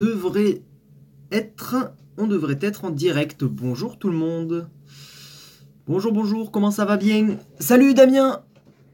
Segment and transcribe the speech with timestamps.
[0.00, 0.62] devrait
[1.32, 3.42] être, on devrait être en direct.
[3.42, 4.68] Bonjour tout le monde.
[5.88, 7.38] Bonjour, bonjour, comment ça va bien?
[7.58, 8.42] Salut Damien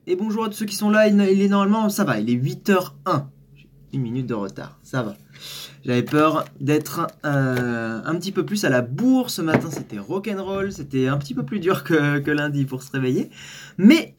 [0.06, 2.36] Et bonjour à tous ceux qui sont là, il, est normalement, ça va, il est
[2.36, 3.24] 8h01.
[3.54, 5.14] J'ai une minute de retard, ça va.
[5.84, 10.72] J'avais peur d'être euh, un petit peu plus à la bourre ce matin, c'était rock'n'roll,
[10.72, 13.28] c'était un petit peu plus dur que lundi pour se réveiller.
[13.76, 14.14] Mais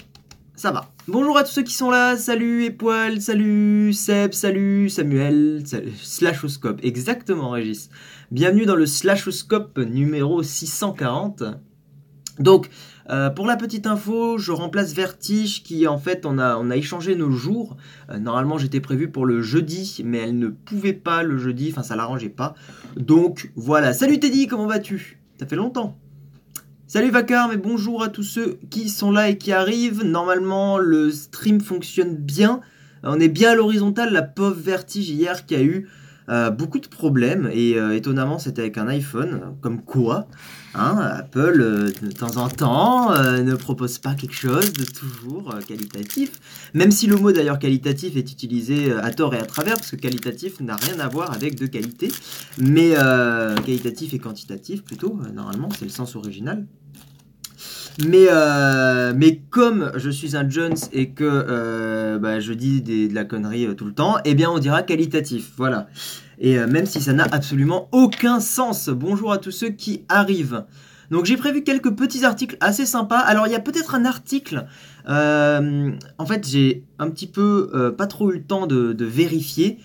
[0.56, 0.95] ça va.
[1.08, 5.62] Bonjour à tous ceux qui sont là, salut Époil, salut Seb, salut Samuel,
[6.02, 7.92] Slashoscope, exactement Régis.
[8.32, 11.44] Bienvenue dans le Slashoscope numéro 640.
[12.40, 12.72] Donc,
[13.12, 16.76] euh, pour la petite info, je remplace Vertige qui en fait on a, on a
[16.76, 17.78] échangé nos jours.
[18.10, 21.84] Euh, normalement j'étais prévu pour le jeudi, mais elle ne pouvait pas le jeudi, enfin
[21.84, 22.56] ça l'arrangeait pas.
[22.98, 25.22] Donc voilà, salut Teddy, comment vas-tu?
[25.40, 26.00] Ça fait longtemps.
[26.88, 30.04] Salut Vacar, mais bonjour à tous ceux qui sont là et qui arrivent.
[30.04, 32.62] Normalement, le stream fonctionne bien.
[33.02, 34.14] On est bien à l'horizontale.
[34.14, 35.90] La pauvre Vertige hier qui a eu
[36.30, 40.28] euh, beaucoup de problèmes et euh, étonnamment c'était avec un iPhone, comme quoi
[40.78, 46.32] hein, Apple euh, de temps en temps ne propose pas quelque chose de toujours qualitatif,
[46.74, 49.96] même si le mot d'ailleurs qualitatif est utilisé à tort et à travers, parce que
[49.96, 52.12] qualitatif n'a rien à voir avec de qualité,
[52.58, 52.94] mais
[53.66, 56.66] qualitatif et quantitatif plutôt, normalement c'est le sens original.
[58.04, 63.14] Mais, euh, mais comme je suis un Jones et que euh, bah, je dis de
[63.14, 65.52] la connerie euh, tout le temps, eh bien on dira qualitatif.
[65.58, 65.88] Voilà.
[66.40, 68.90] Et même si ça n'a absolument aucun sens.
[68.90, 70.66] Bonjour à tous ceux qui arrivent.
[71.12, 73.20] Donc j'ai prévu quelques petits articles assez sympas.
[73.20, 74.66] Alors il y a peut-être un article.
[75.08, 79.80] en fait j'ai un petit peu pas trop eu le temps de vérifier.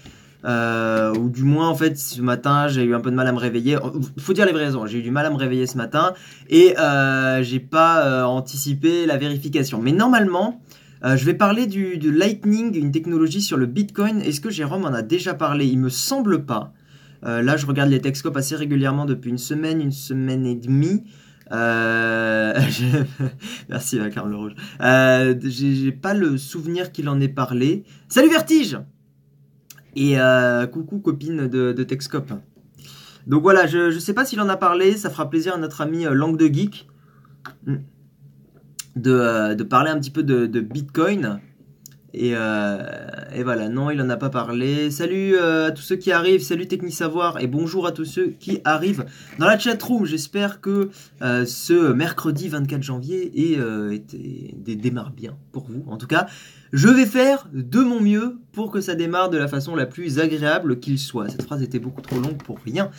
[0.45, 3.33] Euh, ou du moins en fait ce matin j'ai eu un peu de mal à
[3.33, 3.79] me réveiller.
[4.17, 4.87] Il faut dire les vraies raisons.
[4.87, 6.15] J'ai eu du mal à me réveiller ce matin
[6.49, 9.81] et euh, j'ai pas euh, anticipé la vérification.
[9.81, 10.61] Mais normalement,
[11.05, 14.21] euh, je vais parler du Lightning, une technologie sur le Bitcoin.
[14.21, 15.67] Est-ce que Jérôme en a déjà parlé?
[15.67, 16.73] Il me semble pas.
[17.23, 21.05] là, je regarde les Texcopes assez régulièrement depuis une semaine, une semaine et demie.
[21.53, 22.59] Euh,
[23.69, 24.55] Merci, Carl Rouge.
[24.81, 27.85] Euh, j'ai pas le souvenir qu'il en ait parlé.
[28.09, 28.79] Salut Vertige
[29.97, 31.87] et euh, coucou copine de, de.
[33.27, 35.81] Donc voilà, je ne sais pas s'il en a parlé, ça fera plaisir à notre
[35.81, 36.89] ami euh, Langue de Geek
[37.67, 37.77] hmm,
[39.01, 41.41] de, euh, de, parler un petit peu de, Bitcoin.
[42.13, 44.91] Et, et, voilà, non, il en a pas parlé.
[44.91, 48.61] Salut à tous ceux qui arrivent, salut Techni Savoir et bonjour à tous ceux qui
[48.65, 49.05] arrivent
[49.39, 50.07] dans la chatroom.
[50.07, 50.91] J'espère que
[51.21, 55.85] ce mercredi 24 janvier est, démarre bien pour vous.
[55.87, 56.27] En tout cas,
[56.73, 60.21] je vais faire de mon mieux pour que ça démarre de la façon la plus
[60.21, 61.29] agréable qu'il soit.
[61.29, 62.91] Cette phrase était beaucoup trop longue pour rien.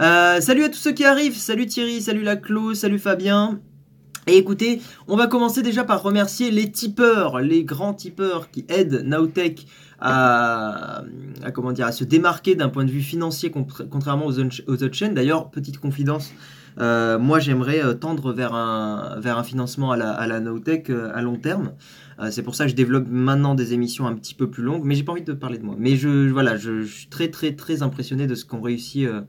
[0.00, 1.36] Euh, salut à tous ceux qui arrivent.
[1.36, 3.60] Salut Thierry, salut Laclos, salut Fabien.
[4.30, 9.02] Et écoutez, on va commencer déjà par remercier les tipeurs, les grands tipeurs qui aident
[9.04, 9.66] Nowtech
[10.00, 11.02] à,
[11.92, 15.14] se démarquer d'un point de vue financier contrairement aux, autres chaînes.
[15.14, 16.32] D'ailleurs, petite confidence,
[16.78, 21.72] euh, moi j'aimerais euh, tendre vers un, financement à la, la Nowtech à long terme.
[22.20, 24.82] Euh, c'est pour ça que je développe maintenant des émissions un petit peu plus longues,
[24.84, 25.74] mais j'ai pas envie de parler de moi.
[25.78, 29.22] Mais je, voilà, je, suis très très très impressionné de ce qu'ont réussi euh,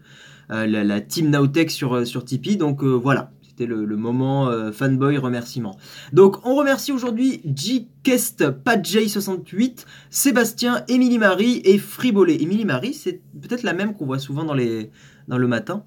[0.51, 2.57] euh, la, team Nowtech sur, sur Tipeee.
[2.57, 3.31] Donc voilà,
[3.66, 5.78] le, moment fanboy remerciement.
[6.14, 12.42] Donc on remercie aujourd'hui G-Kest, PatJ68, Sébastien, Émilie Marie et Fribolet.
[12.42, 14.90] Émilie Marie, c'est peut-être la même qu'on voit souvent dans, les,
[15.28, 15.84] dans le matin.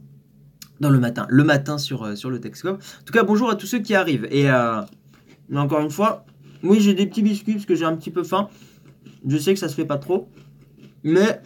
[0.81, 2.75] Dans le matin, le matin sur, sur le Texcom.
[2.75, 4.27] En tout cas, bonjour à tous ceux qui arrivent.
[4.31, 4.49] Et
[5.55, 6.27] encore une fois,
[6.65, 8.49] oui, j'ai des petits biscuits parce que j'ai un petit peu faim.
[9.27, 10.29] Je sais que ça se fait pas trop.
[11.05, 11.41] Mais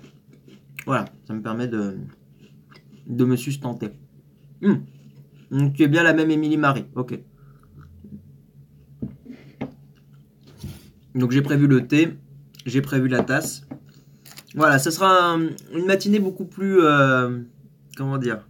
[0.86, 1.96] voilà, ça me permet de,
[3.06, 3.90] de me sustenter.
[4.62, 4.84] Hum.
[5.50, 6.84] Donc tu es bien la même Émilie Marie.
[6.94, 7.18] Ok.
[11.14, 12.16] Donc j'ai prévu le thé,
[12.66, 13.66] j'ai prévu la tasse.
[14.54, 15.36] Voilà, ce sera
[15.74, 16.78] une matinée beaucoup plus...
[16.80, 17.38] Euh,
[17.96, 18.40] comment dire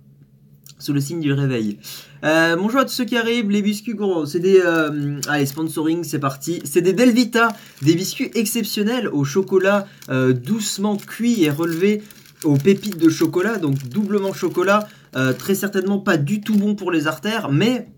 [0.81, 1.78] sous le signe du réveil.
[2.22, 4.60] Bonjour à tous ceux qui arrivent, les biscuits gros, c'est des...
[4.65, 6.60] Euh, allez, sponsoring, c'est parti.
[6.65, 7.48] C'est des Delvita,
[7.82, 12.03] des biscuits exceptionnels au chocolat euh, doucement cuit et relevé
[12.44, 17.07] aux pépites de chocolat, donc doublement chocolat, très certainement pas du tout bon pour les
[17.07, 17.89] artères, mais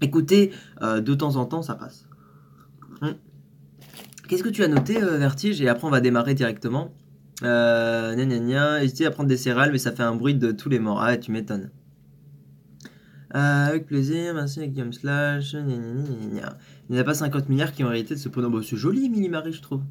[0.00, 0.52] écoutez,
[0.82, 2.06] de temps en temps, ça passe.
[3.02, 3.14] Hum.
[4.28, 5.60] Qu'est-ce que tu as noté, Vertige?
[5.60, 6.92] Et après, on va démarrer directement.
[7.44, 8.38] Euh, gna gna
[8.80, 11.00] gna, à prendre des céréales, mais ça fait un bruit de tous les morts.
[11.00, 11.70] Ah, tu m'étonnes.
[13.34, 15.52] Euh, avec plaisir, merci Game Slash.
[15.52, 16.42] Il
[16.90, 18.50] n'y a pas 50 milliards qui ont hérité de ce pronom.
[18.50, 19.82] Bon, c'est joli, Emily Marie, je trouve.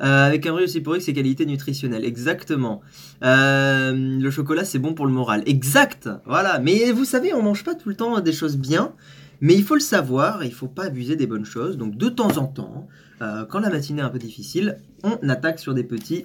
[0.00, 2.04] Euh, avec un vrai aussi pour ses qualités nutritionnelles.
[2.04, 2.80] Exactement.
[3.24, 5.42] Euh, le chocolat, c'est bon pour le moral.
[5.46, 6.08] Exact.
[6.24, 6.58] Voilà.
[6.60, 8.92] Mais vous savez, on mange pas tout le temps des choses bien.
[9.40, 11.76] Mais il faut le savoir, il faut pas abuser des bonnes choses.
[11.78, 12.88] Donc de temps en temps,
[13.20, 16.24] quand la matinée est un peu difficile, on attaque sur des petits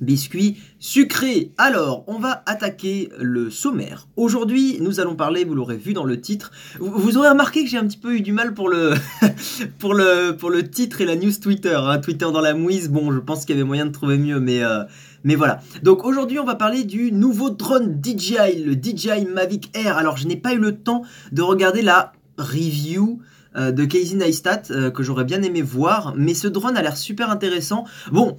[0.00, 1.52] biscuits sucrés.
[1.58, 4.08] Alors, on va attaquer le sommaire.
[4.16, 7.78] Aujourd'hui, nous allons parler, vous l'aurez vu dans le titre, vous, aurez remarqué que j'ai
[7.78, 8.94] un petit peu eu du mal pour le,
[9.78, 11.78] pour le, pour le titre et la news Twitter.
[11.80, 11.98] Hein.
[11.98, 14.62] Twitter dans la mouise, bon, je pense qu'il y avait moyen de trouver mieux, mais...
[14.62, 14.84] Euh,
[15.22, 15.60] mais voilà.
[15.82, 19.98] Donc aujourd'hui, on va parler du nouveau drone DJI, le DJI Mavic Air.
[19.98, 23.20] Alors, je n'ai pas eu le temps de regarder la review
[23.56, 26.96] euh, de Casey Neistat euh, que j'aurais bien aimé voir, mais ce drone a l'air
[26.96, 27.84] super intéressant.
[28.12, 28.36] Bon,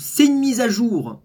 [0.00, 1.20] c'est une mise à jour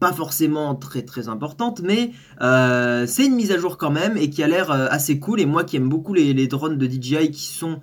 [0.00, 4.30] pas forcément très très importante, mais euh, c'est une mise à jour quand même et
[4.30, 5.40] qui a l'air assez cool.
[5.40, 7.80] Et moi qui aime beaucoup les, drones de DJI qui sont,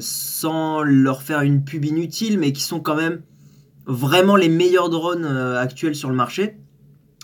[0.00, 3.22] sans leur faire une pub inutile, mais qui sont quand même
[3.86, 6.56] vraiment les meilleurs drones actuels sur le marché,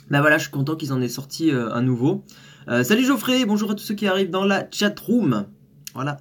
[0.08, 2.24] ben voilà, je suis content qu'ils en aient sorti un nouveau.
[2.68, 5.46] salut Geoffrey, bonjour à tous ceux qui arrivent dans la chat room.
[5.94, 6.18] Voilà.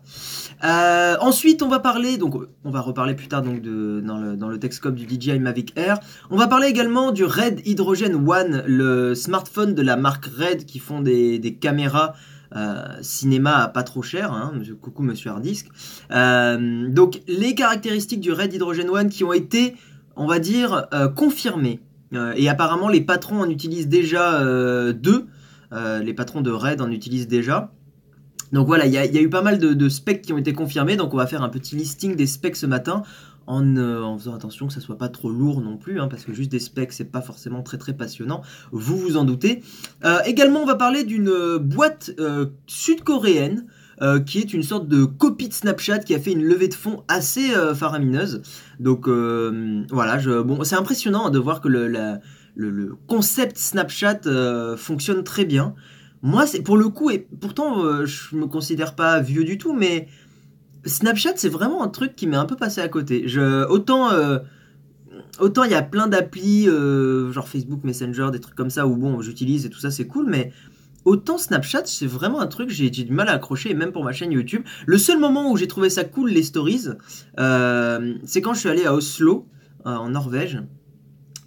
[0.64, 4.50] Euh, ensuite, on va parler, donc on va reparler plus tard donc dans, le, dans
[4.50, 6.00] le du DJI Mavic Air.
[6.30, 10.80] On va parler également du Red Hydrogen One, le smartphone de la marque Red qui
[10.80, 12.14] font des, des caméras
[12.56, 14.32] euh, cinéma pas trop cher.
[14.32, 15.68] Hein, coucou Monsieur Hardisk.
[16.12, 19.76] Euh, donc les caractéristiques du Red Hydrogen One qui ont été,
[20.16, 21.82] on va dire, confirmées.
[22.38, 24.42] Et apparemment, les patrons en utilisent déjà
[24.94, 25.28] deux.
[25.74, 27.74] les patrons de Red en utilisent déjà.
[28.52, 31.14] Donc voilà, il y, a eu pas mal de, specs qui ont été confirmés, donc
[31.14, 33.04] on va faire un petit listing des specs ce matin.
[33.50, 36.34] En, euh, faisant attention que ça soit pas trop lourd non plus, hein, parce que
[36.34, 38.42] juste des specs c'est pas forcément très très passionnant,
[38.74, 39.64] vous vous en doutez.
[40.04, 42.12] Euh, également on va parler d'une euh, boîte
[42.68, 43.66] sud-coréenne
[44.28, 47.04] qui est une sorte de copie de Snapchat qui a fait une levée de fonds
[47.08, 48.44] assez faramineuse.
[48.80, 50.20] Donc voilà,
[50.64, 54.20] c'est impressionnant de voir que le concept Snapchat
[54.78, 55.74] fonctionne très bien.
[56.28, 59.72] Moi, c'est pour le coup, et pourtant, euh, je me considère pas vieux du tout,
[59.72, 60.10] mais
[60.84, 63.26] Snapchat, c'est vraiment un truc qui m'est un peu passé à côté.
[63.70, 64.40] Autant, euh,
[65.40, 68.98] autant il y a plein d'applis, euh, genre Facebook Messenger, des trucs comme ça, où
[68.98, 70.52] bon, j'utilise et tout ça, c'est cool, mais
[71.06, 74.12] autant Snapchat, c'est vraiment un truc, j'ai du mal à accrocher, et même pour ma
[74.12, 74.64] chaîne YouTube.
[74.86, 76.90] Le seul moment où j'ai trouvé ça cool, les stories,
[77.38, 79.48] c'est quand je suis allé à Oslo,
[79.86, 80.60] en Norvège,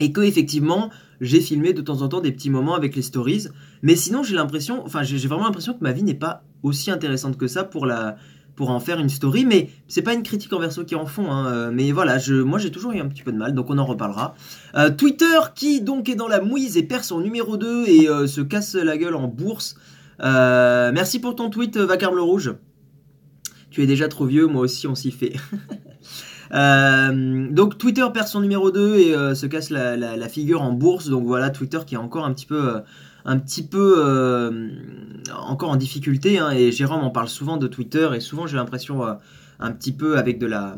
[0.01, 0.89] et que effectivement,
[1.21, 3.49] j'ai filmé de temps en temps des petits moments avec les stories.
[3.83, 7.37] Mais sinon, j'ai l'impression, enfin, j'ai vraiment l'impression que ma vie n'est pas aussi intéressante
[7.37, 8.17] que ça pour la
[8.61, 11.33] pour en faire une story, mais c'est pas une critique envers ceux qui en font.
[11.33, 11.47] Hein.
[11.47, 13.79] Euh, mais voilà, je, moi j'ai toujours eu un petit peu de mal, donc on
[13.79, 14.35] en reparlera.
[14.75, 18.27] Euh, Twitter qui donc est dans la mouise et perd son numéro 2 et euh,
[18.27, 19.77] se casse la gueule en bourse.
[20.21, 22.55] merci pour ton tweet, Vacarme le Rouge.
[23.71, 25.33] Tu es déjà trop vieux, moi aussi on s'y fait.
[26.53, 31.09] donc Twitter perd son numéro 2 et se casse la, la, figure en bourse.
[31.09, 32.83] Donc voilà, Twitter qui est encore un petit peu
[33.25, 34.69] un petit peu euh,
[35.37, 36.39] encore en difficulté.
[36.39, 39.15] Hein, et Jérôme en parle souvent de Twitter et souvent j'ai l'impression euh,
[39.59, 40.77] un petit peu avec de la,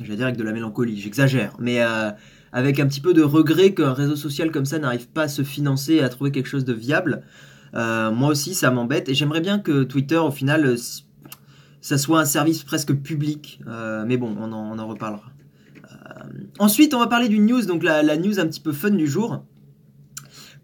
[0.00, 1.00] j'allais dire avec de la mélancolie.
[1.00, 2.10] J'exagère, mais euh,
[2.52, 5.42] avec un petit peu de regret qu'un réseau social comme ça n'arrive pas à se
[5.42, 7.22] financer et à trouver quelque chose de viable.
[7.74, 10.76] moi aussi, ça m'embête et j'aimerais bien que Twitter, au final,
[11.80, 13.60] ça soit un service presque public.
[14.06, 15.32] mais bon, on en, on en reparlera.
[16.58, 19.06] ensuite, on va parler d'une news, donc la, la news un petit peu fun du
[19.06, 19.42] jour.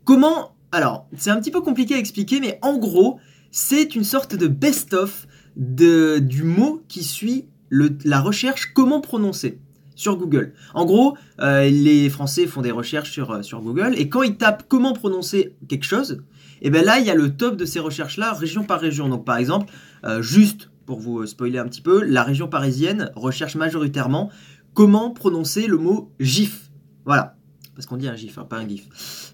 [0.04, 3.18] Comment alors, c'est un petit peu compliqué à expliquer, mais en gros,
[3.50, 5.26] c'est une sorte de best-of
[5.56, 9.60] du mot qui suit la recherche comment prononcer
[9.94, 10.52] sur Google.
[10.74, 14.36] En gros, euh, les Français font des recherches sur, euh, sur Google et quand ils
[14.36, 16.22] tapent comment prononcer quelque chose,
[16.60, 19.08] et eh bien là, il y a le top de ces recherches-là, région par région.
[19.08, 19.72] Donc par exemple,
[20.04, 24.30] euh, juste pour vous spoiler un petit peu, la région parisienne recherche majoritairement
[24.72, 26.70] comment prononcer le mot GIF.
[27.04, 27.36] Voilà.
[27.74, 29.27] Parce qu'on dit un GIF, hein, pas un GIF.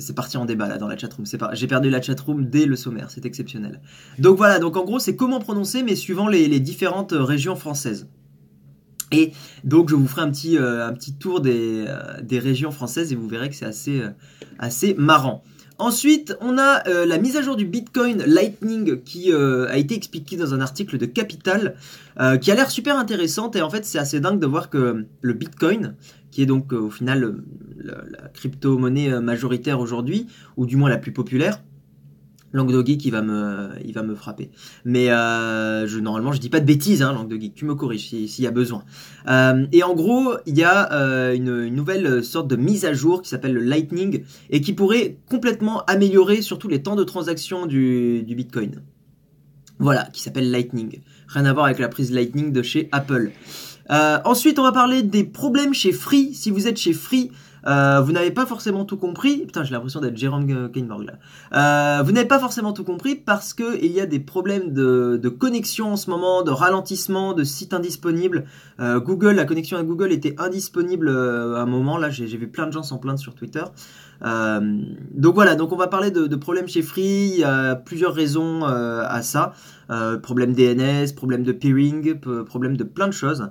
[0.00, 1.26] C'est parti en débat là dans la chatroom.
[1.52, 3.80] J'ai perdu la chatroom dès le sommaire, c'est exceptionnel.
[4.18, 8.08] Donc voilà, donc en gros c'est comment prononcer mais suivant les, différentes euh, régions françaises.
[9.12, 9.32] Et
[9.64, 13.28] donc je vous ferai un petit, euh, tour des, euh, des, régions françaises et vous
[13.28, 14.02] verrez que c'est assez,
[14.58, 15.42] assez marrant.
[15.78, 20.54] Ensuite, on a la mise à jour du Bitcoin Lightning qui a été expliquée dans
[20.54, 21.76] un article de Capital
[22.40, 25.32] qui a l'air super intéressante et en fait c'est assez dingue de voir que le
[25.34, 25.94] Bitcoin,
[26.36, 27.34] qui est donc au final
[27.82, 30.26] la, crypto-monnaie euh, majoritaire aujourd'hui,
[30.58, 31.62] ou du moins la plus populaire.
[32.52, 34.50] Langue il va me, il va me frapper.
[34.84, 37.40] Mais euh, je, normalement, je dis pas de bêtises, hein, langue.
[37.54, 38.84] Tu me corriges s'il y a besoin.
[39.28, 43.30] Euh, et en gros, il y a une, nouvelle sorte de mise à jour qui
[43.30, 48.82] s'appelle le Lightning et qui pourrait complètement améliorer surtout les temps de transaction du Bitcoin.
[49.78, 51.00] Voilà, qui s'appelle Lightning.
[51.28, 53.32] Rien à voir avec la prise Lightning de chez Apple.
[53.90, 56.34] Ensuite, on va parler des problèmes chez Free.
[56.34, 57.30] Si vous êtes chez Free,
[57.66, 59.38] Euh, vous n'avez pas forcément tout compris.
[59.38, 61.14] Putain, j'ai l'impression d'être Jérôme Kainborg là.
[61.52, 65.28] Euh, vous n'avez pas forcément tout compris parce que il y a des problèmes de,
[65.28, 68.44] connexion en ce moment, de ralentissement, de sites indisponibles.
[68.80, 71.98] Euh, Google, la connexion à Google était indisponible à un moment.
[71.98, 73.64] Là, j'ai vu plein de gens s'en plaindre sur Twitter.
[74.22, 77.30] donc voilà, donc on va parler de, de, problèmes chez Free.
[77.32, 79.52] Il y a plusieurs raisons à ça.
[80.22, 82.14] problème DNS, problème de peering,
[82.44, 83.50] problème de plein de choses.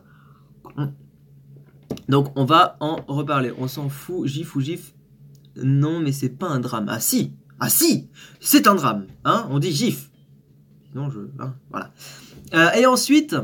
[2.10, 3.51] Donc on va en reparler.
[3.58, 4.94] On s'en fout, gif ou gif.
[5.55, 6.88] Non, mais c'est pas un drame.
[6.89, 9.08] Ah si, ah si, c'est un drame.
[9.24, 10.12] Hein on dit gif.
[10.89, 11.91] Sinon je, hein, voilà.
[12.53, 13.36] Euh, et ensuite,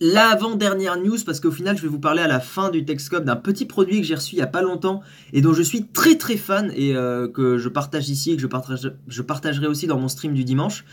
[0.00, 3.36] l'avant-dernière news, parce qu'au final, je vais vous parler à la fin du Texcop d'un
[3.36, 5.00] petit produit que j'ai reçu il y a pas longtemps
[5.32, 8.42] et dont je suis très très fan et euh, que je partage ici et que
[8.42, 10.84] je, partage, je partagerai aussi dans mon stream du dimanche.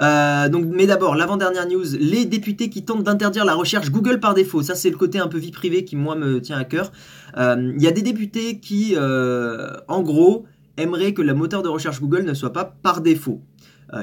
[0.00, 4.62] Euh, mais d'abord, l'avant-dernière news, les députés qui tentent d'interdire la recherche Google par défaut.
[4.62, 6.92] Ça, c'est le côté un peu vie privée qui, moi, me tient à cœur.
[7.38, 10.44] Euh, il y a des députés qui, en gros,
[10.76, 13.42] aimeraient que le moteur de recherche Google ne soit pas par défaut.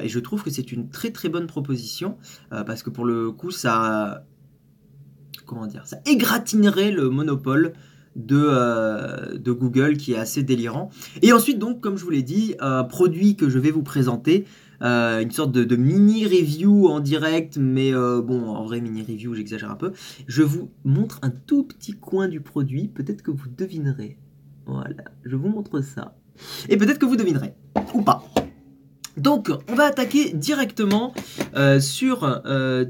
[0.02, 2.18] et je trouve que c'est une très très bonne proposition
[2.50, 4.24] parce que pour le coup, ça
[5.48, 7.74] comment dire, ça égratignerait le monopole
[8.16, 10.90] de, euh, de, Google qui est assez délirant.
[11.22, 14.46] Et ensuite, donc, comme je vous l'ai dit, un produit que je vais vous présenter,
[14.82, 19.34] euh, une sorte de, mini review en direct, mais euh, bon, en vrai mini review,
[19.34, 19.94] j'exagère un peu.
[20.28, 24.18] Je vous montre un tout petit coin du produit, peut-être que vous devinerez.
[24.66, 26.18] Voilà, je vous montre ça.
[26.70, 27.54] Et peut-être que vous devinerez,
[27.94, 28.24] ou pas.
[29.18, 31.14] Donc, on va attaquer directement
[31.56, 32.86] euh, sur euh,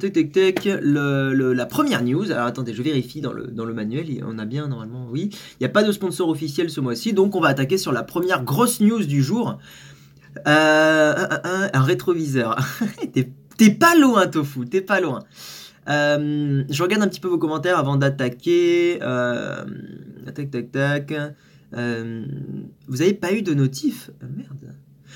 [1.55, 2.31] la première news.
[2.31, 5.29] Alors attendez, je vérifie dans le, dans le manuel, on a bien normalement, oui.
[5.53, 8.03] Il n'y a pas de sponsor officiel ce mois-ci, donc on va attaquer sur la
[8.03, 9.57] première grosse news du jour.
[10.47, 11.27] Euh,
[11.73, 12.57] un, rétroviseur.
[13.57, 15.23] t'es pas loin, Tofu, t'es pas loin.
[15.87, 18.99] Je regarde un petit peu vos commentaires avant d'attaquer.
[18.99, 21.13] tac, tac, tac.
[21.71, 24.11] vous avez pas eu de notif?
[24.21, 24.75] Merde.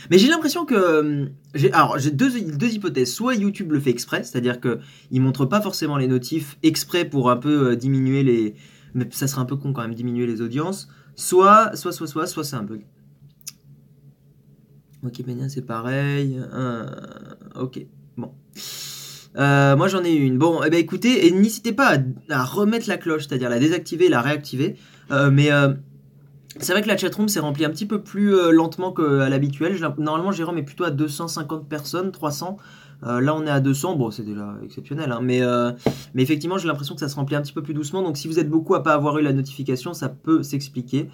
[0.09, 0.75] Mais j'ai l'impression que.
[0.75, 1.27] Euh,
[1.73, 3.13] alors, j'ai deux, deux hypothèses.
[3.13, 7.37] Soit YouTube le fait exprès, c'est-à-dire qu'il montre pas forcément les notifs exprès pour un
[7.37, 8.55] peu euh, diminuer les.
[8.93, 10.89] Mais ça serait un peu con quand même, diminuer les audiences.
[11.15, 12.85] Soit, soit, soit, soit, soit c'est un bug.
[15.03, 16.39] Wikipédia, c'est pareil.
[16.53, 16.85] Euh,
[17.55, 17.85] ok,
[18.17, 18.33] bon.
[19.35, 20.37] moi j'en ai une.
[20.37, 21.97] Bon, eh ben écoutez, et n'hésitez pas
[22.29, 24.75] à, remettre la cloche, c'est-à-dire la désactiver, la réactiver.
[25.09, 25.49] mais
[26.59, 29.79] c'est vrai que la chatroom s'est remplie un petit peu plus euh, lentement qu'à l'habituel.
[29.97, 32.57] Normalement, Jérôme est plutôt à 250 personnes, 300.
[33.03, 33.95] Euh, là, on est à 200.
[33.95, 35.11] Bon, c'est déjà exceptionnel.
[35.11, 35.19] Hein.
[35.23, 35.71] mais, euh,
[36.13, 38.03] mais effectivement, j'ai l'impression que ça se remplit un petit peu plus doucement.
[38.03, 41.09] Donc, si vous êtes beaucoup à pas avoir eu la notification, ça peut s'expliquer.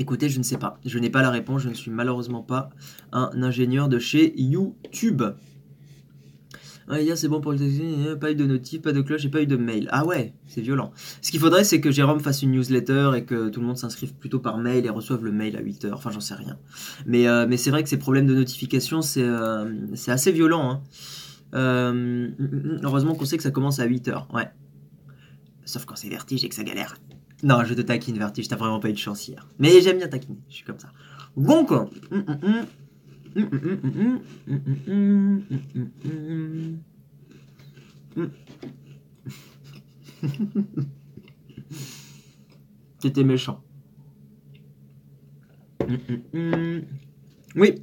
[0.00, 0.78] Écoutez, je ne sais pas.
[0.84, 1.62] Je n'ai pas la réponse.
[1.62, 2.70] Je ne suis malheureusement pas
[3.12, 5.22] un ingénieur de chez YouTube.
[6.90, 9.42] Ah, c'est bon pour le téléphone, pas eu de notif, pas de cloche et pas
[9.42, 9.88] eu de mail.
[9.92, 10.92] Ah ouais, c'est violent.
[11.20, 14.14] Ce qu'il faudrait, c'est que Jérôme fasse une newsletter et que tout le monde s'inscrive
[14.14, 15.92] plutôt par mail et reçoive le mail à 8h.
[15.92, 16.58] Enfin, j'en sais rien.
[17.06, 19.70] Mais, euh, mais c'est vrai que ces problèmes de notification, c'est euh,
[20.06, 20.70] assez violent.
[20.70, 20.82] Hein.
[21.54, 22.28] Euh,
[22.82, 24.32] heureusement qu'on sait que ça commence à 8h.
[24.34, 24.48] Ouais.
[25.66, 26.96] Sauf quand c'est vertige et que ça galère.
[27.42, 29.46] Non, je te taquine, vertige, t'as vraiment pas eu de chance hier.
[29.58, 30.88] Mais j'aime bien taquiner, je suis comme ça.
[31.36, 31.70] Donc,
[43.00, 43.62] C'était méchant.
[47.54, 47.74] Oui.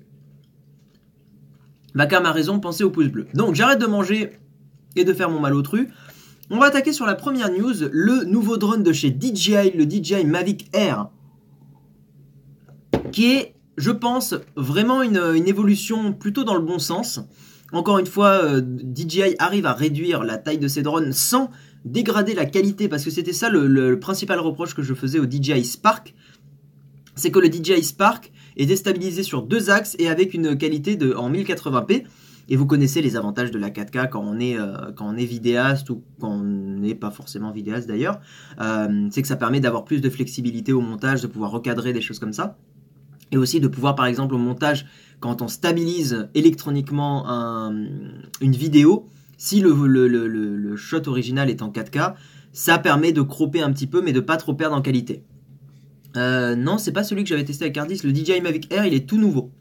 [1.93, 3.27] Bakam a raison, pensez au pouce bleu.
[3.33, 4.31] Donc j'arrête de manger
[4.95, 5.89] et de faire mon malotru.
[6.49, 10.25] On va attaquer sur la première news, le nouveau drone de chez DJI, le DJI
[10.25, 11.09] Mavic Air,
[13.11, 17.19] qui est je pense, vraiment une, évolution plutôt dans le bon sens.
[17.71, 18.61] Encore une fois, euh,
[18.95, 21.49] DJI arrive à réduire la taille de ses drones sans
[21.83, 25.65] dégrader la qualité, parce que c'était ça le, principal reproche que je faisais au DJI
[25.65, 26.15] Spark,
[27.15, 31.13] c'est que le DJI Spark est déstabilisé sur deux axes et avec une qualité de,
[31.13, 32.03] en 1080p.
[32.47, 35.25] Et vous connaissez les avantages de la 4K quand on est, euh, quand on est
[35.25, 38.19] vidéaste ou quand on n'est pas forcément vidéaste d'ailleurs.
[38.61, 42.01] Euh, c'est que ça permet d'avoir plus de flexibilité au montage, de pouvoir recadrer des
[42.01, 42.57] choses comme ça
[43.35, 44.85] et aussi de pouvoir par exemple au montage
[45.19, 47.25] quand on stabilise électroniquement
[48.41, 52.15] une vidéo si le, shot original est en 4K
[52.53, 55.23] ça permet de cropper un petit peu mais de pas trop perdre en qualité.
[56.15, 58.93] Euh, non c'est pas celui que j'avais testé avec Ardis le DJI Mavic Air il
[58.93, 59.51] est tout nouveau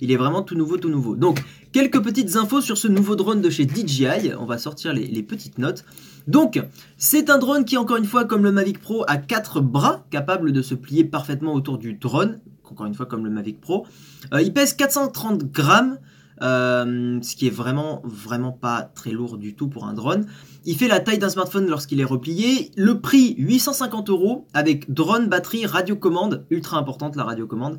[0.00, 1.16] il est vraiment tout nouveau, tout nouveau.
[1.16, 1.42] Donc,
[1.72, 4.34] quelques petites infos sur ce nouveau drone de chez DJI.
[4.38, 5.84] On va sortir les, petites notes.
[6.26, 6.60] Donc,
[6.96, 10.52] c'est un drone qui, encore une fois, comme le Mavic Pro, a 4 bras, capable
[10.52, 12.40] de se plier parfaitement autour du drone
[12.70, 13.86] encore une fois comme le Mavic Pro.
[14.32, 15.98] Euh, il pèse 430 grammes.
[16.40, 20.26] Ce qui est vraiment, vraiment pas très lourd du tout pour un drone.
[20.66, 22.70] Il fait la taille d'un smartphone lorsqu'il est replié.
[22.76, 27.78] Le prix 850 euros avec drone, batterie, radiocommande, ultra importante la radiocommande.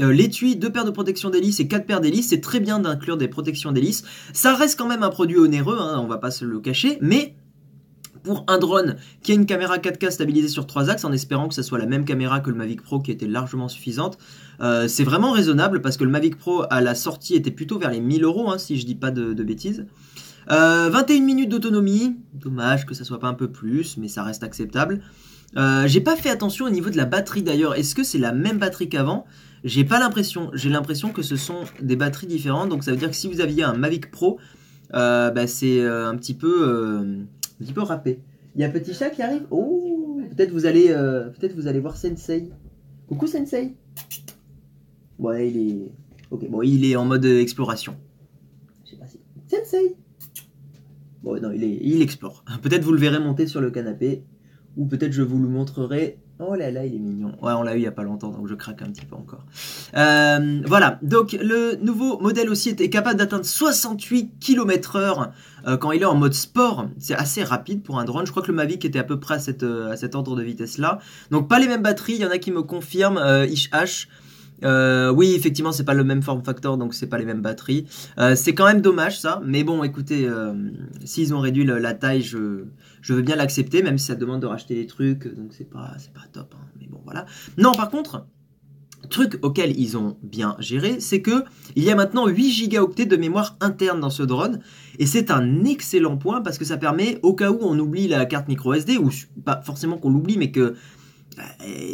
[0.00, 2.28] Euh, l'étui, deux paires de protection d'hélice et quatre paires d'hélices.
[2.30, 4.04] C'est très bien d'inclure des protections d'hélice.
[4.32, 7.34] Ça reste quand même un produit onéreux, hein, on va pas se le cacher, mais
[8.22, 11.54] pour un drone qui a une caméra 4K stabilisée sur trois axes, en espérant que
[11.54, 14.18] ce soit la même caméra que le Mavic Pro qui était largement suffisante,
[14.60, 17.90] euh, c'est vraiment raisonnable parce que le Mavic Pro à la sortie était plutôt vers
[17.90, 19.86] les 1000 euros, hein, si je dis pas de, bêtises.
[20.48, 24.42] 21 euh, minutes d'autonomie, dommage que ça soit pas un peu plus, mais ça reste
[24.42, 25.00] acceptable.
[25.86, 27.74] J'ai pas fait attention au niveau de la batterie d'ailleurs.
[27.74, 29.26] Est-ce que c'est la même batterie qu'avant?
[29.64, 30.50] J'ai pas l'impression.
[30.54, 32.68] J'ai l'impression que ce sont des batteries différentes.
[32.68, 34.38] Donc ça veut dire que si vous aviez un Mavic Pro,
[34.94, 37.22] euh, bah, c'est euh, un petit peu, euh,
[37.62, 38.20] un petit peu râpé.
[38.54, 39.46] Il y a un petit chat qui arrive.
[39.50, 42.50] Oh, peut-être vous allez, peut-être vous allez voir Sensei.
[43.08, 43.76] Coucou Sensei.
[45.18, 45.92] Ouais, il est,
[46.30, 47.96] ok, bon, il est en mode exploration.
[48.84, 49.20] Je sais pas si.
[49.48, 49.96] Sensei.
[51.22, 52.44] Bon, non, il, est, il explore.
[52.62, 54.24] Peut-être vous le verrez monter sur le canapé,
[54.76, 57.32] ou peut-être je vous le montrerai Oh là là, il est mignon.
[57.40, 59.14] Ouais, on l'a eu il y a pas longtemps, donc je craque un petit peu
[59.14, 59.44] encore.
[59.96, 65.30] Euh, voilà, donc le nouveau modèle aussi était capable d'atteindre 68 km/h
[65.66, 66.88] euh, quand il est en mode sport.
[66.98, 68.26] C'est assez rapide pour un drone.
[68.26, 70.98] Je crois que le Mavic était à peu près à, euh, cet ordre de vitesse-là.
[71.30, 72.14] Donc pas les mêmes batteries.
[72.14, 73.20] Il y en a qui me confirment.
[73.48, 74.08] Ish
[74.62, 75.10] H.
[75.10, 77.86] oui, effectivement, c'est pas le même form factor, donc c'est pas les mêmes batteries.
[78.34, 80.28] c'est quand même dommage ça, mais bon, écoutez,
[81.04, 82.64] s'ils ont réduit la taille, je,
[83.08, 86.12] veux bien l'accepter, même si ça demande de racheter les trucs, donc c'est pas, c'est
[86.12, 86.54] pas top.
[86.54, 87.26] Hein, mais bon, voilà.
[87.58, 88.26] Non, par contre,
[89.08, 91.44] truc auquel ils ont bien géré, c'est que
[91.76, 94.60] il y a maintenant 8 gigaoctets de mémoire interne dans ce drone,
[94.98, 98.26] et c'est un excellent point parce que ça permet, au cas où on oublie la
[98.26, 99.10] carte micro SD, ou
[99.44, 100.76] pas forcément qu'on l'oublie, mais que euh,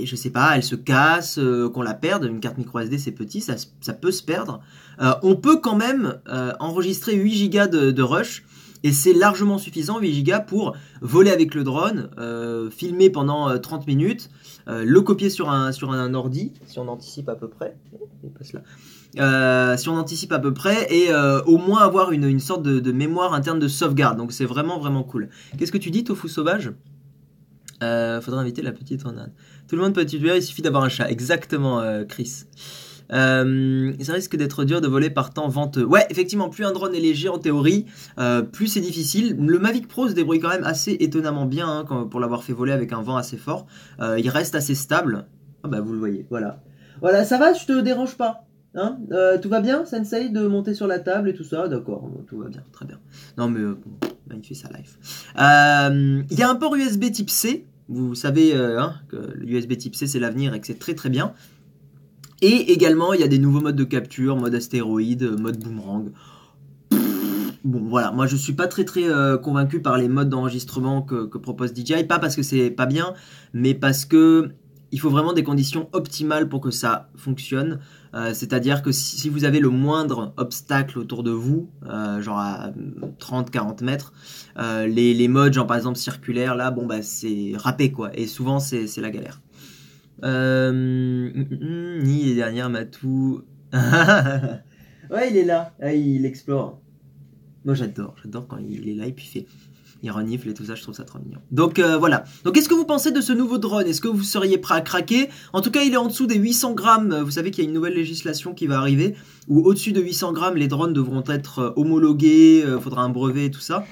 [0.04, 2.25] je sais pas, elle se casse, euh, qu'on la perde.
[2.25, 4.61] Une carte micro SD, c'est petit, ça, peut se perdre.
[5.00, 6.21] Euh, on peut quand même
[6.61, 8.45] enregistrer 8 Go de, de, rush
[8.85, 13.83] et c'est largement suffisant, 8 Go, pour voler avec le drone, euh, filmer pendant 30
[13.83, 14.30] euh, minutes,
[14.68, 17.76] euh, le copier sur un, sur un ordi, si on anticipe à peu près.
[19.76, 21.12] si on anticipe à peu près, et
[21.47, 24.16] au moins avoir une, sorte de, mémoire interne de sauvegarde.
[24.16, 25.28] Donc c'est vraiment vraiment cool.
[25.57, 26.73] Qu'est-ce que tu dis, Tofu Sauvage?
[27.80, 29.32] Faudrait inviter la petite renade.
[29.68, 31.11] Tout le monde peut tuer, il suffit d'avoir un chat.
[31.11, 32.44] Exactement, Chris.
[33.12, 35.85] Euh, ça risque d'être dur de voler par temps venteux.
[35.85, 37.87] Ouais, effectivement, plus un drone est léger en théorie,
[38.18, 39.37] euh, plus c'est difficile.
[39.38, 42.72] Le Mavic Pro se débrouille quand même assez étonnamment bien hein, pour l'avoir fait voler
[42.72, 43.66] avec un vent assez fort.
[44.00, 45.26] Euh, il reste assez stable.
[45.62, 46.62] Ah bah vous le voyez, voilà.
[47.00, 48.98] Voilà, ça va, je te dérange pas Hein?
[49.42, 51.66] Tout va bien, Sensei, de monter sur la table et tout ça?
[51.66, 53.00] D'accord, tout va bien, très bien.
[53.37, 53.61] Non mais
[54.29, 54.99] life.
[55.37, 57.67] Il y a un port USB type C.
[57.88, 61.33] Vous savez hein, que l'USB type C c'est l'avenir et que c'est très très bien.
[62.41, 66.11] Et également, il y a des nouveaux modes de capture, mode astéroïde, mode boomerang.
[67.64, 71.27] Bon voilà, moi je suis pas très très euh, convaincu par les modes d'enregistrement que,
[71.37, 73.14] propose DJI, pas parce que c'est pas bien,
[73.53, 74.51] mais parce que
[74.93, 77.81] il faut vraiment des conditions optimales pour que ça fonctionne.
[78.14, 82.73] Euh, c'est-à-dire que si, vous avez le moindre obstacle autour de vous, euh, genre à
[83.21, 84.12] 30-40 mètres,
[84.59, 88.59] les, les, modes, genre par exemple circulaire, là, bon bah c'est râpé quoi, et souvent
[88.61, 89.40] c'est la galère.
[90.25, 90.73] Euh,
[92.03, 93.42] ni les dernières Matou.
[93.73, 95.75] ouais, il est là.
[95.81, 96.81] Ah, il explore.
[97.64, 98.16] Moi, j'adore.
[98.23, 99.47] J'adore quand il est là et puis il fait.
[100.02, 101.40] Il renifle et tout ça, je trouve ça trop mignon.
[101.50, 102.24] Donc euh, voilà.
[102.44, 103.87] Donc qu'est-ce que vous pensez de ce nouveau drone?
[103.87, 105.28] Est-ce que vous seriez prêt à craquer?
[105.52, 107.20] En tout cas, il est en dessous des 800 grammes.
[107.24, 109.16] Vous savez qu'il y a une nouvelle législation qui va arriver
[109.48, 113.50] où au-dessus de 800 grammes, les drones devront être euh, homologués, faudra un brevet et
[113.50, 113.84] tout ça.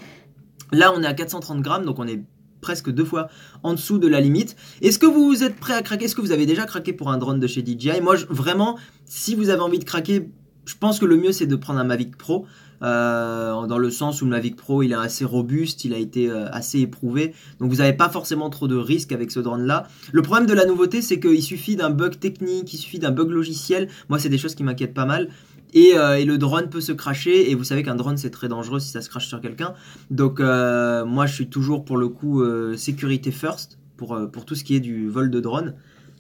[0.73, 2.23] Là, on est à 430 grammes, donc on est
[2.61, 3.29] presque deux fois
[3.63, 4.57] en dessous de la limite.
[4.83, 6.07] Est-ce que vous êtes prêt à craquer?
[6.07, 9.35] Est-ce que vous avez déjà craqué pour un drone de chez DJI Moi, vraiment, si
[9.35, 10.31] vous avez envie de craquer,
[10.65, 12.47] je pense que le mieux c'est de prendre un Mavic Pro.
[12.83, 16.31] Euh, dans le sens où le Mavic Pro il est assez robuste, il a été
[16.31, 19.89] euh, assez éprouvé, donc vous n'avez pas forcément trop de risques avec ce drone là.
[20.13, 23.31] Le problème de la nouveauté c'est qu'il suffit d'un bug technique, il suffit d'un bug
[23.31, 25.31] logiciel, moi c'est des choses qui m'inquiètent pas mal,
[25.75, 27.51] euh, et, le drone peut se cracher.
[27.51, 29.75] Et vous savez qu'un drone c'est très dangereux si ça se crache sur quelqu'un.
[30.11, 34.55] Donc euh, moi je suis toujours pour le coup euh, sécurité first pour, pour tout
[34.55, 35.75] ce qui est du vol de drone.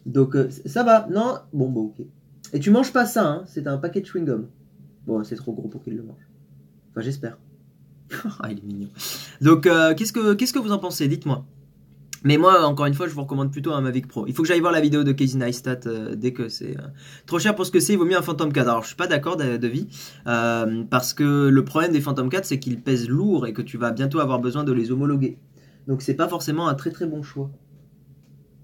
[0.04, 1.06] Donc ça va.
[1.10, 1.38] Non?
[1.52, 2.06] Bon bon ok.
[2.52, 3.44] Et tu manges pas ça, hein?
[3.46, 4.46] C'est un paquet de chewing-gum.
[5.06, 6.25] Bon c'est trop gros pour qu'il le mange.
[6.96, 7.36] Enfin j'espère.
[8.40, 8.88] ah il est mignon.
[9.42, 9.64] Donc
[9.96, 11.08] qu'est-ce que qu'est-ce que vous en pensez?
[11.08, 11.44] Dites-moi.
[12.26, 14.26] Mais moi, encore une fois, je vous recommande plutôt un Mavic Pro.
[14.26, 16.88] Il faut que j'aille voir la vidéo de Casey Neistat euh, dès que c'est euh,
[17.24, 17.92] trop cher pour ce que c'est.
[17.92, 18.68] Il vaut mieux un Phantom 4.
[18.68, 19.86] Alors, je suis pas d'accord de, vie
[20.26, 23.78] euh, parce que le problème des Phantom 4, c'est qu'ils pèsent lourd et que tu
[23.78, 25.38] vas bientôt avoir besoin de les homologuer.
[25.86, 27.48] Donc, c'est pas forcément un très très bon choix.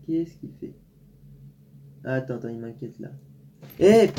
[0.09, 0.75] Qu'est-ce qu'il fait?
[2.05, 3.11] Attends, attends, il m'inquiète là.
[3.79, 4.11] Eh,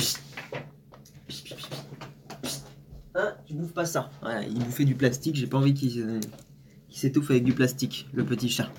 [3.13, 4.09] psst, Tu bouffes pas ça.
[4.23, 6.19] Ouais, il bouffait du plastique, j'ai pas envie qu'il
[6.89, 8.69] s'étouffe avec du plastique, le petit chat.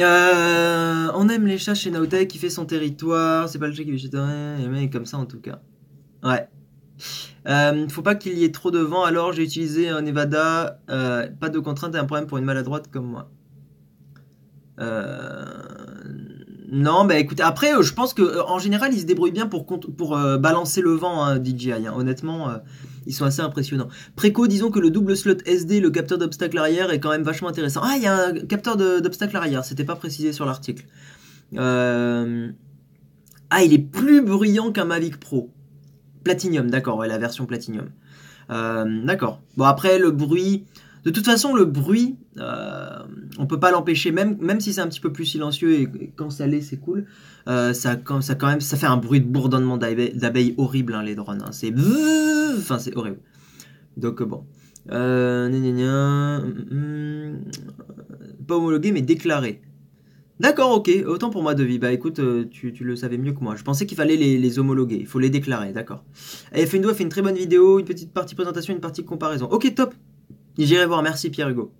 [0.00, 3.48] Euh, on aime les chats chez Naotech, qui fait son territoire.
[3.48, 5.60] C'est pas le chat qui fait mais comme ça en tout cas.
[6.22, 6.48] Ouais.
[7.48, 10.80] Euh, faut pas qu'il y ait trop de vent, alors j'ai utilisé un Nevada.
[10.90, 13.30] Euh, pas de contrainte et un problème pour une maladroite comme moi.
[14.80, 15.44] Euh,
[16.70, 20.18] non, bah écoutez, après, je pense que en général, ils se débrouillent bien pour, pour
[20.38, 21.72] balancer le vent, hein, DJI.
[21.72, 21.94] Hein.
[21.96, 22.50] Honnêtement,
[23.06, 23.88] ils sont assez impressionnants.
[24.16, 27.48] Préco, disons que le double slot SD, le capteur d'obstacle arrière, est quand même vachement
[27.48, 27.80] intéressant.
[27.82, 30.84] Ah, il y a un capteur d'obstacle arrière, c'était pas précisé sur l'article.
[33.50, 35.50] Ah, il est plus bruyant qu'un Mavic Pro.
[36.24, 37.90] Platinum, d'accord, ouais, la version Platinum.
[38.50, 39.40] Euh, d'accord.
[39.56, 40.64] Bon, après, le bruit.
[41.06, 42.98] De toute façon, le bruit, euh,
[43.38, 46.48] on peut pas l'empêcher, même, si c'est un petit peu plus silencieux et, quand ça
[46.48, 47.06] l'est, c'est cool.
[47.46, 51.42] Euh, ça, fait un bruit de bourdonnement d'abeilles horrible, hein, les drones.
[51.42, 51.52] Hein.
[51.52, 51.72] C'est.
[52.58, 53.20] Enfin, c'est horrible.
[53.96, 54.46] Donc, bon.
[54.90, 55.48] Euh,
[58.48, 59.62] pas homologué, mais déclaré.
[60.40, 61.78] D'accord, ok, autant pour moi Devi.
[61.78, 63.54] Bah écoute, tu, le savais mieux que moi.
[63.54, 66.02] Je pensais qu'il fallait les, homologuer, il faut les déclarer, d'accord.
[66.52, 69.46] Et Fendo a fait une très bonne vidéo, une petite partie présentation, une partie comparaison.
[69.46, 69.94] Ok, top
[70.58, 71.72] J'irai voir, merci Pierre Hugo.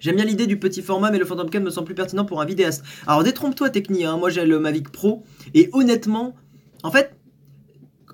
[0.00, 2.40] J'aime bien l'idée du petit format, mais le Phantom Cam me semble plus pertinent pour
[2.40, 2.84] un vidéaste.
[3.06, 4.16] Alors détrompe-toi Techni, hein.
[4.16, 5.22] moi j'ai le Mavic Pro,
[5.54, 6.34] et honnêtement,
[6.82, 7.16] en fait,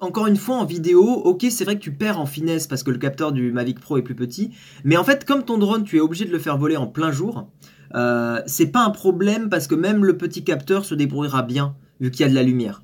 [0.00, 2.90] encore une fois en vidéo, ok c'est vrai que tu perds en finesse parce que
[2.90, 4.50] le capteur du Mavic Pro est plus petit,
[4.84, 7.10] mais en fait comme ton drone tu es obligé de le faire voler en plein
[7.10, 7.48] jour,
[7.94, 12.10] euh, c'est pas un problème parce que même le petit capteur se débrouillera bien vu
[12.10, 12.82] qu'il y a de la lumière.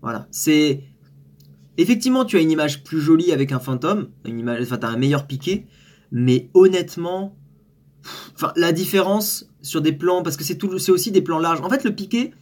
[0.00, 0.84] Voilà, c'est
[1.76, 5.26] effectivement tu as une image plus jolie avec un fantôme, une image, enfin un meilleur
[5.26, 5.66] piqué,
[6.10, 7.36] mais honnêtement,
[8.56, 11.60] la différence sur des plans parce que c'est tout, c'est aussi des plans larges.
[11.60, 12.32] En fait le piqué,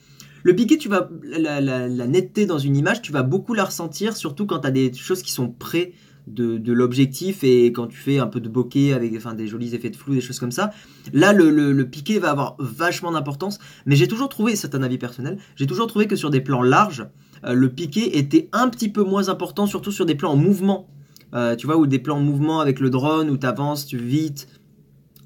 [0.43, 4.47] le piqué tu vas la, netteté dans une image, tu vas beaucoup la ressentir surtout
[4.47, 5.93] quand tu as des choses qui sont près
[6.27, 9.97] de, l'objectif et quand tu fais un peu de bokeh avec des jolis effets de
[9.97, 10.73] flou, des choses comme ça.
[11.13, 14.99] Là, le, le, piqué va avoir vachement d'importance, mais j'ai toujours trouvé, c'est un avis
[14.99, 17.07] personnel, j'ai toujours trouvé que sur des plans larges,
[17.45, 20.89] euh, le piqué était un petit peu moins important, surtout sur des plans en mouvement.
[21.37, 23.99] Euh, tu vois, ou des plans en mouvement avec le drone, où tu avances, tu
[23.99, 24.49] vite,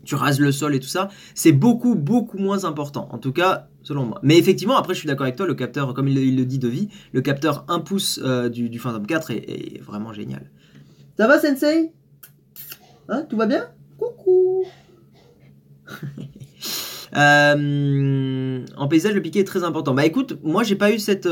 [0.05, 3.09] tu rases le sol et tout ça, c'est beaucoup, beaucoup moins important.
[3.13, 4.19] En tout cas, selon moi.
[4.25, 6.67] Mais effectivement, après, je suis d'accord avec toi, le capteur, comme il, le dit de
[6.67, 10.51] vie, le capteur 1 pouce euh, du, Phantom 4 est vraiment génial.
[11.17, 11.93] Ça va, Sensei?
[13.09, 13.69] Hein, tout va bien?
[13.97, 14.65] Coucou
[17.17, 19.95] euh, En paysage, le piqué est très important.
[19.95, 21.29] Bah écoute, moi j'ai pas eu cette.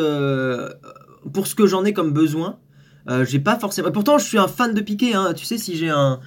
[1.32, 2.58] Pour ce que j'en ai comme besoin,
[3.08, 3.90] euh, j'ai pas forcément.
[3.90, 5.14] Pourtant, je suis un fan de piqué.
[5.14, 5.32] Hein.
[5.34, 6.20] Tu sais, si j'ai un,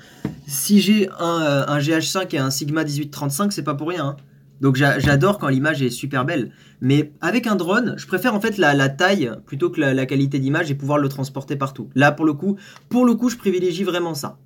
[0.48, 4.06] si j'ai un, un, GH5 et un Sigma 1835, c'est pas pour rien.
[4.06, 4.18] Hein.
[4.62, 6.52] Donc j'adore quand l'image est super belle.
[6.82, 10.70] Mais avec un drone, je préfère en fait la, taille plutôt que la, qualité d'image
[10.70, 11.90] et pouvoir le transporter partout.
[11.96, 14.38] Là pour le coup, pour le coup, je privilégie vraiment ça.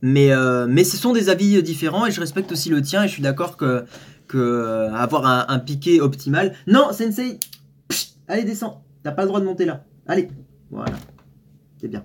[0.00, 3.08] Mais, euh, mais ce sont des avis différents et je respecte aussi le tien et
[3.08, 3.84] je suis d'accord que,
[4.28, 6.54] que euh, avoir un, piqué optimal.
[6.68, 7.38] Non, Sensei,
[8.28, 8.84] allez descends.
[9.02, 9.84] T'as pas le droit de monter là.
[10.06, 10.28] Allez,
[10.72, 10.96] voilà,
[11.80, 12.02] c'est bien.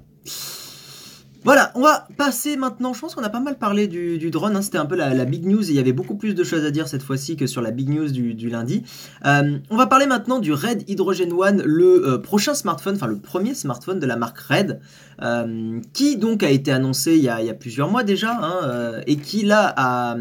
[1.47, 2.91] Voilà, on va passer maintenant.
[2.91, 4.57] Je pense qu'on a pas mal parlé du, drone.
[4.57, 4.61] Hein.
[4.61, 6.71] C'était un peu la, big news et il y avait beaucoup plus de choses à
[6.71, 8.83] dire cette fois-ci que sur la big news du, lundi.
[9.25, 13.17] Euh, on va parler maintenant du Red Hydrogen One, le euh, prochain smartphone, enfin le
[13.17, 14.81] premier smartphone de la marque Red,
[15.21, 19.45] euh, qui donc a été annoncé il y a, plusieurs mois déjà hein, et qui
[19.45, 20.17] là a,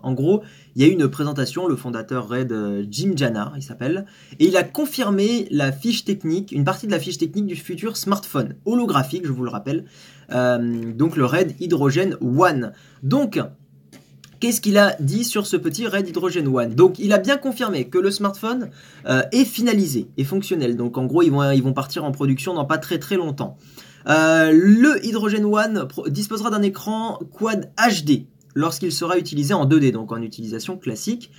[0.00, 0.44] en gros,
[0.76, 2.54] il y a eu une présentation, le fondateur Red,
[2.90, 4.04] Jim Jana, il s'appelle,
[4.38, 7.96] et il a confirmé la fiche technique, une partie de la fiche technique du futur
[7.96, 9.86] smartphone holographique, je vous le rappelle,
[10.32, 12.72] euh, donc le Red Hydrogen One.
[13.02, 13.40] Donc,
[14.38, 16.74] Qu'est-ce qu'il a dit sur ce petit Red Hydrogen One?
[16.74, 18.68] Donc il a bien confirmé que le smartphone
[19.06, 20.76] euh, est finalisé, est fonctionnel.
[20.76, 23.56] Donc en gros ils vont, partir en production dans pas très très longtemps.
[24.08, 30.10] Euh, le Hydrogen One disposera d'un écran Quad HD lorsqu'il sera utilisé en 2D, donc
[30.10, 31.30] en utilisation classique.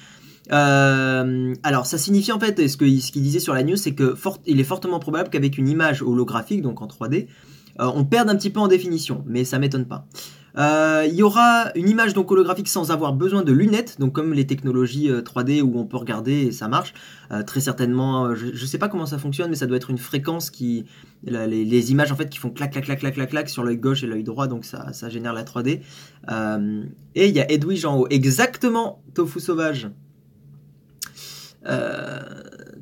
[0.49, 4.63] alors ça signifie en fait, ce qu'il disait sur la news, c'est que il est
[4.63, 7.27] fortement probable qu'avec une image holographique, donc en 3D,
[7.79, 10.07] euh, on perd un petit peu en définition, mais ça m'étonne pas.
[10.57, 14.33] Euh, il y aura une image donc holographique sans avoir besoin de lunettes, donc comme
[14.33, 16.93] les technologies 3D euh, où on peut regarder et ça marche.
[17.45, 20.49] très certainement, je, ne sais pas comment ça fonctionne, mais ça doit être une fréquence
[20.49, 20.85] qui,
[21.23, 24.03] les, images en fait qui font clac clac clac clac clac clac sur l'œil gauche
[24.03, 25.81] et l'œil droit, donc ça, génère la 3D.
[27.15, 29.89] et il y a Edwige en haut, exactement Tofu sauvage.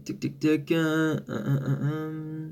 [0.06, 0.72] tic tic.
[0.72, 2.50] Euh,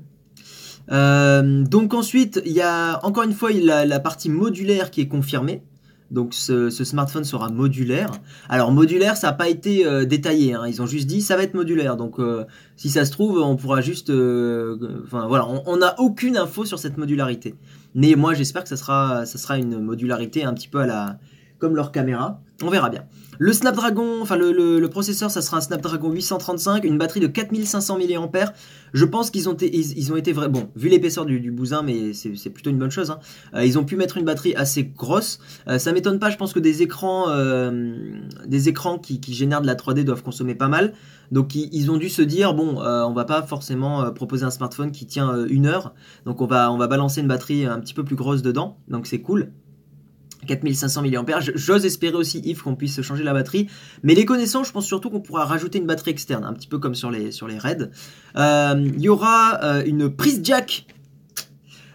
[0.88, 5.62] donc ensuite, il y a encore une fois la, partie modulaire qui est confirmée.
[6.10, 8.10] Donc ce, smartphone sera modulaire.
[8.48, 10.54] Alors modulaire, ça n'a pas été euh, détaillé.
[10.54, 10.64] Hein.
[10.68, 11.96] Ils ont juste dit ça va être modulaire.
[11.96, 12.44] Donc euh,
[12.76, 14.10] si ça se trouve, on pourra juste...
[14.10, 17.56] Enfin voilà, on n'a aucune info sur cette modularité.
[17.94, 21.18] Mais moi j'espère que ça sera, ça sera une modularité un petit peu à la...
[21.58, 22.40] comme leur caméra.
[22.62, 23.04] On verra bien.
[23.38, 28.52] Le Snapdragon, enfin le, processeur, ça sera un Snapdragon 835, une batterie de 4500 mAh.
[28.92, 30.48] Je pense qu'ils ont, ils, été vrais.
[30.48, 33.10] Bon, vu l'épaisseur du, bousin, mais c'est plutôt une bonne chose.
[33.10, 33.18] Hein.
[33.54, 35.40] Euh, ils ont pu mettre une batterie assez grosse.
[35.66, 38.20] Euh, ça m'étonne pas, je pense que des écrans, euh,
[39.02, 40.92] qui, génèrent de la 3D doivent consommer pas mal.
[41.32, 45.06] Donc ils, ont dû se dire bon, on va pas forcément proposer un smartphone qui
[45.06, 45.94] tient une heure.
[46.26, 48.78] Donc on va balancer une batterie un petit peu plus grosse dedans.
[48.88, 49.50] Donc c'est cool.
[50.44, 51.40] 4500 mAh.
[51.54, 53.68] J'ose espérer aussi, if, qu'on puisse changer la batterie.
[54.02, 56.78] Mais les connaissants, je pense surtout qu'on pourra rajouter une batterie externe, un petit peu
[56.78, 57.90] comme sur les, sur les RAID.
[58.36, 60.86] Euh, il y aura euh, une prise jack.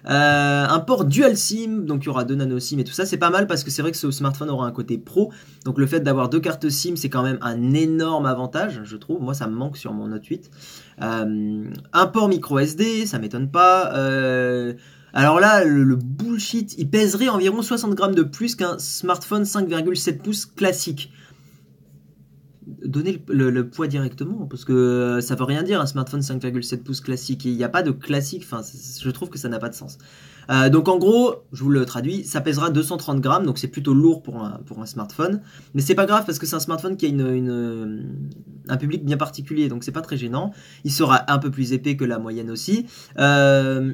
[0.06, 3.06] Euh, un port dual SIM, donc il y aura deux nano SIM et tout ça,
[3.06, 5.32] c'est pas mal parce que c'est vrai que ce smartphone aura un côté pro,
[5.66, 9.22] donc le fait d'avoir deux cartes SIM c'est quand même un énorme avantage, je trouve.
[9.22, 10.50] Moi ça me manque sur mon Note 8.
[11.00, 13.94] un port micro SD, ça m'étonne pas.
[15.13, 20.45] Alors là, le, bullshit, il pèserait environ 60 grammes de plus qu'un smartphone 5,7 pouces
[20.45, 21.12] classique.
[22.86, 27.45] Donnez le, poids directement, parce que ça veut rien dire un smartphone 5,7 pouces classique.
[27.45, 28.45] Il n'y a pas de classique,
[29.02, 29.98] je trouve que ça n'a pas de sens.
[30.50, 33.93] Euh, donc en gros, je vous le traduis, ça pèsera 230 grammes, donc c'est plutôt
[33.93, 35.41] lourd pour un, smartphone.
[35.74, 38.19] Mais c'est pas grave parce que c'est un smartphone qui a une,
[38.67, 40.52] un public bien particulier, donc c'est pas très gênant.
[40.84, 42.86] Il sera un peu plus épais que la moyenne aussi.
[43.19, 43.93] Euh,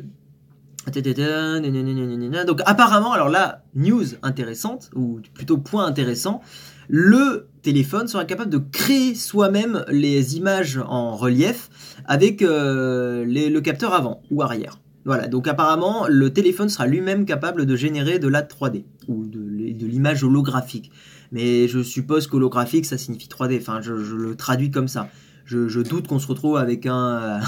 [2.46, 6.42] donc apparemment, alors là, news intéressante, ou plutôt point intéressant,
[6.88, 11.70] le téléphone sera capable de créer soi-même les images en relief
[12.06, 14.80] avec euh, le capteur avant ou arrière.
[15.06, 19.40] Voilà, donc apparemment, le téléphone sera lui-même capable de générer de la 3D, ou de,
[19.86, 20.92] l'image holographique.
[21.32, 25.10] Mais je suppose qu'holographique, ça signifie 3D, enfin je, le traduis comme ça.
[25.46, 27.40] Je, doute qu'on se retrouve avec un...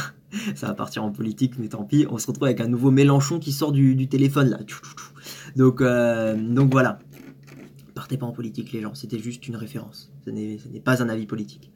[0.55, 2.05] ça va partir en politique, mais tant pis.
[2.09, 4.59] On se retrouve avec un nouveau Mélenchon qui sort du, téléphone là.
[5.55, 6.99] Donc, euh, donc voilà.
[7.95, 8.93] Partez pas en politique, les gens.
[8.93, 10.11] C'était juste une référence.
[10.25, 11.71] Ce n'est pas un avis politique.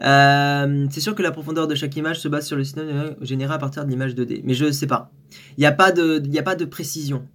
[0.00, 3.54] Euh, c'est sûr que la profondeur de chaque image se base sur le système généré
[3.54, 4.40] à partir de l'image 2D.
[4.44, 5.12] Mais je sais pas.
[5.56, 7.28] Il n'y a, pas de, a pas de précision.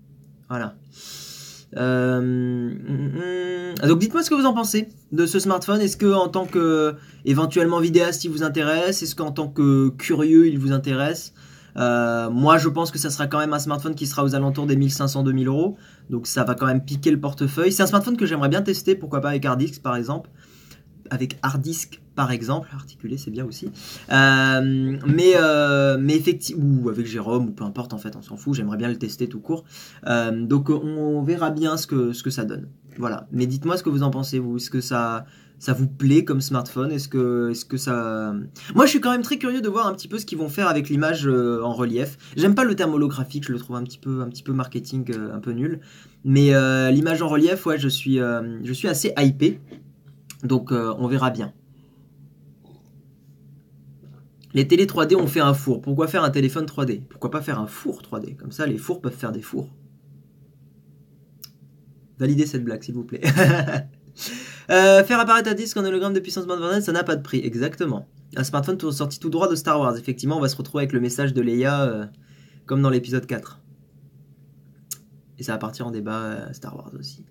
[0.50, 0.76] Voilà.
[1.76, 3.88] Euh, mm, mm.
[3.88, 5.82] donc dites-moi ce que vous en pensez de ce smartphone.
[5.82, 9.04] Est-ce que en tant que éventuellement vidéaste il vous intéresse?
[9.04, 11.34] Est-ce qu'en tant que curieux il vous intéresse?
[11.78, 14.66] Euh, Moi je pense que ça sera quand même un smartphone qui sera aux alentours
[14.66, 15.78] des 1500-2000 euros.
[16.10, 17.72] Donc ça va quand même piquer le portefeuille.
[17.72, 20.30] C'est un smartphone que j'aimerais bien tester, pourquoi pas avec hard disk par exemple.
[21.10, 23.70] Avec hard disk par exemple, articulé c'est bien aussi.
[24.12, 28.56] Euh, mais euh, effectivement, ou avec Jérôme, ou peu importe en fait, on s'en fout,
[28.56, 29.66] j'aimerais bien le tester tout court.
[30.08, 32.70] Euh, donc on verra bien ce que, ça donne.
[32.98, 33.28] Voilà.
[33.32, 34.58] Mais dites-moi ce que vous en pensez, vous.
[34.58, 35.26] Est-ce que ça,
[35.60, 36.92] vous plaît comme smartphone?
[36.92, 38.34] Est-ce que, est que ça.
[38.74, 40.50] Moi je suis quand même très curieux de voir un petit peu ce qu'ils vont
[40.50, 42.18] faire avec l'image en relief.
[42.36, 45.06] J'aime pas le terme holographique, je le trouve un petit peu, un petit peu marketing,
[45.32, 45.82] un peu nul.
[46.26, 46.50] Mais
[46.92, 49.62] l'image en relief, ouais, je suis, je suis assez hypé.
[50.44, 51.54] Donc on verra bien.
[54.58, 55.82] Les télé 3D ont fait un four.
[55.82, 59.02] Pourquoi faire un téléphone 3D Pourquoi pas faire un four 3D Comme ça, les fours
[59.02, 59.70] peuvent faire des fours.
[62.18, 63.22] Validez cette blague, s'il vous plaît.
[64.70, 67.40] Euh, faire apparaître un disque en hologramme de puissance bande ça n'a pas de prix.
[67.42, 68.10] Exactement.
[68.36, 69.96] Un smartphone sorti tout droit de Star Wars.
[69.96, 72.06] Effectivement, on va se retrouver avec le message de Leia, euh,
[72.66, 73.62] comme dans l'épisode 4.
[75.38, 77.24] Et ça va partir en débat euh, Star Wars aussi.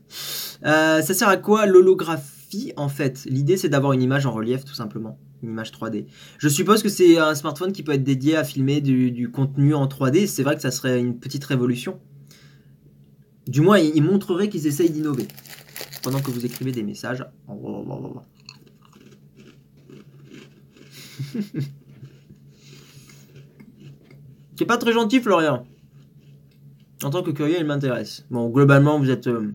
[0.62, 4.74] ça sert à quoi l'holographie En fait, l'idée c'est d'avoir une image en relief tout
[4.74, 6.06] simplement une image 3D.
[6.38, 9.86] Je suppose que c'est un smartphone qui peut être dédié à filmer du, contenu en
[9.86, 10.26] 3D.
[10.26, 12.00] C'est vrai que ça serait une petite révolution.
[13.46, 15.28] Du moins, il, montrerait qu'ils essayent d'innover.
[16.02, 17.24] Pendant que vous écrivez des messages.
[24.58, 25.66] C'est pas très gentil, Florian.
[27.02, 28.24] En tant que curieux, il m'intéresse.
[28.30, 29.52] Bon, globalement, vous êtes euh,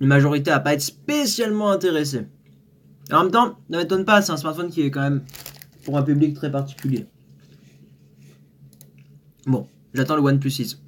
[0.00, 2.26] une majorité à pas être spécialement intéressé.
[3.12, 5.22] En même temps, ne m'étonne pas, c'est un smartphone qui est quand même
[5.84, 7.06] pour un public très particulier.
[9.46, 10.82] Bon, j'attends le OnePlus 6.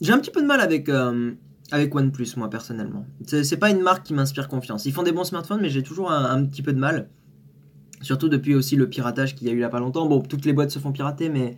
[0.00, 1.32] J'ai un petit peu de mal avec, euh,
[1.72, 3.06] OnePlus, moi, personnellement.
[3.24, 4.86] C'est pas une marque qui m'inspire confiance.
[4.86, 7.08] Ils font des bons smartphones, mais j'ai toujours un, petit peu de mal.
[8.02, 10.06] Surtout depuis aussi le piratage qu'il y a eu là pas longtemps.
[10.06, 11.56] Bon, toutes les boîtes se font pirater, mais.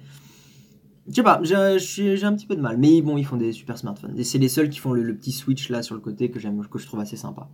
[1.09, 2.79] Je sais pas, j'ai un petit peu de mal.
[2.79, 4.17] Mais bon, ils font des super smartphones.
[4.17, 6.39] Et c'est les seuls qui font le, le, petit switch là sur le côté que,
[6.39, 7.49] que je trouve assez sympa.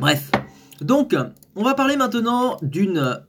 [0.00, 0.30] Bref.
[0.80, 1.14] Donc,
[1.56, 3.20] on va parler maintenant d'une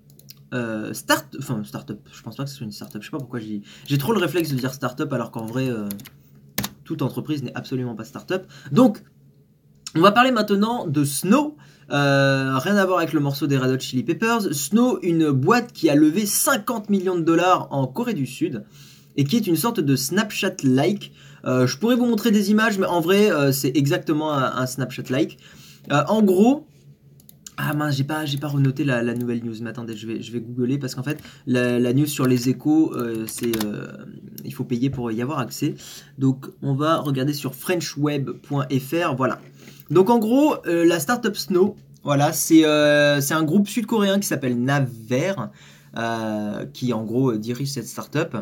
[0.53, 1.99] euh, start, enfin start-up.
[2.13, 3.01] Je pense pas que ce soit une start-up.
[3.01, 5.89] Je sais pas pourquoi j'ai, trop le réflexe de dire start-up alors qu'en vrai, euh,
[6.85, 8.47] toute entreprise n'est absolument pas start-up.
[8.71, 9.03] Donc,
[9.95, 11.57] on va parler maintenant de Snow.
[11.91, 14.53] Euh, rien à voir avec le morceau des Red Chili Peppers.
[14.53, 18.63] Snow, une boîte qui a levé 50 millions de dollars en Corée du Sud
[19.17, 21.11] et qui est une sorte de Snapchat-like.
[21.43, 25.37] Euh, je pourrais vous montrer des images, mais en vrai, c'est exactement un, Snapchat-like.
[25.89, 26.67] En gros,
[27.57, 29.55] ah mince, j'ai pas, pas renoté la, nouvelle news.
[29.61, 32.93] Mais attendez, je vais, googler parce qu'en fait, la, news sur les échos,
[33.27, 33.51] c'est,
[34.45, 35.75] il faut payer pour y avoir accès.
[36.17, 39.15] Donc, on va regarder sur frenchweb.fr.
[39.15, 39.39] Voilà.
[39.91, 44.57] Donc en gros, euh, la startup Snow, voilà, euh, c'est un groupe sud-coréen qui s'appelle
[44.57, 45.33] Naver,
[45.97, 48.37] euh, qui en gros dirige cette startup.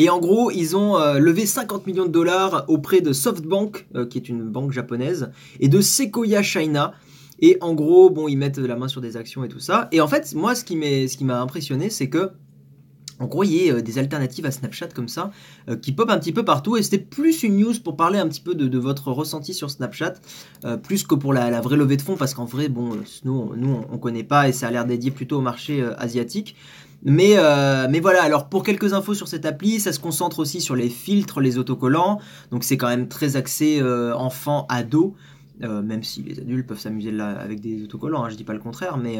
[0.00, 4.30] Et en gros, ils ont levé 50 millions de dollars auprès de SoftBank, qui est
[4.30, 6.94] une banque japonaise, et de Sequoia China.
[7.40, 9.88] Et en gros, bon, ils mettent la main sur des actions et tout ça.
[9.92, 12.30] Et en fait, moi, ce qui m'a impressionné, c'est que
[13.20, 15.30] en gros, il y a euh, des alternatives à Snapchat comme ça
[15.68, 16.76] euh, qui pop un petit peu partout.
[16.76, 20.14] Et c'était plus une news pour parler un petit peu de, votre ressenti sur Snapchat,
[20.64, 23.84] euh, plus que pour la, vraie levée de fonds, parce qu'en vrai, bon, nous, nous
[23.90, 26.56] on, connaît pas et ça a l'air dédié plutôt au marché asiatique.
[27.02, 27.36] Mais,
[27.88, 30.88] mais voilà, alors pour quelques infos sur cette appli, ça se concentre aussi sur les
[30.88, 32.20] filtres, les autocollants.
[32.50, 33.82] Donc c'est quand même très axé
[34.14, 35.14] enfant, ado,
[35.60, 38.60] même si les adultes peuvent s'amuser là avec des autocollants, hein, je dis pas le
[38.60, 39.18] contraire, mais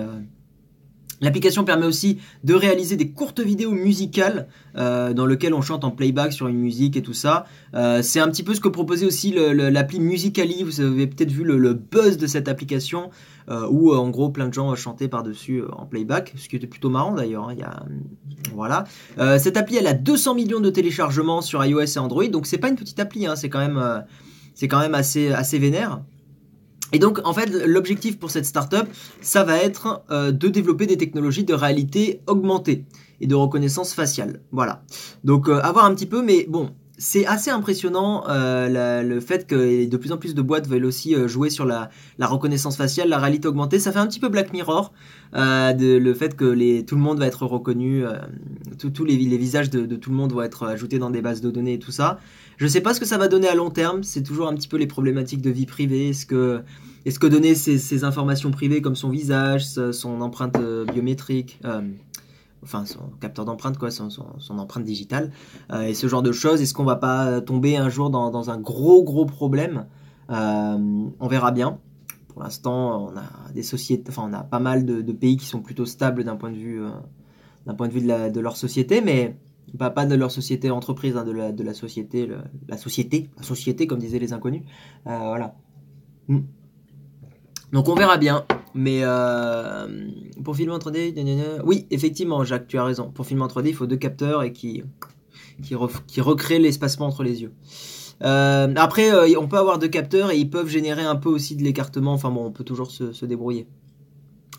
[1.20, 5.90] L'application permet aussi de réaliser des courtes vidéos musicales euh, dans lesquelles on chante en
[5.90, 7.44] playback sur une musique et tout ça.
[7.74, 10.62] Euh, c'est un petit peu ce que proposait aussi l'appli Musically.
[10.62, 13.10] Vous avez peut-être vu le, buzz de cette application
[13.48, 16.90] euh, où en gros plein de gens chantaient par-dessus en playback, ce qui était plutôt
[16.90, 17.48] marrant d'ailleurs.
[17.48, 17.56] Hein,
[18.54, 18.84] voilà.
[19.38, 22.68] cette appli elle a 200 millions de téléchargements sur iOS et Android, donc c'est pas
[22.68, 24.04] une petite appli, hein, c'est quand même,
[24.54, 26.00] c'est quand même assez, assez vénère.
[26.92, 28.86] Et donc, en fait, l'objectif pour cette startup,
[29.20, 32.84] ça va être euh, de développer des technologies de réalité augmentée
[33.20, 34.40] et de reconnaissance faciale.
[34.50, 34.82] Voilà.
[35.24, 39.88] Donc, euh, avoir un petit peu, mais bon, c'est assez impressionnant euh, le fait que
[39.88, 41.88] de plus en plus de boîtes veulent aussi jouer sur la,
[42.20, 43.78] reconnaissance faciale, la réalité augmentée.
[43.78, 44.92] Ça fait un petit peu Black Mirror,
[45.32, 48.04] de, le fait que tout le monde va être reconnu,
[48.78, 51.40] tous les, les, visages de, de, tout le monde vont être ajoutés dans des bases
[51.40, 52.18] de données et tout ça.
[52.60, 54.02] Je sais pas ce que ça va donner à long terme.
[54.02, 56.10] C'est toujours un petit peu les problématiques de vie privée.
[56.10, 61.80] Est-ce que, donner ces, informations privées comme son visage, son empreinte euh, biométrique, euh,
[62.62, 64.10] enfin son capteur d'empreinte, quoi, son,
[64.50, 65.32] empreinte digitale,
[65.72, 68.58] euh, et ce genre de choses, est-ce qu'on va pas tomber un jour dans, un
[68.58, 69.86] gros gros problème?
[70.28, 71.78] On verra bien.
[72.28, 75.62] Pour l'instant, on a des sociétés, enfin on a pas mal de, pays qui sont
[75.62, 76.82] plutôt stables d'un point de vue,
[77.64, 79.34] d'un point de vue de leur société, mais
[79.78, 82.28] pas, de leur société entreprise, hein, de, la, société,
[82.68, 84.62] la société, la société comme disaient les inconnus.
[85.06, 85.54] Euh, voilà.
[86.28, 86.40] Hmm.
[87.72, 88.44] Donc on verra bien.
[88.74, 90.08] Mais euh,
[90.44, 93.10] pour filmer en 3D, oui, effectivement, Jacques, tu as raison.
[93.10, 94.82] Pour filmer en 3D, il faut deux capteurs et qui,
[95.62, 97.52] qui, recréent l'espacement entre les yeux.
[98.22, 101.62] Euh, après, on peut avoir deux capteurs et ils peuvent générer un peu aussi de
[101.62, 102.12] l'écartement.
[102.12, 103.66] Enfin bon, on peut toujours se débrouiller.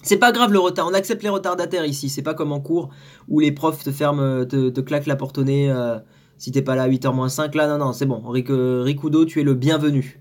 [0.03, 2.89] C'est pas grave le retard, on accepte les retardataires ici, c'est pas comme en cours
[3.27, 5.99] où les profs te ferment, te, claquent la porte au nez euh,
[6.37, 7.53] si t'es pas là à 8h moins 5.
[7.53, 8.19] Là, non, non, c'est bon.
[8.27, 10.19] Ric, euh, Rikudo, tu es le bienvenu.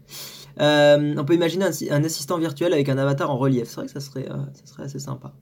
[0.60, 3.68] Euh, on peut imaginer un, assistant virtuel avec un avatar en relief.
[3.68, 5.32] C'est vrai que ça serait, ça serait assez sympa.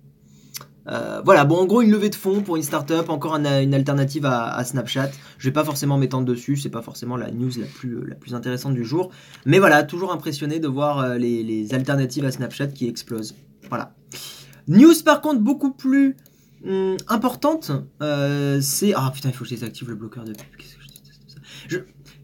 [1.24, 4.62] voilà, bon, en gros, une levée de fonds pour une startup, encore une alternative à,
[4.62, 5.11] Snapchat.
[5.38, 8.85] Je vais pas forcément m'étendre dessus, c'est pas forcément la news la plus, intéressante du
[8.85, 9.11] jour.
[9.46, 13.35] Mais voilà, toujours impressionné de voir les alternatives à Snapchat qui explosent.
[13.69, 13.95] Voilà.
[14.69, 16.17] News par contre beaucoup plus
[16.65, 18.93] hum, importante, euh, c'est...
[18.95, 20.57] Ah putain, il faut que je désactive le bloqueur de pub.
[20.57, 20.79] Qu'est-ce que
[21.69, 21.79] je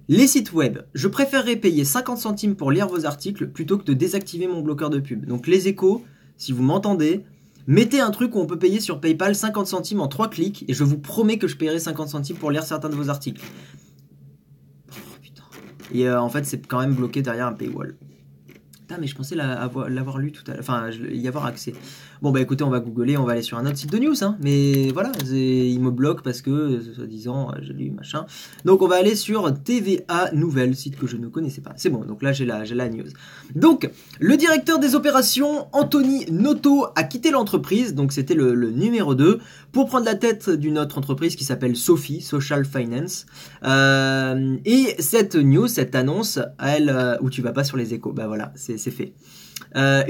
[0.08, 3.94] Les sites web, je préférerais payer 50 centimes pour lire vos articles plutôt que de
[3.94, 5.24] désactiver mon bloqueur de pub.
[5.26, 6.04] Donc les échos,
[6.36, 7.24] si vous m'entendez,
[7.66, 10.74] mettez un truc où on peut payer sur PayPal 50 centimes en 3 clics et
[10.74, 13.42] je vous promets que je paierai 50 centimes pour lire certains de vos articles.
[14.90, 15.44] Oh, putain.
[15.92, 17.96] Et euh, en fait, c'est quand même bloqué derrière un paywall.
[18.86, 21.72] Putain, mais je pensais l'avoir lu tout à l'heure, enfin, y avoir accès.
[22.24, 24.24] Bon, bah écoutez, on va googler, on va aller sur un autre site de news,
[24.24, 24.38] hein.
[24.40, 28.24] Mais voilà, il me bloque parce que, soi-disant, j'ai lu machin.
[28.64, 31.74] Donc, on va aller sur TVA Nouvelle, site que je ne connaissais pas.
[31.76, 33.04] C'est bon, donc là, j'ai la, la news.
[33.54, 39.38] Donc, le directeur des opérations, Anthony Noto, a quitté l'entreprise, donc c'était le, numéro 2,
[39.72, 43.26] pour prendre la tête d'une autre entreprise qui s'appelle Sophie, Social Finance.
[43.64, 48.14] Euh, et cette news, cette annonce, elle, euh, où tu vas pas sur les échos,
[48.14, 49.12] bah voilà, c'est fait.
[49.76, 50.02] Euh,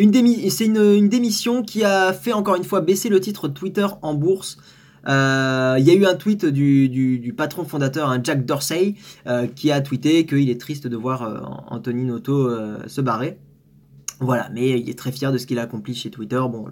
[0.50, 4.58] c'est une, démission qui a fait encore une fois baisser le titre Twitter en bourse.
[5.06, 8.94] Euh, il y a eu un tweet du, patron fondateur, hein, Jack Dorsey,
[9.26, 12.50] euh, qui a tweeté qu'il est triste de voir Anthony Noto
[12.86, 13.38] se barrer.
[14.20, 16.40] Voilà, mais il est très fier de ce qu'il a accompli chez Twitter.
[16.48, 16.66] Bon,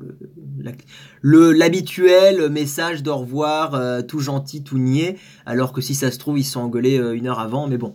[1.22, 6.44] l'habituel message d'au revoir, tout gentil, tout niais, alors que si ça se trouve, ils
[6.44, 7.94] se sont engueulés une heure avant, mais bon.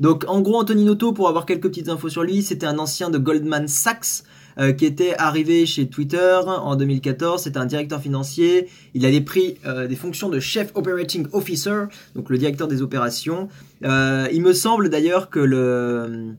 [0.00, 3.08] Donc en gros, Anthony Noto, pour avoir quelques petites infos sur lui, c'était un ancien
[3.08, 4.24] de Goldman Sachs.
[4.60, 7.44] Euh, qui était arrivé chez Twitter en 2014.
[7.44, 8.68] C'était un directeur financier.
[8.92, 11.84] Il avait pris euh, des fonctions de chef operating officer,
[12.16, 13.48] donc le directeur des opérations.
[13.84, 16.34] Euh, il me semble d'ailleurs que le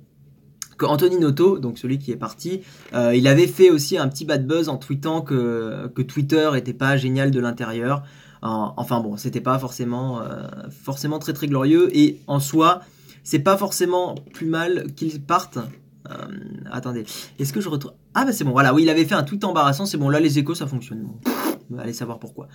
[0.77, 2.61] que Anthony Noto, donc celui qui est parti,
[2.93, 6.95] il avait fait aussi un petit bad buzz en tweetant que, que Twitter était pas
[6.95, 8.03] génial de l'intérieur.
[8.41, 10.21] enfin bon, c'était pas forcément,
[10.69, 11.89] forcément très très glorieux.
[11.97, 12.79] Et en soi,
[13.25, 15.59] c'est pas forcément plus mal qu'ils partent.
[16.09, 16.13] Euh,
[16.71, 17.05] attendez,
[17.39, 17.93] est-ce que je retrouve?
[18.13, 20.19] Ah bah c'est bon, voilà, oui, il avait fait un tweet embarrassant, c'est bon, là
[20.19, 21.07] les échos ça fonctionne.
[21.77, 22.47] allez savoir pourquoi.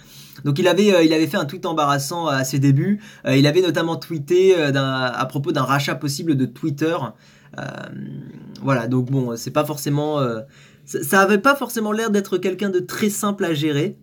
[0.45, 3.03] Donc il avait, euh, il avait fait un tweet embarrassant à ses débuts.
[3.26, 6.97] Euh, il avait notamment tweeté à propos d'un rachat possible de Twitter.
[8.62, 10.20] voilà, donc bon, c'est pas forcément,
[10.86, 13.99] ça, ça, avait pas forcément l'air d'être quelqu'un de très simple à gérer.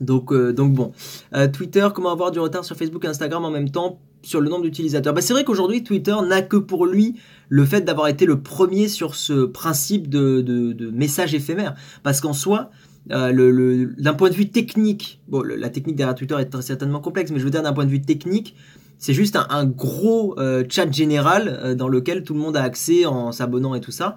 [0.00, 0.92] Donc, donc bon,
[1.52, 4.00] Twitter, comment avoir du retard sur Facebook et Instagram en même temps?
[4.22, 5.14] Sur le nombre d'utilisateurs.
[5.14, 7.14] Bah, c'est vrai qu'aujourd'hui, Twitter n'a que pour lui
[7.48, 11.74] le fait d'avoir été le premier sur ce principe de, de, message éphémère.
[12.02, 12.70] Parce qu'en soi,
[13.10, 17.30] euh, le, d'un point de vue technique, bon, la technique derrière Twitter est certainement complexe,
[17.30, 18.54] mais je veux dire d'un point de vue technique,
[18.98, 23.06] c'est juste un, gros euh, chat général euh, dans lequel tout le monde a accès
[23.06, 24.16] en s'abonnant et tout ça.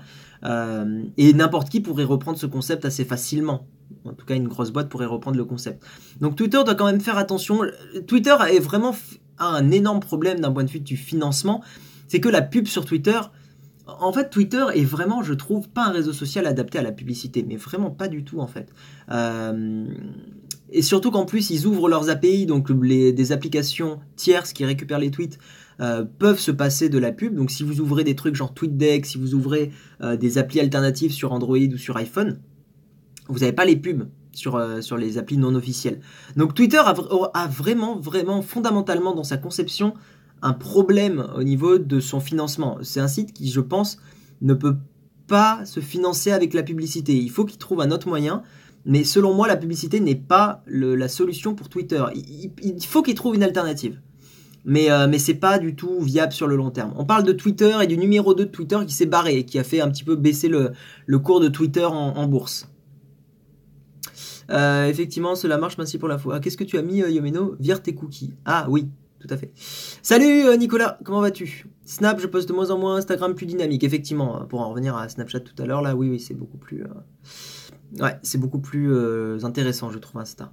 [1.18, 3.68] et n'importe qui pourrait reprendre ce concept assez facilement.
[4.06, 5.84] En tout cas, une grosse boîte pourrait reprendre le concept.
[6.20, 7.62] Donc Twitter doit quand même faire attention.
[8.08, 8.96] Twitter est vraiment
[9.46, 11.64] un énorme problème d'un point de vue du financement,
[12.08, 13.20] c'est que la pub sur Twitter,
[13.88, 17.46] en fait, Twitter est vraiment, je trouve, pas un réseau social adapté à la publicité,
[17.48, 18.70] mais vraiment pas du tout en fait.
[19.12, 19.86] Euh,
[20.72, 25.00] et surtout qu'en plus, ils ouvrent leurs API, donc les, des applications tierces qui récupèrent
[25.00, 25.38] les tweets
[25.82, 27.36] euh, peuvent se passer de la pub.
[27.36, 29.72] Donc si vous ouvrez des trucs genre TweetDeck, si vous ouvrez
[30.02, 32.40] euh, des applis alternatives sur Android ou sur iPhone,
[33.28, 36.00] vous n'avez pas les pubs sur, euh, sur les applis non officielles.
[36.36, 39.94] Donc Twitter a, vraiment, vraiment, fondamentalement dans sa conception,
[40.42, 42.78] un problème au niveau de son financement.
[42.82, 44.00] C'est un site qui, je pense,
[44.42, 44.78] ne peut
[45.28, 47.16] pas se financer avec la publicité.
[47.16, 48.44] Il faut qu'il trouve un autre moyen.
[48.84, 52.04] Mais selon moi, la publicité n'est pas la solution pour Twitter.
[52.16, 54.00] Il, faut qu'il trouve une alternative.
[54.66, 56.94] Mais, euh, mais c'est pas du tout viable sur le long terme.
[56.98, 59.60] On parle de Twitter et du numéro 2 de Twitter qui s'est barré et qui
[59.60, 60.72] a fait un petit peu baisser le,
[61.06, 62.71] le cours de Twitter en bourse.
[64.52, 66.40] Euh, effectivement, cela marche, merci pour la fois.
[66.40, 68.34] Qu'est-ce que tu as mis, euh, Yomeno Vire tes cookies.
[68.46, 68.90] Ah oui,
[69.20, 69.52] tout à fait.
[70.02, 71.68] Salut euh, Nicolas, comment vas-tu?
[71.86, 73.84] Snap, je poste de moins en moins, Instagram plus dynamique.
[73.84, 76.84] Effectivement, pour en revenir à Snapchat tout à l'heure, là, oui, oui, c'est beaucoup plus.
[78.00, 78.94] Ouais, c'est beaucoup plus
[79.44, 80.52] intéressant, je trouve, Insta.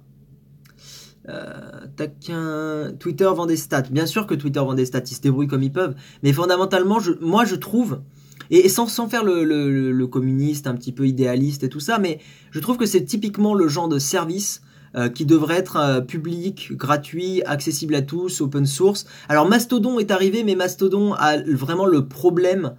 [2.99, 3.83] Twitter vend des stats.
[3.83, 5.95] Bien sûr que Twitter vend des stats, ils se débrouillent comme ils peuvent.
[6.23, 8.01] Mais fondamentalement, moi, je trouve
[8.49, 12.19] et, sans, sans, faire le, le, communiste un petit peu idéaliste et tout ça, mais
[12.51, 14.61] je trouve que c'est typiquement le genre de service
[14.95, 19.05] euh, qui devrait être euh, public, gratuit, accessible à tous, open source.
[19.27, 22.73] Alors Mastodon est arrivé, mais Mastodon a vraiment le problème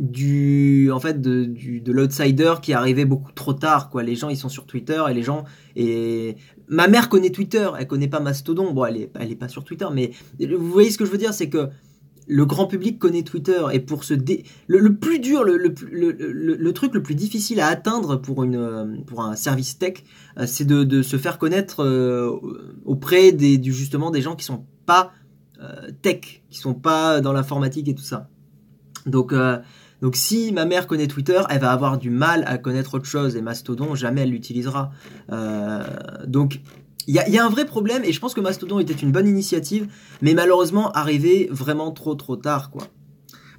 [0.00, 4.16] du en fait de, du, de l'outsider qui est arrivé beaucoup trop tard quoi les
[4.16, 5.44] gens ils sont sur Twitter et les gens
[5.76, 6.36] et
[6.66, 9.64] ma mère connaît Twitter elle connaît pas Mastodon bon elle est elle est pas sur
[9.64, 11.68] Twitter mais vous voyez ce que je veux dire c'est que
[12.26, 14.44] le grand public connaît Twitter et pour se dé...
[14.66, 19.22] le, plus dur, le, le, truc le plus difficile à atteindre pour, une, euh, pour
[19.22, 20.04] un service tech,
[20.38, 22.30] euh, c'est de, se faire connaître euh,
[22.84, 25.12] auprès des, du, justement des gens qui sont pas
[26.02, 28.28] tech, qui sont pas dans l'informatique et tout ça.
[29.06, 29.32] Donc,
[30.00, 33.36] donc si ma mère connaît Twitter, elle va avoir du mal à connaître autre chose
[33.36, 34.90] et Mastodon, jamais elle l'utilisera.
[36.26, 36.60] donc
[37.06, 39.88] il y, a un vrai problème et je pense que Mastodon était une bonne initiative,
[40.20, 42.84] mais malheureusement arrivé vraiment trop trop tard quoi.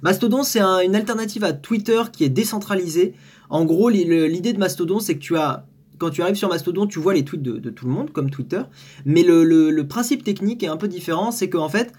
[0.02, 3.14] Mastodon c'est une alternative à Twitter qui est décentralisée.
[3.50, 5.66] En gros l'idée de Mastodon c'est que tu as
[5.98, 8.60] quand tu arrives sur Mastodon, tu vois les tweets de, tout le monde, comme Twitter.
[9.04, 11.92] Mais le, principe technique est un peu différent, c'est qu'en fait,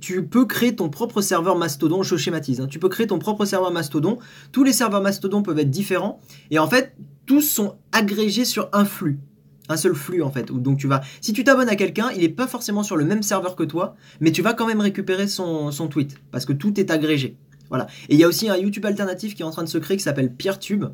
[0.00, 2.66] tu peux créer ton propre serveur Mastodon, je schématise, hein.
[2.66, 4.18] tu peux créer ton propre serveur Mastodon.
[4.52, 6.20] Tous les serveurs Mastodon peuvent être différents.
[6.50, 6.94] Et en fait,
[7.26, 9.20] tous sont agrégés sur un flux
[9.68, 10.50] un seul flux en fait.
[10.52, 13.22] Donc tu vas, si tu t'abonnes à quelqu'un, il n'est pas forcément sur le même
[13.22, 16.90] serveur que toi, mais tu vas quand même récupérer son, tweet parce que tout est
[16.90, 17.36] agrégé.
[17.68, 17.86] Voilà.
[18.08, 19.96] Et il y a aussi un YouTube alternatif qui est en train de se créer
[19.96, 20.86] qui s'appelle PeerTube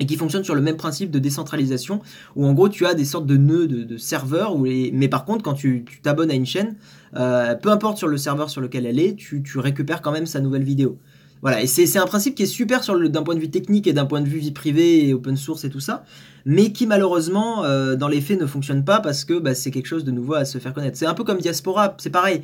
[0.00, 2.00] et qui fonctionne sur le même principe de décentralisation
[2.34, 5.54] où en gros tu as des sortes de nœuds de, serveurs mais par contre quand
[5.54, 6.76] tu t'abonnes à une chaîne,
[7.16, 10.40] euh, peu importe sur le serveur sur lequel elle est, tu récupères quand même sa
[10.40, 10.98] nouvelle vidéo.
[11.42, 14.06] Voilà, et c'est un principe qui est super d'un point de vue technique et d'un
[14.06, 16.04] point de vue vie privée et open source et tout ça,
[16.44, 19.86] mais qui malheureusement euh, dans les faits ne fonctionne pas parce que bah, c'est quelque
[19.86, 20.96] chose de nouveau à se faire connaître.
[20.96, 22.42] C'est un peu comme Diaspora, c'est pareil.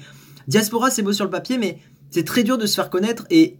[0.48, 1.78] Diaspora c'est beau sur le papier, mais
[2.10, 3.58] c'est très dur de se faire connaître et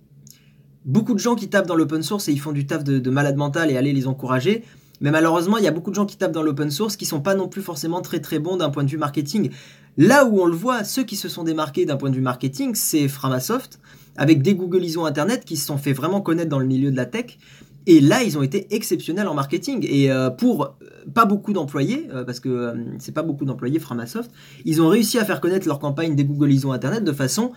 [0.84, 3.36] beaucoup de gens qui tapent dans l'open source et ils font du taf de, malade
[3.36, 4.64] mental et aller les encourager,
[5.00, 7.20] Mais malheureusement, il y a beaucoup de gens qui tapent dans l'open source qui sont
[7.20, 9.50] pas non plus forcément très très bons d'un point de vue marketing.
[9.96, 12.74] Là où on le voit, ceux qui se sont démarqués d'un point de vue marketing,
[12.74, 13.78] c'est Framasoft,
[14.18, 17.06] avec des Googleisons Internet qui se sont fait vraiment connaître dans le milieu de la
[17.06, 17.38] tech.
[17.86, 19.86] Et là, ils ont été exceptionnels en marketing.
[19.88, 20.68] Et euh, pour euh,
[21.14, 24.30] pas beaucoup d'employés, euh, parce que c'est pas beaucoup d'employés Framasoft,
[24.66, 27.52] ils ont réussi à faire connaître leur campagne des Googleisons Internet de façon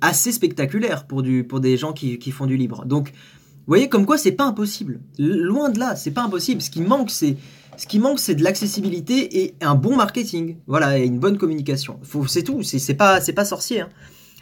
[0.00, 2.84] assez spectaculaire pour, du, pour des gens qui, qui font du libre.
[2.84, 5.00] Donc, vous voyez, comme quoi c'est pas impossible.
[5.18, 6.60] Loin de là, c'est pas impossible.
[6.60, 7.36] Ce qui manque, c'est
[7.78, 10.56] ce qui manque, c'est de l'accessibilité et un bon marketing.
[10.66, 11.98] Voilà, et une bonne communication.
[12.28, 12.62] C'est tout.
[12.62, 13.80] C'est pas, pas sorcier.
[13.80, 13.88] Hein.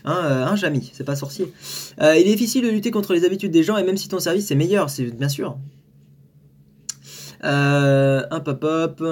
[0.05, 1.53] Hein, euh, Jamy, c'est pas sorcier.
[2.01, 4.19] Euh, il est difficile de lutter contre les habitudes des gens et même si ton
[4.19, 5.59] service est meilleur, c'est bien sûr.
[7.45, 9.03] Euh, un pop-up.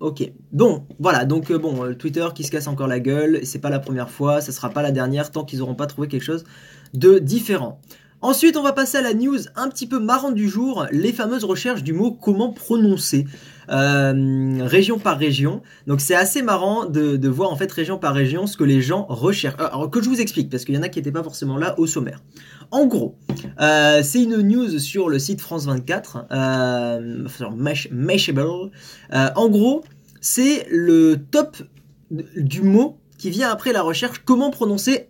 [0.00, 0.30] Ok.
[0.52, 1.24] Bon, voilà.
[1.24, 3.40] Donc bon, Twitter qui se casse encore la gueule.
[3.44, 4.40] C'est pas la première fois.
[4.40, 6.44] Ça sera pas la dernière tant qu'ils auront pas trouvé quelque chose
[6.92, 7.80] de différent.
[8.24, 11.44] Ensuite, on va passer à la news un petit peu marrante du jour, les fameuses
[11.44, 13.26] recherches du mot comment prononcer.
[13.68, 15.60] Euh, région par région.
[15.86, 19.04] Donc c'est assez marrant de, voir en fait région par région ce que les gens
[19.10, 19.58] recherchent.
[19.58, 21.78] Alors que je vous explique, parce qu'il y en a qui n'étaient pas forcément là
[21.78, 22.22] au sommaire.
[22.70, 23.18] En gros,
[23.60, 27.26] euh, c'est une news sur le site France 24, euh,
[27.90, 28.70] Mashable.
[29.12, 29.84] Euh, en gros,
[30.22, 31.58] c'est le top
[32.10, 35.08] du mot qui vient après la recherche comment prononcer.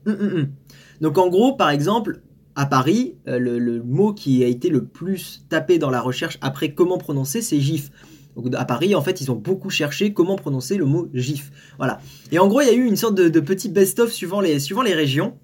[1.00, 2.20] Donc en gros, par exemple,
[2.56, 6.72] à Paris, euh, le, mot qui a été le plus tapé dans la recherche après
[6.72, 7.90] comment prononcer, c'est GIF.
[8.36, 11.50] Donc à Paris, en fait, ils ont beaucoup cherché comment prononcer le mot GIF.
[11.78, 12.00] Voilà.
[12.32, 14.82] Et en gros, il y a eu une sorte de, petit best-of suivant les, suivant
[14.82, 15.36] les régions.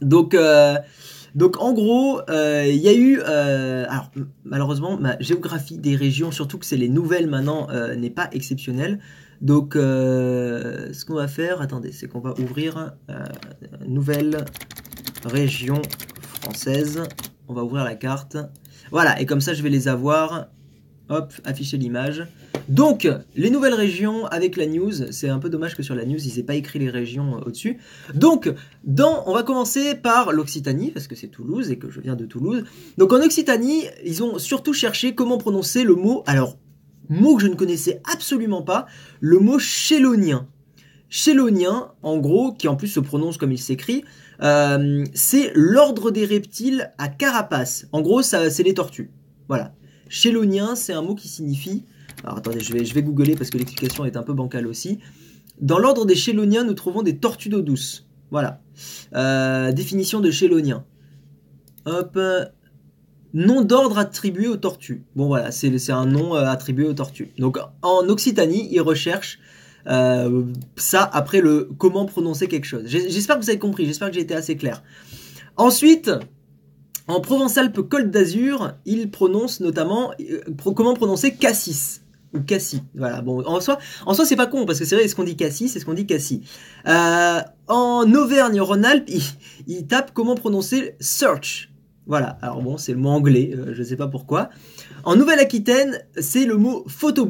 [0.00, 0.76] Donc, euh,
[1.34, 3.20] donc en gros, euh, il y a eu...
[3.22, 4.10] alors,
[4.44, 9.00] malheureusement, ma géographie des régions, surtout que c'est les nouvelles maintenant, n'est pas exceptionnelle.
[9.40, 12.94] Donc, ce qu'on va faire, attendez, c'est qu'on va ouvrir
[13.86, 14.44] nouvelle
[15.24, 15.80] région
[17.48, 18.36] On va ouvrir la carte.
[18.90, 20.48] Voilà, et comme ça, je vais les avoir.
[21.08, 22.26] Hop, afficher l'image.
[22.68, 24.92] Donc, les nouvelles régions avec la news.
[25.10, 27.40] C'est un peu dommage que sur la news, ils n'aient pas écrit les régions euh,
[27.44, 27.78] au-dessus.
[28.14, 28.50] Donc,
[28.84, 32.24] dans, on va commencer par l'Occitanie, parce que c'est Toulouse et que je viens de
[32.24, 32.64] Toulouse.
[32.96, 36.22] Donc, en Occitanie, ils ont surtout cherché comment prononcer le mot.
[36.26, 36.56] Alors,
[37.08, 38.86] mot que je ne connaissais absolument pas,
[39.20, 40.48] le mot chélonien.
[41.14, 44.02] Chélonien, en gros, qui en plus se prononce comme il s'écrit,
[44.42, 47.86] euh, c'est l'ordre des reptiles à carapace.
[47.92, 49.10] En gros, ça, c'est les tortues.
[49.46, 49.74] Voilà.
[50.08, 51.84] Chélonien, c'est un mot qui signifie.
[52.24, 55.00] Alors attendez, je vais, je vais googler parce que l'explication est un peu bancale aussi.
[55.60, 58.08] Dans l'ordre des chéloniens, nous trouvons des tortues d'eau douce.
[58.30, 58.62] Voilà.
[59.14, 60.86] Euh, définition de chélonien.
[61.84, 62.18] Hop.
[63.34, 65.04] Nom d'ordre attribué aux tortues.
[65.14, 67.32] Bon voilà, c'est un nom euh, attribué aux tortues.
[67.36, 69.40] Donc en Occitanie, ils recherchent
[69.86, 70.44] euh,
[70.76, 72.82] ça après le comment prononcer quelque chose.
[72.86, 74.82] J'espère que vous avez compris, j'espère que j'ai été assez clair.
[75.56, 76.10] Ensuite,
[77.08, 80.40] en Provence-Alpes-Côte d'Azur, il prononce notamment euh,
[80.74, 82.02] comment prononcer cassis
[82.32, 82.82] ou cassis.
[82.94, 83.20] Voilà.
[83.22, 85.36] Bon, en soi, en soi, c'est pas con parce que c'est vrai, est-ce qu'on dit
[85.36, 86.40] cassis, c'est ce qu'on dit cassis.
[86.86, 89.10] Euh, en Auvergne-Rhône-Alpes,
[89.66, 91.70] il, tape comment prononcer search.
[92.06, 92.38] Voilà.
[92.40, 94.50] Alors bon, c'est le mot anglais, je sais pas pourquoi.
[95.04, 97.26] En Nouvelle-Aquitaine, c'est le mot photo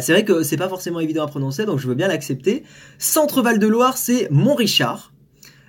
[0.00, 2.64] c'est vrai que c'est pas forcément évident à prononcer, donc je veux bien l'accepter.
[2.98, 5.12] Centre-Val de Loire, c'est Montrichard.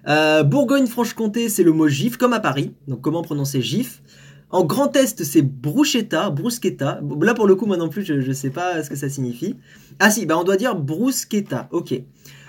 [0.08, 2.74] Euh, Bourgogne-Franche-Comté, c'est le mot gif, comme à Paris.
[2.88, 4.02] Donc comment prononcer gif?
[4.50, 7.02] En Grand Est, c'est bruschetta, bruschetta.
[7.22, 9.58] Là, pour le coup, moi non plus, je, ne sais pas ce que ça signifie.
[10.00, 12.02] Ah si, bah on doit dire bruschetta, ok.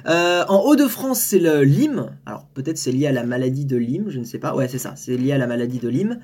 [0.06, 2.10] Euh, en Haut-de-France, c'est le Lyme.
[2.24, 4.54] Alors peut-être c'est lié à la maladie de Lyme, je ne sais pas.
[4.54, 6.20] Ouais, c'est ça, c'est lié à la maladie de Lyme.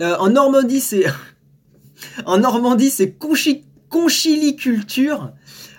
[0.00, 1.04] Euh, en Normandie, c'est...
[2.24, 5.32] en Normandie, c'est Couchy conchiliculture.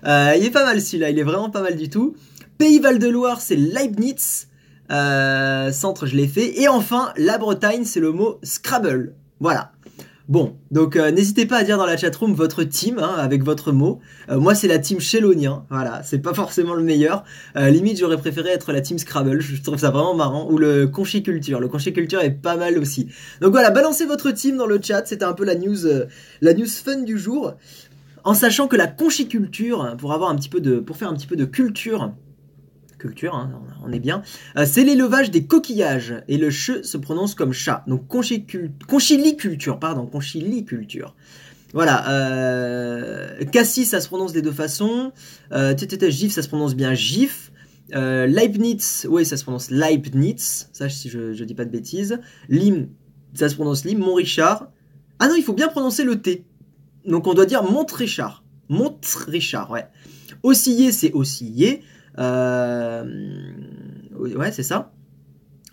[0.06, 2.16] Euh, il est pas mal celui-là, il est vraiment pas mal du tout.
[2.60, 4.48] Pays Val-de-Loire, c'est Leibniz.
[4.92, 6.60] Euh, centre, je l'ai fait.
[6.62, 9.16] Et enfin, la Bretagne, c'est le mot Scrabble.
[9.40, 9.72] Voilà.
[10.28, 13.74] Bon, donc euh, n'hésitez pas à dire dans la chatroom votre team hein, avec votre
[13.74, 14.00] mot.
[14.30, 15.66] moi, c'est la team Chélonien.
[15.70, 17.24] Voilà, c'est pas forcément le meilleur.
[17.56, 19.42] limite, j'aurais préféré être la team Scrabble.
[19.42, 20.50] Je trouve ça vraiment marrant.
[20.50, 21.60] Ou le Conchiculture.
[21.60, 23.08] Le Conchiculture est pas mal aussi.
[23.42, 25.06] Donc voilà, balancez votre team dans le chat.
[25.06, 25.86] C'était un peu la news,
[26.42, 27.56] la news fun du jour
[28.24, 31.28] en sachant que la conchiculture, pour avoir un petit peu de, pour faire un petit
[31.28, 32.14] peu de culture,
[33.02, 33.52] culture, hein,
[33.84, 34.22] on est bien,
[34.58, 36.24] euh, c'est l'élevage des coquillages.
[36.28, 37.84] Et le che se prononce comme chat.
[37.88, 41.16] Donc conchiliculture, pardon, conchiliculture.
[41.74, 45.14] Voilà, euh, cassis ça se prononce des deux façons,
[45.54, 45.74] euh,
[46.10, 47.54] gif ça se prononce bien gif,
[47.96, 52.20] euh, Leibniz, oui ça se prononce Leibniz, ça si je, je dis pas de bêtises,
[52.50, 52.90] Lim
[53.34, 54.70] ça se prononce Lim, Montrichard,
[55.20, 56.44] ah non il faut bien prononcer le T,
[57.06, 58.44] donc on doit dire Montrichard.
[58.70, 59.88] Montrichard, ouais.
[60.44, 61.84] Osciller, c'est osciller.
[62.18, 63.04] Euh,
[64.18, 64.94] ouais, c'est ça.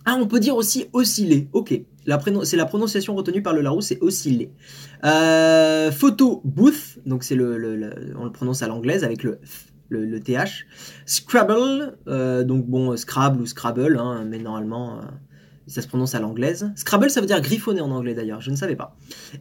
[0.05, 1.49] Ah, on peut dire aussi osciller.
[1.53, 1.81] Ok.
[2.45, 4.51] C'est la prononciation retenue par le Larousse, c'est osciller.
[5.05, 10.67] Euh, photo booth, donc c'est le, on le prononce à l'anglaise avec le TH.
[11.05, 15.03] Scrabble, euh, donc bon, Scrabble ou Scrabble, hein, mais normalement,
[15.69, 16.71] ça se prononce à l'anglaise.
[16.75, 18.97] Scrabble, ça veut dire griffonner en anglais d'ailleurs, je ne savais pas.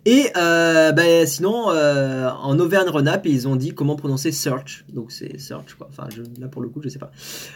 [0.06, 4.86] Et euh, ben, sinon, euh, en Auvergne-Rhône-Alpes, ils ont dit comment prononcer search.
[4.94, 5.88] Donc c'est search quoi.
[5.90, 6.08] Enfin,
[6.40, 7.12] là pour le coup, je sais pas.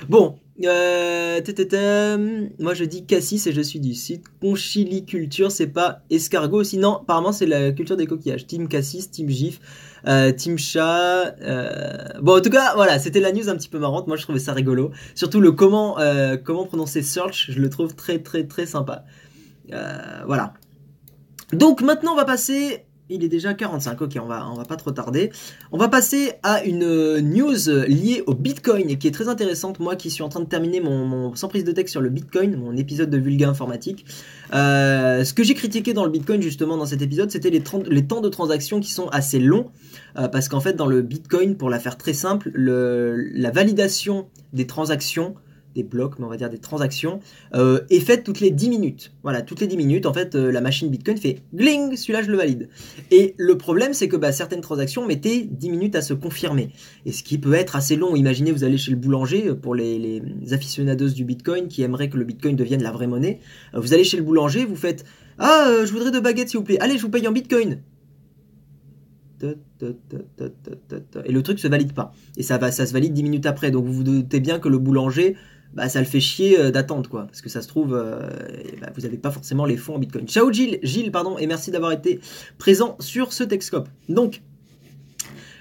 [0.10, 1.40] Bon, euh,
[2.60, 4.26] moi je dis cassis et je suis du site.
[4.40, 6.64] Conchiliculture, c'est pas escargot.
[6.64, 8.48] Sinon, apparemment, c'est la culture des coquillages.
[8.48, 9.60] Team cassis, team gif.
[10.08, 11.36] Euh, Team Chat.
[11.42, 14.08] Euh, bon, en tout cas, voilà, c'était la news un petit peu marrante.
[14.08, 14.92] Moi, je trouvais ça rigolo.
[15.16, 19.04] Surtout le comment, euh, comment prononcer search, je le trouve très, très, très sympa.
[20.26, 20.54] voilà.
[21.54, 24.76] Donc maintenant, on va passer il est déjà 45, ok, on va, on va pas
[24.76, 25.32] trop tarder.
[25.72, 29.80] On va passer à une news liée au Bitcoin qui est très intéressante.
[29.80, 32.56] Moi qui suis en train de terminer mon, sans prise de texte sur le Bitcoin,
[32.56, 34.06] mon épisode de Vulga Informatique.
[34.54, 38.22] Euh, ce que j'ai critiqué dans le Bitcoin justement dans cet épisode, c'était les, temps
[38.22, 39.68] de transaction qui sont assez longs.
[40.18, 44.28] Euh, parce qu'en fait, dans le Bitcoin, pour la faire très simple, le, la validation
[44.54, 45.36] des transactions
[45.74, 47.20] des blocs, mais on va dire des transactions,
[47.56, 49.14] euh, est faite toutes les 10 minutes.
[49.24, 52.32] Voilà, toutes les 10 minutes, en fait, euh, la machine Bitcoin fait gling, celui-là je
[52.32, 52.70] le valide.
[53.12, 56.70] Et le problème, c'est que bah, certaines transactions mettaient 10 minutes à se confirmer.
[57.06, 58.16] Et ce qui peut être assez long.
[58.16, 62.18] Imaginez, vous allez chez le boulanger, euh, pour les, aficionados du Bitcoin qui aimeraient que
[62.18, 63.40] le Bitcoin devienne la vraie monnaie.
[63.74, 65.06] vous allez chez le boulanger, vous faites
[65.38, 66.80] Ah, je voudrais deux baguettes s'il vous plaît.
[66.80, 67.80] Allez, je vous paye en Bitcoin.
[71.26, 72.14] Et le truc se valide pas.
[72.38, 73.72] Et ça, va, ça se valide 10 minutes après.
[73.72, 75.36] Donc vous vous doutez bien que le boulanger
[75.74, 77.26] bah, ça le fait chier euh, d'attendre, quoi.
[77.26, 78.30] Parce que ça se trouve, euh,
[78.82, 80.28] bah, vous n'avez pas forcément les fonds en Bitcoin.
[80.28, 82.20] Ciao Gilles, pardon, et merci d'avoir été
[82.58, 83.90] présent sur ce Texcope.
[84.10, 84.42] Donc,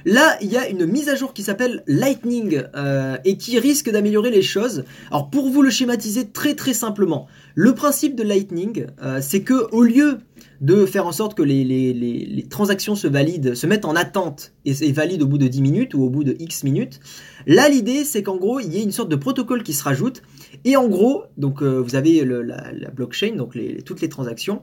[0.06, 3.90] Là, il y a une mise à jour qui s'appelle Lightning euh, et qui risque
[3.90, 4.84] d'améliorer les choses.
[5.10, 8.86] Alors pour vous le schématiser très très simplement, le principe de Lightning,
[9.20, 10.20] c'est que au lieu
[10.60, 14.92] de faire en sorte que les, transactions se valident, se mettent en attente et, et
[14.92, 17.00] valident au bout de 10 minutes ou au bout de X minutes,
[17.46, 20.22] Là, l'idée, c'est qu'en gros, il y ait une sorte de protocole qui se rajoute.
[20.64, 24.62] Et en gros, donc euh, vous avez la, blockchain, donc toutes les transactions.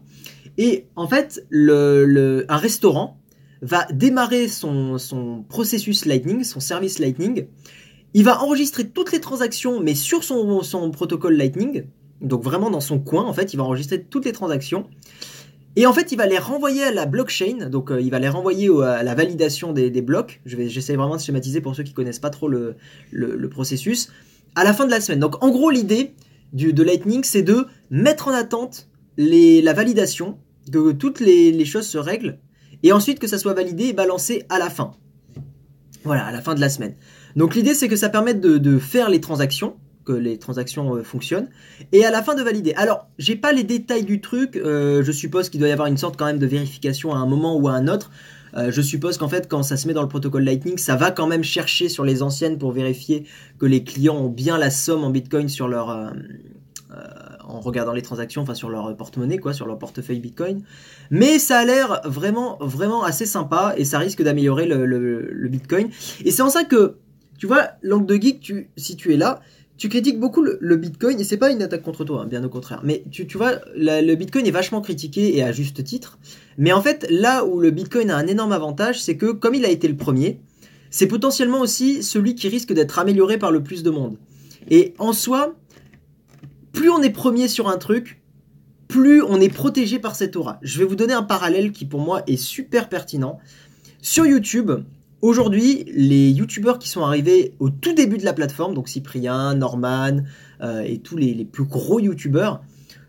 [0.57, 3.19] Et en fait, un restaurant
[3.61, 7.47] va démarrer son, processus Lightning, son service Lightning.
[8.13, 11.85] Il va enregistrer toutes les transactions, mais sur son, son protocole Lightning.
[12.21, 14.87] Donc vraiment dans son coin, en fait, il va enregistrer toutes les transactions.
[15.80, 18.30] Et en fait, il va les renvoyer à la blockchain, donc euh, il va les
[18.30, 20.41] renvoyer à la validation des, blocs.
[20.43, 22.75] Je vais, j'essaie vraiment de schématiser pour ceux qui connaissent pas trop le,
[23.51, 24.09] processus.
[24.55, 25.19] À la fin de la semaine.
[25.19, 26.15] Donc en gros, l'idée
[26.51, 30.39] de Lightning, c'est de mettre en attente la validation,
[30.71, 32.39] que toutes les, choses se règlent,
[32.82, 34.93] et ensuite que ça soit validé et balancé à la fin.
[36.03, 36.95] Voilà, à la fin de la semaine.
[37.36, 39.75] Donc l'idée, c'est que ça permette de faire les transactions
[40.13, 41.49] les transactions euh, fonctionnent,
[41.91, 42.73] et à la fin de valider.
[42.75, 45.97] Alors, j'ai pas les détails du truc, euh, je suppose qu'il doit y avoir une
[45.97, 48.11] sorte quand même de vérification à un moment ou à un autre.
[48.55, 51.11] Euh, je suppose qu'en fait, quand ça se met dans le protocole Lightning, ça va
[51.11, 53.25] quand même chercher sur les anciennes pour vérifier
[53.59, 56.13] que les clients ont bien la somme en Bitcoin sur leur,
[57.47, 60.63] en regardant les transactions, enfin sur leur porte-monnaie, quoi, sur leur portefeuille Bitcoin.
[61.09, 65.89] Mais ça a l'air vraiment, vraiment assez sympa et ça risque d'améliorer le, Bitcoin.
[66.25, 66.97] Et c'est en ça que,
[67.37, 69.39] tu vois, l'angle de geek, si tu es là,
[69.78, 72.49] tu critiques beaucoup le, Bitcoin, et c'est pas une attaque contre toi, hein, bien au
[72.49, 72.82] contraire.
[72.84, 76.17] Mais tu, vois, le Bitcoin est vachement critiqué, et à juste titre.
[76.57, 79.65] Mais en fait, là où le Bitcoin a un énorme avantage, c'est que comme il
[79.65, 80.39] a été le premier,
[80.89, 84.17] c'est potentiellement aussi celui qui risque d'être amélioré par le plus de monde.
[84.69, 85.55] Et en soi,
[86.73, 88.21] plus on est premier sur un truc,
[88.88, 90.59] plus on est protégé par cette aura.
[90.61, 93.39] Je vais vous donner un parallèle qui pour moi est super pertinent.
[94.01, 94.71] Sur YouTube,
[95.22, 100.24] Aujourd'hui, les youtubeurs qui sont arrivés au tout début de la plateforme, donc Cyprien, Norman
[100.61, 102.61] euh, et tous les, plus gros youtubeurs,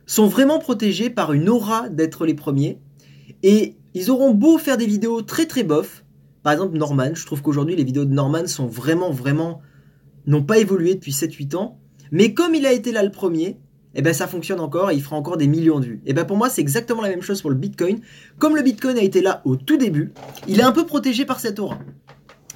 [0.07, 2.79] sont vraiment protégés par une aura d'être les premiers.
[3.43, 6.05] Et ils auront beau faire des vidéos très très bof.
[6.43, 9.61] Par exemple, Norman, je trouve qu'aujourd'hui les vidéos de Norman sont vraiment vraiment
[10.27, 11.79] n'ont pas évolué depuis 7-8 ans.
[12.11, 13.59] Mais comme il a été là le premier,
[13.95, 16.01] et eh ben ça fonctionne encore et il fera encore des millions de vues.
[16.05, 18.01] Et eh ben pour moi c'est exactement la même chose pour le Bitcoin.
[18.39, 20.12] Comme le Bitcoin a été là au tout début,
[20.47, 21.78] il est un peu protégé par cette aura.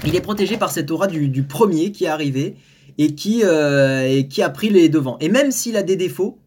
[0.05, 2.57] Il est protégé par cette aura du, premier qui est arrivé
[2.99, 5.17] et qui, euh, et qui a pris les devants.
[5.21, 6.39] Et même s'il a des défauts,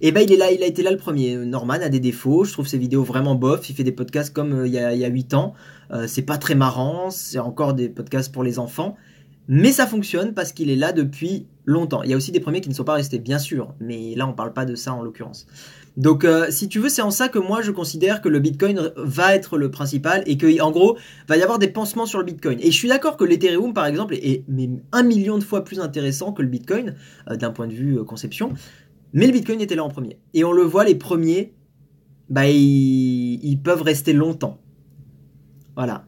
[0.00, 1.34] et eh ben il est là, il a été là le premier.
[1.36, 3.68] Norman a des défauts, je trouve ses vidéos vraiment bof.
[3.68, 5.54] Il fait des podcasts comme euh, il, y a, il y a 8 ans.
[5.90, 8.96] Euh, c'est pas très marrant, c'est encore des podcasts pour les enfants.
[9.48, 12.02] Mais ça fonctionne parce qu'il est là depuis longtemps.
[12.02, 14.26] Il y a aussi des premiers qui ne sont pas restés, bien sûr, mais là
[14.26, 15.46] on parle pas de ça en l'occurrence.
[15.96, 18.92] Donc euh, si tu veux, c'est en ça que moi je considère que le Bitcoin
[18.96, 20.96] va être le principal et qu'en gros
[21.26, 22.58] va y avoir des pansements sur le Bitcoin.
[22.60, 24.44] Et je suis d'accord que l'Ethereum par exemple est,
[24.92, 26.94] un million de fois plus intéressant que le Bitcoin
[27.30, 28.52] euh, d'un point de vue euh, conception.
[29.12, 30.18] Mais le Bitcoin était là en premier.
[30.34, 31.54] Et on le voit, les premiers,
[32.28, 34.60] bah, ils, peuvent rester longtemps.
[35.76, 36.04] Voilà.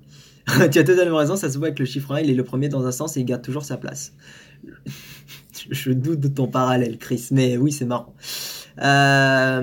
[0.70, 2.68] tu as totalement raison, ça se voit avec le chiffre 1, il est le premier
[2.68, 4.14] dans un sens et il garde toujours sa place.
[5.70, 8.14] Je doute de ton parallèle, Chris, mais oui, c'est marrant.
[8.80, 9.62] Euh...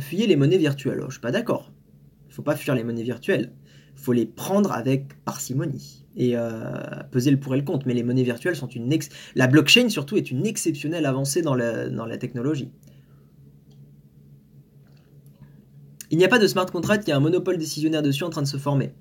[0.00, 1.00] Fuyez les monnaies virtuelles.
[1.02, 1.70] Oh, je suis pas d'accord.
[2.28, 3.52] Il faut pas fuir les monnaies virtuelles.
[3.96, 6.50] Il faut les prendre avec parcimonie et euh,
[7.10, 7.86] peser le pour et le contre.
[7.86, 8.92] Mais les monnaies virtuelles sont une
[9.34, 12.70] la blockchain surtout est une exceptionnelle avancée dans la, dans la technologie.
[16.10, 18.30] Il n'y a pas de smart contract, il y a un monopole décisionnaire dessus en
[18.30, 18.92] train de se former.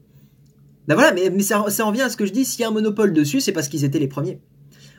[0.88, 2.68] Ben voilà, mais, ça, ça en vient à ce que je dis, s'il y a
[2.68, 4.40] un monopole dessus, c'est parce qu'ils étaient les premiers.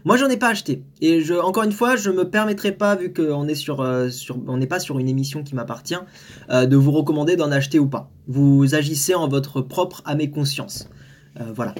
[0.04, 0.82] Moi, j'en ai pas acheté.
[1.00, 4.10] Et encore une fois, je me permettrai pas, vu qu'on est sur, euh,
[4.48, 5.94] n'est pas sur une émission qui m'appartient,
[6.50, 8.10] euh, de vous recommander d'en acheter ou pas.
[8.28, 10.90] Vous agissez en votre propre à mes consciences.
[11.40, 11.74] Euh, voilà.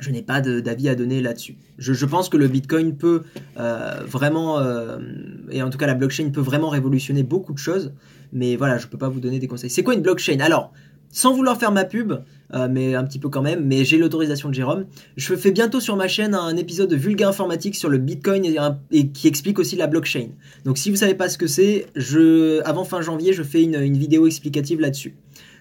[0.00, 1.56] Je n'ai pas d'avis à donner là-dessus.
[1.76, 3.24] Je, pense que le Bitcoin peut
[4.06, 4.60] vraiment,
[5.50, 7.92] et en tout cas la blockchain peut vraiment révolutionner beaucoup de choses.
[8.32, 9.70] Mais voilà, je peux pas vous donner des conseils.
[9.70, 10.40] C'est quoi une blockchain?
[10.40, 10.72] Alors,
[11.10, 12.12] sans vouloir faire ma pub,
[12.54, 14.86] euh, mais un petit peu quand même, mais j'ai l'autorisation de Jérôme.
[15.16, 18.44] Je fais bientôt sur ma chaîne un épisode de Vulga Informatique sur le Bitcoin
[18.90, 20.28] et, qui explique aussi la blockchain.
[20.64, 23.96] Donc si vous savez pas ce que c'est, je, avant fin janvier, je fais une
[23.96, 25.14] vidéo explicative là-dessus.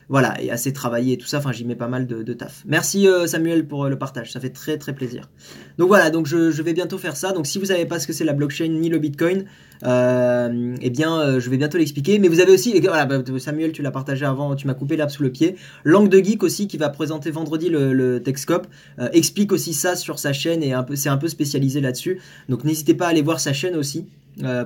[0.09, 2.63] Voilà, et assez travaillé et tout ça, enfin j'y mets pas mal de, taf.
[2.65, 5.29] Merci euh, Samuel pour euh, le partage, ça fait très très plaisir.
[5.77, 7.33] Donc voilà, donc je, vais bientôt faire ça.
[7.33, 9.45] Donc si vous savez pas ce que c'est la blockchain ni le Bitcoin,
[9.83, 12.19] euh, eh bien je vais bientôt l'expliquer.
[12.19, 15.09] Mais vous avez aussi, voilà, bah, Samuel tu l'as partagé avant, tu m'as coupé l'herbe
[15.09, 15.57] sous le pied.
[15.83, 18.67] Langue de Geek aussi qui va présenter vendredi le, le Techscope,
[19.11, 22.21] explique aussi ça sur sa chaîne et c'est un peu spécialisé là-dessus.
[22.47, 24.07] Donc n'hésitez pas à aller voir sa chaîne aussi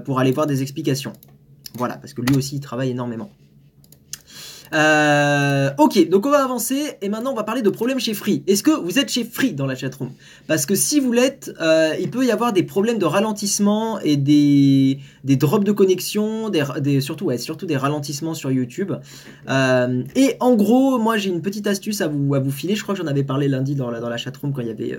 [0.06, 1.14] pour aller voir des explications.
[1.76, 3.32] Voilà, parce que lui aussi il travaille énormément.
[4.74, 8.44] Euh, ok, donc on va avancer et maintenant on va parler de problèmes chez Free.
[8.48, 10.12] Est-ce que vous êtes chez Free dans la chatroom?
[10.48, 14.16] Parce que si vous l'êtes, euh, il peut y avoir des problèmes de ralentissement et
[14.16, 18.94] des, des drops de connexion, des, surtout, surtout des ralentissements sur YouTube.
[19.50, 22.76] Euh, et en gros, moi j'ai une petite astuce à vous, à vous filer.
[22.76, 24.72] Je crois que j'en avais parlé lundi dans la, dans la chatroom quand il y
[24.72, 24.98] avait,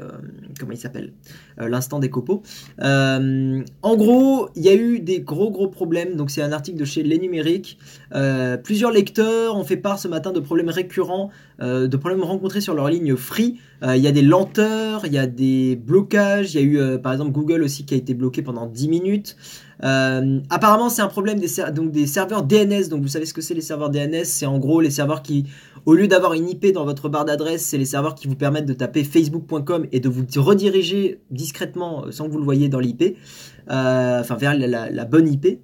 [0.58, 1.12] comment il s'appelle
[1.58, 2.42] L'instant des copeaux.
[2.78, 6.16] en gros, il y a eu des gros gros problèmes.
[6.16, 7.78] Donc c'est un article de chez Les Numériques.
[8.62, 12.88] plusieurs lecteurs fait part ce matin de problèmes récurrents, euh, de problèmes rencontrés sur leur
[12.88, 13.58] ligne free.
[13.82, 16.78] Euh, il y a des lenteurs, il y a des blocages, il y a eu
[16.78, 19.36] euh, par exemple Google aussi qui a été bloqué pendant 10 minutes.
[19.80, 23.54] apparemment c'est un problème des, donc des serveurs DNS, donc vous savez ce que c'est
[23.54, 25.46] les serveurs DNS, c'est en gros les serveurs qui,
[25.86, 28.66] au lieu d'avoir une IP dans votre barre d'adresse, c'est les serveurs qui vous permettent
[28.66, 33.16] de taper facebook.com et de vous rediriger discrètement sans que vous le voyez dans l'IP,
[33.68, 35.58] enfin vers la, la bonne IP.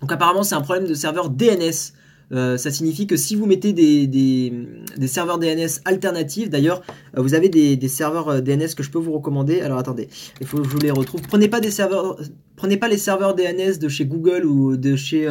[0.00, 1.92] Donc apparemment c'est un problème de serveur DNS.
[2.32, 6.82] Euh, ça signifie que si vous mettez des, des, serveurs DNS alternatifs, d'ailleurs,
[7.16, 9.60] euh, vous avez des, serveurs euh, DNS que je peux vous recommander.
[9.60, 10.08] Alors attendez,
[10.40, 11.22] il faut que je vous les retrouve.
[11.22, 12.20] Prenez pas des serveurs,
[12.56, 15.28] prenez pas les serveurs DNS de chez Google ou de chez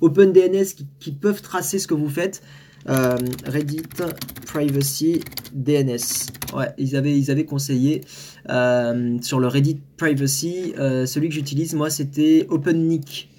[0.00, 2.42] OpenDNS qui, qui, peuvent tracer ce que vous faites.
[2.86, 3.82] Reddit
[4.46, 5.20] Privacy
[5.52, 5.98] DNS.
[6.56, 8.00] Ouais, ils avaient, ils avaient conseillé
[8.48, 10.72] sur le Reddit Privacy.
[10.76, 13.30] celui que j'utilise, moi, c'était OpenNIC.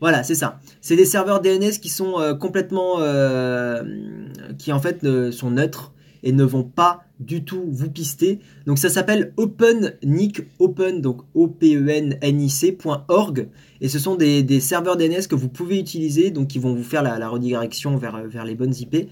[0.00, 0.60] Voilà, c'est ça.
[0.80, 3.82] C'est des serveurs DNS qui sont euh, complètement, euh,
[4.58, 5.92] qui en fait sont neutres
[6.22, 8.40] et ne vont pas du tout vous pister.
[8.66, 11.88] Donc ça s'appelle OpenNIC, Open, donc o p e
[13.82, 17.02] et ce sont des, serveurs DNS que vous pouvez utiliser, donc qui vont vous faire
[17.02, 19.08] la, redirection vers, vers les bonnes IP,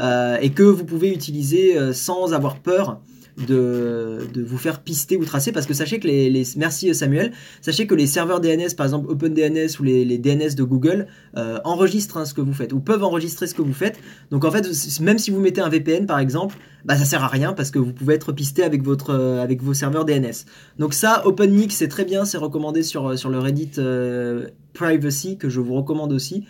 [0.00, 3.00] euh, et que vous pouvez utiliser sans avoir peur
[3.38, 7.94] de, vous faire pister ou tracer parce que sachez que les, merci Samuel sachez que
[7.94, 11.06] les serveurs DNS par exemple OpenDNS ou les, DNS de Google
[11.36, 13.98] euh, enregistrent hein, ce que vous faites ou peuvent enregistrer ce que vous faites.
[14.30, 14.68] Donc en fait
[15.00, 17.78] même si vous mettez un VPN par exemple bah ça sert à rien parce que
[17.78, 20.44] vous pouvez être pisté avec votre euh, avec vos serveurs DNS
[20.78, 25.60] donc ça OpenNIC c'est très bien c'est recommandé sur, le Reddit euh, Privacy que je
[25.60, 26.44] vous recommande aussi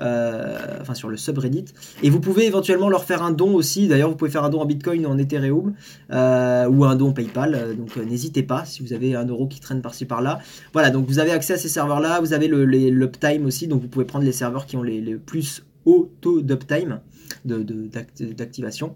[0.00, 1.66] euh, enfin sur le subreddit.
[2.02, 3.88] Et vous pouvez éventuellement leur faire un don aussi.
[3.88, 5.74] D'ailleurs, vous pouvez faire un don en Bitcoin ou en Ethereum
[6.12, 7.54] euh, ou un don PayPal.
[7.54, 10.40] Euh, donc n'hésitez pas si vous avez un euro qui traîne par-ci par-là.
[10.72, 12.20] Voilà, donc vous avez accès à ces serveurs-là.
[12.20, 16.10] Vous avez l'uptime aussi, donc vous pouvez prendre les serveurs qui ont les, plus hauts
[16.20, 17.00] taux d'uptime
[17.44, 18.94] d'activation.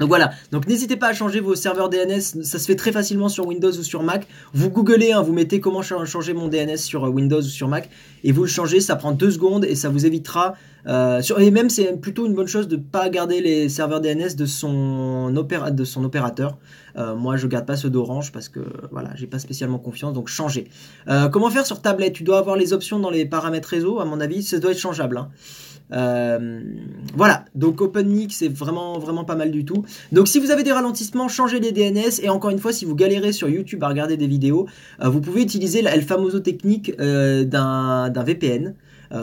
[0.00, 3.28] Donc voilà, donc n'hésitez pas à changer vos serveurs DNS, ça se fait très facilement
[3.28, 4.26] sur Windows ou sur Mac.
[4.54, 7.90] Vous googlez, hein, vous mettez comment changer mon DNS sur euh, Windows ou sur Mac,
[8.24, 10.54] et vous le changez, ça prend deux secondes et ça vous évitera.
[10.86, 14.36] Euh, et même c'est plutôt une bonne chose de ne pas garder les serveurs DNS
[14.36, 16.56] de son, opérateur.
[16.96, 20.70] moi, je garde pas ceux d'Orange parce que voilà, j'ai pas spécialement confiance, donc changez.
[21.30, 22.14] comment faire sur tablette?
[22.14, 24.78] Tu dois avoir les options dans les paramètres réseau, à mon avis, ça doit être
[24.78, 25.18] changeable.
[25.18, 25.28] Hein.
[25.92, 26.60] Euh,
[27.14, 29.84] voilà, donc OpenNIC c'est vraiment vraiment pas mal du tout.
[30.12, 32.94] Donc si vous avez des ralentissements, changez les DNS et encore une fois si vous
[32.94, 34.66] galérez sur YouTube à regarder des vidéos,
[35.02, 38.74] euh, vous pouvez utiliser la famoso technique euh, d'un VPN.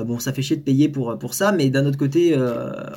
[0.06, 2.36] bon, ça fait chier de payer pour, ça, mais d'un autre côté,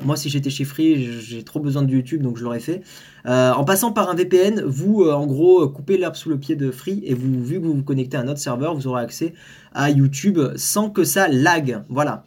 [0.04, 2.82] moi si j'étais chez Free, j'ai trop besoin de YouTube, donc je l'aurais fait.
[3.24, 7.02] en passant par un VPN, vous en gros coupez l'herbe sous le pied de Free
[7.04, 9.34] et vous, vu que vous vous connectez à notre serveur, vous aurez accès
[9.72, 11.84] à YouTube sans que ça lag.
[11.88, 12.24] Voilà.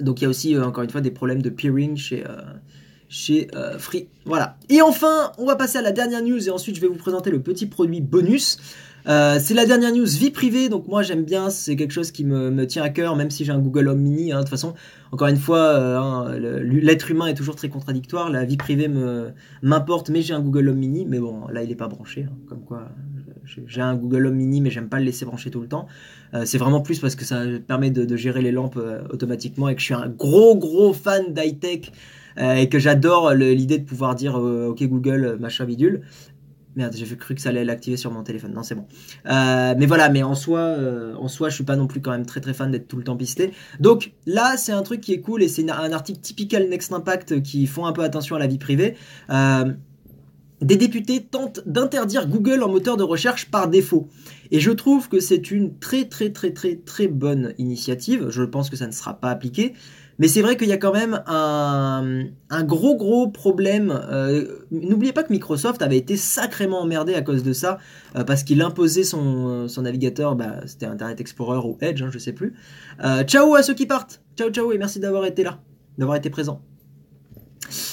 [0.00, 2.40] Donc il y a aussi, euh, encore une fois, des problèmes de peering chez, euh,
[3.08, 4.08] chez euh, Free.
[4.24, 4.56] Voilà.
[4.68, 7.30] Et enfin, on va passer à la dernière news et ensuite je vais vous présenter
[7.30, 8.58] le petit produit bonus.
[9.06, 12.66] c'est la dernière news vie privée, donc moi j'aime bien, c'est quelque chose qui me,
[12.66, 14.32] tient à cœur, même si j'ai un Google Home Mini.
[14.32, 14.38] Hein.
[14.38, 14.74] de toute façon,
[15.12, 18.30] encore une fois, hein, l'être humain est toujours très contradictoire.
[18.30, 18.90] La vie privée
[19.62, 21.04] m'importe, mais j'ai un Google Home Mini.
[21.06, 22.34] Mais bon, là il n'est pas branché, hein.
[22.48, 22.88] comme quoi
[23.66, 25.86] j'ai un Google Home Mini, mais j'aime pas le laisser brancher tout le temps.
[26.34, 29.74] Euh, c'est vraiment plus parce que ça permet de, gérer les lampes euh, automatiquement et
[29.74, 31.92] que je suis un gros gros fan d'high-tech
[32.38, 36.02] euh, et que j'adore l'idée de pouvoir dire OK Google, machin bidule.
[36.76, 38.52] Merde, j'ai cru que ça allait l'activer sur mon téléphone.
[38.52, 38.86] Non, c'est bon.
[39.24, 40.76] mais voilà, mais en soi,
[41.16, 43.04] en soi, je suis pas non plus quand même très très fan d'être tout le
[43.04, 43.52] temps pisté.
[43.78, 47.42] Donc là, c'est un truc qui est cool et c'est un article typical Next Impact
[47.44, 48.96] qui font un peu attention à la vie privée.
[50.64, 54.08] Des députés tentent d'interdire Google en moteur de recherche par défaut.
[54.50, 58.28] Et je trouve que c'est une très très très très très bonne initiative.
[58.30, 59.74] Je pense que ça ne sera pas appliqué.
[60.18, 63.90] Mais c'est vrai qu'il y a quand même un, gros gros problème.
[63.90, 67.78] Euh, n'oubliez pas que Microsoft avait été sacrément emmerdé à cause de ça,
[68.14, 72.18] euh, parce qu'il imposait son, navigateur, bah, c'était Internet Explorer ou Edge, je hein, je
[72.18, 72.54] sais plus.
[73.04, 74.22] Euh, ciao à ceux qui partent.
[74.36, 75.58] Ciao ciao et merci d'avoir été là,
[75.98, 76.62] d'avoir été présent.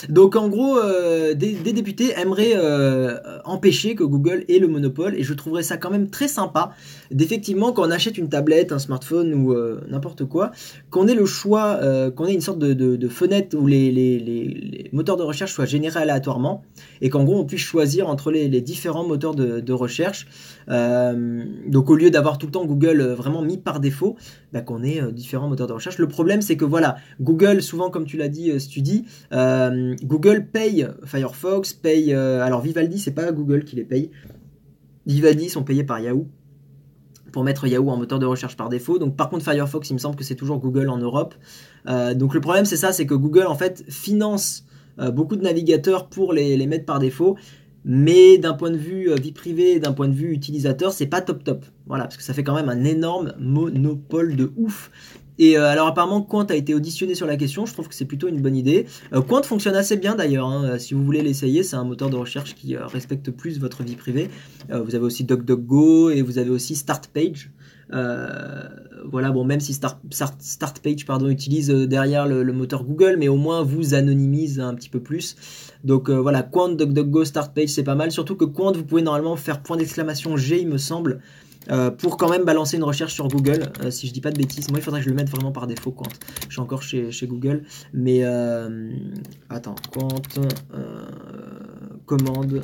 [0.10, 5.24] Donc en gros, euh, des, députés aimeraient euh, empêcher que Google ait le monopole et
[5.24, 6.72] je trouverais ça quand même très sympa
[7.12, 10.52] d'effectivement quand on achète une tablette, un smartphone ou euh, n'importe quoi,
[10.90, 11.80] qu'on ait le choix,
[12.16, 16.64] qu'on ait une sorte de, fenêtre où les, moteurs de recherche soient générés aléatoirement
[17.02, 20.28] et qu'en gros on puisse choisir entre les, différents moteurs de, recherche.
[20.68, 24.16] donc au lieu d'avoir tout le temps Google vraiment mis par défaut,
[24.54, 25.98] bah, qu'on ait différents moteurs de recherche.
[25.98, 29.06] Le problème c'est que voilà, Google souvent comme tu l'as dit Studi,
[30.04, 32.14] Google paye Firefox, paye.
[32.14, 34.12] Euh, alors Vivaldi, c'est pas Google qui les paye.
[35.06, 36.28] Vivaldi sont payés par Yahoo
[37.32, 39.00] pour mettre Yahoo en moteur de recherche par défaut.
[39.00, 41.36] Donc par contre Firefox, il me semble que c'est toujours Google en Europe.
[41.88, 44.66] Euh, donc le problème c'est ça, c'est que Google en fait finance
[45.14, 47.36] beaucoup de navigateurs pour les, les mettre par défaut.
[47.84, 51.44] Mais d'un point de vue vie privée, d'un point de vue utilisateur, c'est pas top
[51.44, 51.66] top.
[51.88, 54.92] Voilà, parce que ça fait quand même un énorme monopole de ouf.
[55.38, 58.06] Et euh, alors apparemment Quant a été auditionné sur la question, je trouve que c'est
[58.06, 58.86] plutôt une bonne idée.
[59.14, 60.64] Euh, Quant fonctionne assez bien d'ailleurs, hein.
[60.66, 63.96] euh, si vous voulez l'essayer, c'est un moteur de recherche qui respecte plus votre vie
[63.96, 64.30] privée.
[64.70, 67.52] vous avez aussi DuckDuckGo et vous avez aussi StartPage.
[67.90, 70.00] voilà, bon, même si Start,
[70.40, 75.36] StartPage utilise derrière le, moteur Google, mais au moins vous anonymise un petit peu plus.
[75.84, 78.12] Donc voilà, Quant, DuckDuckGo, StartPage, c'est pas mal.
[78.12, 81.22] Surtout que Quant, vous pouvez normalement faire point d'exclamation G, il me semble.
[81.70, 84.38] Euh, pour quand même balancer une recherche sur Google, euh, si je dis pas de
[84.38, 84.70] bêtises.
[84.70, 86.10] Moi, il faudrait que je le mette vraiment par défaut, Quant.
[86.48, 87.64] Je suis encore chez, Google.
[87.94, 88.92] Mais, euh,
[89.50, 90.10] attends, Quant,
[92.06, 92.62] commande.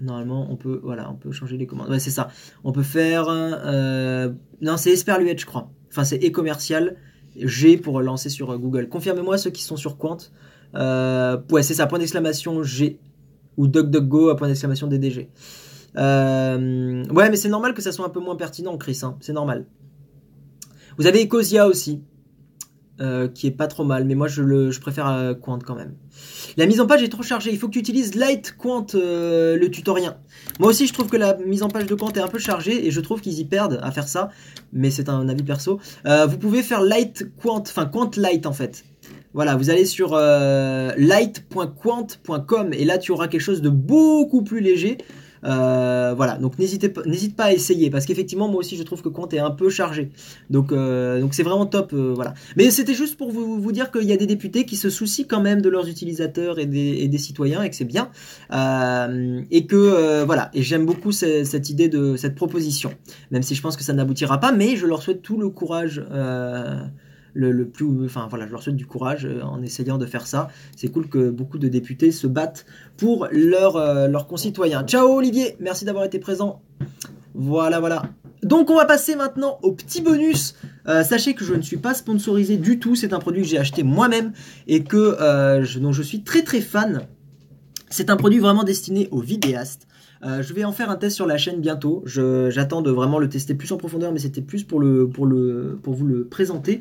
[0.00, 1.88] Normalement, on peut, voilà, on peut changer les commandes.
[1.88, 2.28] Ouais, c'est ça.
[2.64, 3.26] On peut faire.
[4.60, 5.70] non, c'est Esperluette, je crois.
[5.90, 6.96] Enfin, c'est e-commercial.
[7.38, 8.88] G pour lancer sur Google.
[8.88, 10.18] Confirmez-moi ceux qui sont sur Quant.
[10.74, 12.98] ouais, c'est ça, point d'exclamation G.
[13.56, 15.30] Ou DuckDuckGo à point d'exclamation DDG.
[15.98, 19.00] Euh, ouais, mais c'est normal que ça soit un peu moins pertinent, Chris.
[19.02, 19.16] Hein.
[19.20, 19.64] C'est normal.
[20.98, 22.02] Vous avez Ecosia aussi,
[23.00, 25.94] euh, qui est pas trop mal, mais moi je, préfère euh, Quant quand même.
[26.56, 29.66] La mise en page est trop chargée, il faut que tu utilises Light Quant, le
[29.68, 30.16] tutorien.
[30.58, 32.86] Moi aussi je trouve que la mise en page de Quant est un peu chargée,
[32.86, 34.30] et je trouve qu'ils y perdent à faire ça,
[34.72, 35.78] mais c'est un avis perso.
[36.06, 38.86] vous pouvez faire Light Quant, enfin Quant Light en fait.
[39.34, 44.96] Voilà, vous allez sur light.quant.com, et là tu auras quelque chose de beaucoup plus léger.
[45.46, 49.28] Euh, voilà, donc n'hésitez pas, à essayer parce qu'effectivement moi aussi je trouve que Quant
[49.28, 50.10] est un peu chargé.
[50.50, 52.34] Donc euh, donc c'est vraiment top, euh, voilà.
[52.56, 55.40] Mais c'était juste pour vous dire qu'il y a des députés qui se soucient quand
[55.40, 58.10] même de leurs utilisateurs et des, citoyens et que c'est bien
[59.50, 60.50] et que voilà.
[60.54, 62.92] Et j'aime beaucoup cette idée de cette proposition,
[63.30, 66.02] même si je pense que ça n'aboutira pas, mais je leur souhaite tout le courage
[67.36, 68.04] le, plus.
[68.04, 70.48] Enfin voilà, je leur souhaite du courage euh, en essayant de faire ça.
[70.76, 72.66] C'est cool que beaucoup de députés se battent
[72.96, 74.84] pour euh, leurs concitoyens.
[74.84, 76.62] Ciao Olivier, merci d'avoir été présent.
[77.34, 78.04] Voilà, voilà.
[78.42, 80.54] Donc on va passer maintenant au petit bonus.
[80.88, 82.94] Euh, sachez que je ne suis pas sponsorisé du tout.
[82.94, 84.32] C'est un produit que j'ai acheté moi-même
[84.66, 87.02] et que dont je suis très très fan.
[87.88, 89.85] C'est un produit vraiment destiné aux vidéastes.
[90.24, 92.02] Euh, je vais en faire un test sur la chaîne bientôt.
[92.06, 96.06] J'attends de vraiment le tester plus en profondeur, mais c'était plus pour, le, pour, vous
[96.06, 96.80] le présenter.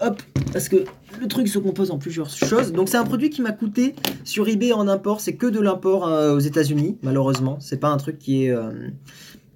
[0.00, 0.22] Hop,
[0.52, 0.84] parce que
[1.20, 2.72] le truc se compose en plusieurs choses.
[2.72, 5.20] Donc c'est un produit qui m'a coûté sur eBay en import.
[5.20, 7.58] C'est que de l'import euh, aux États-Unis, malheureusement.
[7.60, 8.70] C'est pas un truc qui est euh,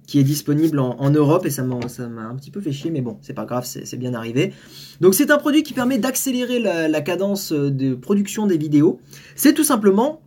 [0.07, 3.17] qui est disponible en, Europe et ça m'a un petit peu fait chier, mais bon,
[3.21, 4.51] c'est pas grave, c'est bien arrivé.
[4.99, 8.99] Donc c'est un produit qui permet d'accélérer la, cadence de production des vidéos.
[9.35, 10.19] C'est tout simplement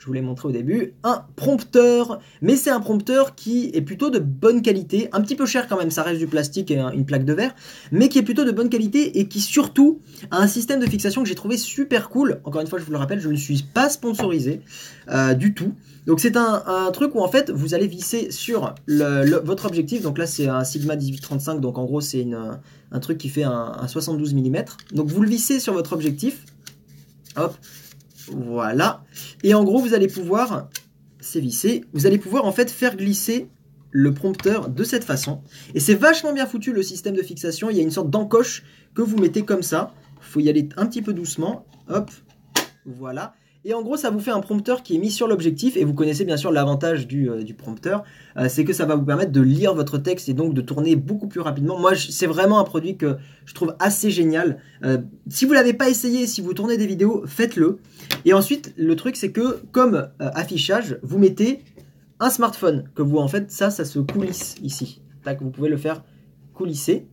[0.00, 4.08] je vous l'ai montré au début, un prompteur, mais c'est un prompteur qui est plutôt
[4.08, 7.04] de bonne qualité, un petit peu cher quand même, ça reste du plastique et une
[7.04, 7.54] plaque de verre,
[7.92, 11.22] mais qui est plutôt de bonne qualité et qui surtout a un système de fixation
[11.22, 12.40] que j'ai trouvé super cool.
[12.44, 14.62] Encore une fois, je vous le rappelle, je ne suis pas sponsorisé
[15.10, 15.74] euh, du tout.
[16.06, 20.00] Donc c'est un, truc où en fait vous allez visser sur votre objectif.
[20.00, 22.26] Donc là c'est un Sigma 1835, donc en gros c'est
[22.90, 24.64] un truc qui fait un, un 72 mm.
[24.92, 26.46] Donc vous le vissez sur votre objectif.
[27.36, 27.54] Hop,
[28.30, 29.04] voilà.
[29.42, 30.68] Et en gros, vous allez pouvoir,
[31.20, 33.48] c'est vissé, vous allez pouvoir en fait faire glisser
[33.90, 35.42] le prompteur de cette façon.
[35.74, 37.70] Et c'est vachement bien foutu le système de fixation.
[37.70, 38.64] Il y a une sorte d'encoche
[38.94, 39.92] que vous mettez comme ça.
[40.18, 41.66] Il faut y aller un petit peu doucement.
[41.88, 42.10] Hop,
[42.86, 43.34] voilà.
[43.62, 45.76] Et en gros, ça vous fait un prompteur qui est mis sur l'objectif.
[45.76, 48.04] Et vous connaissez bien sûr l'avantage du, euh, prompteur,
[48.38, 50.96] euh, c'est que ça va vous permettre de lire votre texte et donc de tourner
[50.96, 51.78] beaucoup plus rapidement.
[51.78, 54.58] Moi, c'est vraiment un produit que je trouve assez génial.
[54.82, 54.98] Euh,
[55.28, 57.80] si vous l'avez pas essayé, si vous tournez des vidéos, faites-le.
[58.24, 61.62] Et ensuite, le truc, c'est que comme affichage, vous mettez
[62.18, 62.88] un smartphone.
[62.94, 65.02] Que vous, en fait, ça, ça se coulisse ici.
[65.22, 66.02] Tac, vous pouvez le faire
[66.54, 67.09] coulisser.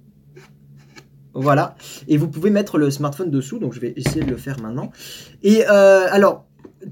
[1.40, 1.76] Voilà.
[2.08, 3.60] Et vous pouvez mettre le smartphone dessous.
[3.60, 4.92] Donc je vais essayer de le faire maintenant.
[5.44, 6.48] Et euh, alors,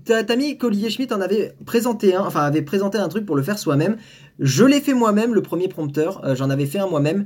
[0.05, 3.41] t'as mis qu'Olivier Schmitt en avait présenté un, enfin avait présenté un truc pour le
[3.41, 3.97] faire soi-même.
[4.39, 6.23] Je l'ai fait moi-même, le premier prompteur.
[6.23, 7.25] Euh, j'en avais fait un moi-même.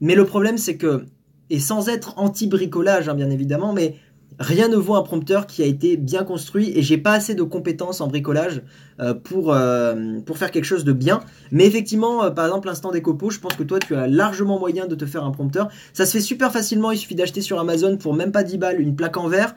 [0.00, 1.06] Mais le problème, c'est que,
[1.48, 3.96] et sans être anti-bricolage, hein, bien évidemment, mais
[4.38, 7.42] Rien ne vaut un prompteur qui a été bien construit et j'ai pas assez de
[7.42, 8.62] compétences en bricolage
[9.00, 11.20] euh, pour, euh, pour faire quelque chose de bien.
[11.50, 14.60] Mais effectivement, euh, par exemple, l'instant des copeaux, je pense que toi tu as largement
[14.60, 15.68] moyen de te faire un prompteur.
[15.92, 18.80] Ça se fait super facilement, il suffit d'acheter sur Amazon pour même pas 10 balles
[18.80, 19.56] une plaque en verre.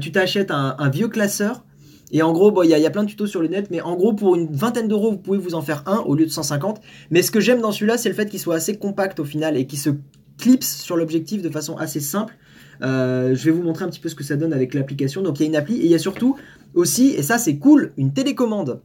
[0.00, 1.64] tu t'achètes un, vieux classeur.
[2.12, 3.94] Et en gros, il y, y, a plein de tutos sur le net, mais en
[3.94, 6.80] gros, pour une vingtaine d'euros, vous pouvez vous en faire un au lieu de 150.
[7.10, 9.56] Mais ce que j'aime dans celui-là, c'est le fait qu'il soit assez compact au final
[9.56, 9.90] et qu'il se
[10.38, 12.36] clipse sur l'objectif de façon assez simple.
[12.82, 15.22] Euh, je vais vous montrer un petit peu ce que ça donne avec l'application.
[15.22, 16.36] Donc il y a une appli et il y a surtout
[16.74, 18.80] aussi, et ça c'est cool, une télécommande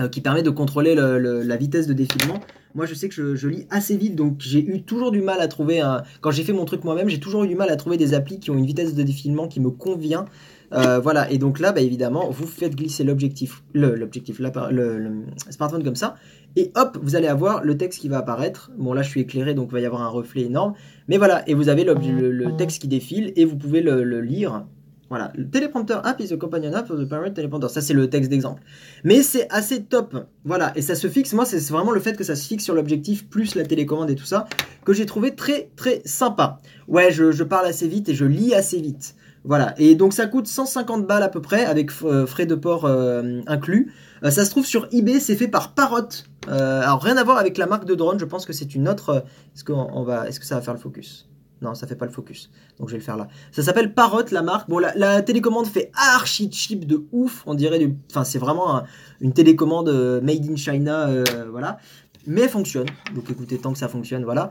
[0.00, 2.40] euh, qui permet de contrôler la vitesse de défilement.
[2.74, 5.48] Moi, je sais que je, lis assez vite, donc j'ai eu toujours du mal à
[5.48, 6.02] trouver un.
[6.20, 8.40] Quand j'ai fait mon truc moi-même, j'ai toujours eu du mal à trouver des applis
[8.40, 10.24] qui ont une vitesse de défilement qui me convient.
[10.72, 15.84] Euh, voilà, et donc là, bah, évidemment, vous faites glisser l'objectif, l'objectif, le, le, smartphone
[15.84, 16.16] comme ça,
[16.56, 18.72] et hop, vous allez avoir le texte qui va apparaître.
[18.76, 20.74] Bon, là, je suis éclairé, donc il va y avoir un reflet énorme.
[21.06, 24.64] Mais voilà, et vous avez le, texte qui défile, et vous pouvez le, lire.
[25.10, 27.70] Voilà, le téléprompteur app is a companion app of the parent téléprompteur.
[27.70, 28.62] Ça, c'est le texte d'exemple.
[29.04, 30.26] Mais c'est assez top.
[30.44, 31.32] Voilà, et ça se fixe.
[31.34, 34.14] Moi, c'est vraiment le fait que ça se fixe sur l'objectif, plus la télécommande et
[34.14, 34.46] tout ça,
[34.84, 36.58] que j'ai trouvé très, très sympa.
[36.88, 39.14] Ouais, je, parle assez vite et je lis assez vite.
[39.46, 42.86] Voilà, et donc ça coûte 150 balles à peu près, avec euh, frais de port
[42.86, 43.92] euh, inclus.
[44.22, 46.08] Euh, ça se trouve sur eBay, c'est fait par Parrot.
[46.48, 49.24] Alors rien à voir avec la marque de drone, je pense que c'est une autre.
[49.54, 49.70] Est-ce,
[50.04, 50.28] va...
[50.28, 51.28] Est-ce que ça va faire le focus?
[51.64, 52.50] Non, ça fait pas le focus.
[52.78, 53.28] Donc je vais le faire là.
[53.52, 54.68] Ça s'appelle Parrot la marque.
[54.68, 57.42] Bon, la, télécommande fait archi cheap de ouf.
[57.46, 57.96] On dirait du.
[58.10, 58.82] Enfin, c'est vraiment
[59.20, 59.88] une télécommande
[60.22, 61.08] made in China.
[61.50, 61.78] voilà.
[62.26, 62.86] Mais elle fonctionne.
[63.14, 64.50] Donc écoutez, tant que ça fonctionne, voilà.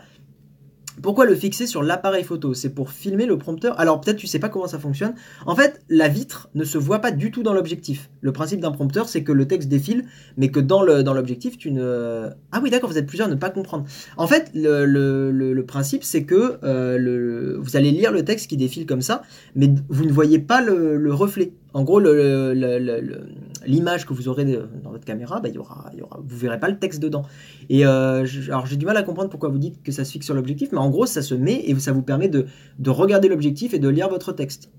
[1.01, 2.53] Pourquoi le fixer sur l'appareil photo?
[2.53, 3.79] C'est pour filmer le prompteur.
[3.79, 5.15] Alors peut-être tu sais pas comment ça fonctionne.
[5.45, 8.09] En fait, la vitre ne se voit pas du tout dans l'objectif.
[8.21, 10.05] Le principe d'un prompteur, c'est que le texte défile,
[10.37, 12.29] mais que dans le l'objectif, tu ne.
[12.51, 13.85] Ah oui, d'accord, vous êtes plusieurs à ne pas comprendre.
[14.17, 18.57] En fait, le, le, principe, c'est que euh, le, vous allez lire le texte qui
[18.57, 19.23] défile comme ça,
[19.55, 21.53] mais vous ne voyez pas le, reflet.
[21.73, 21.99] En gros,
[23.65, 24.45] l'image que vous aurez
[24.83, 27.23] dans votre caméra, bah, y aura, y aura, vous verrez pas le texte dedans.
[27.69, 30.25] Et euh, alors j'ai du mal à comprendre pourquoi vous dites que ça se fixe
[30.25, 32.45] sur l'objectif, mais en gros, ça se met et ça vous permet de,
[32.79, 34.71] de regarder l'objectif et de lire votre texte.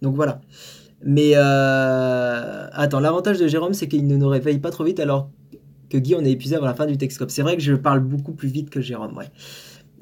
[0.00, 0.40] Donc voilà.
[1.04, 2.68] Mais euh...
[2.72, 5.30] attends, l'avantage de Jérôme, c'est qu'il ne nous réveille pas trop vite alors
[5.90, 7.30] que Guy, on est épuisé avant la fin du Texcope.
[7.30, 9.30] C'est vrai que je parle beaucoup plus vite que Jérôme, ouais.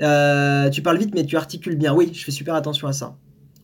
[0.03, 1.95] Euh, tu parles vite, mais tu articules bien.
[1.95, 3.17] Oui, je fais super attention à ça.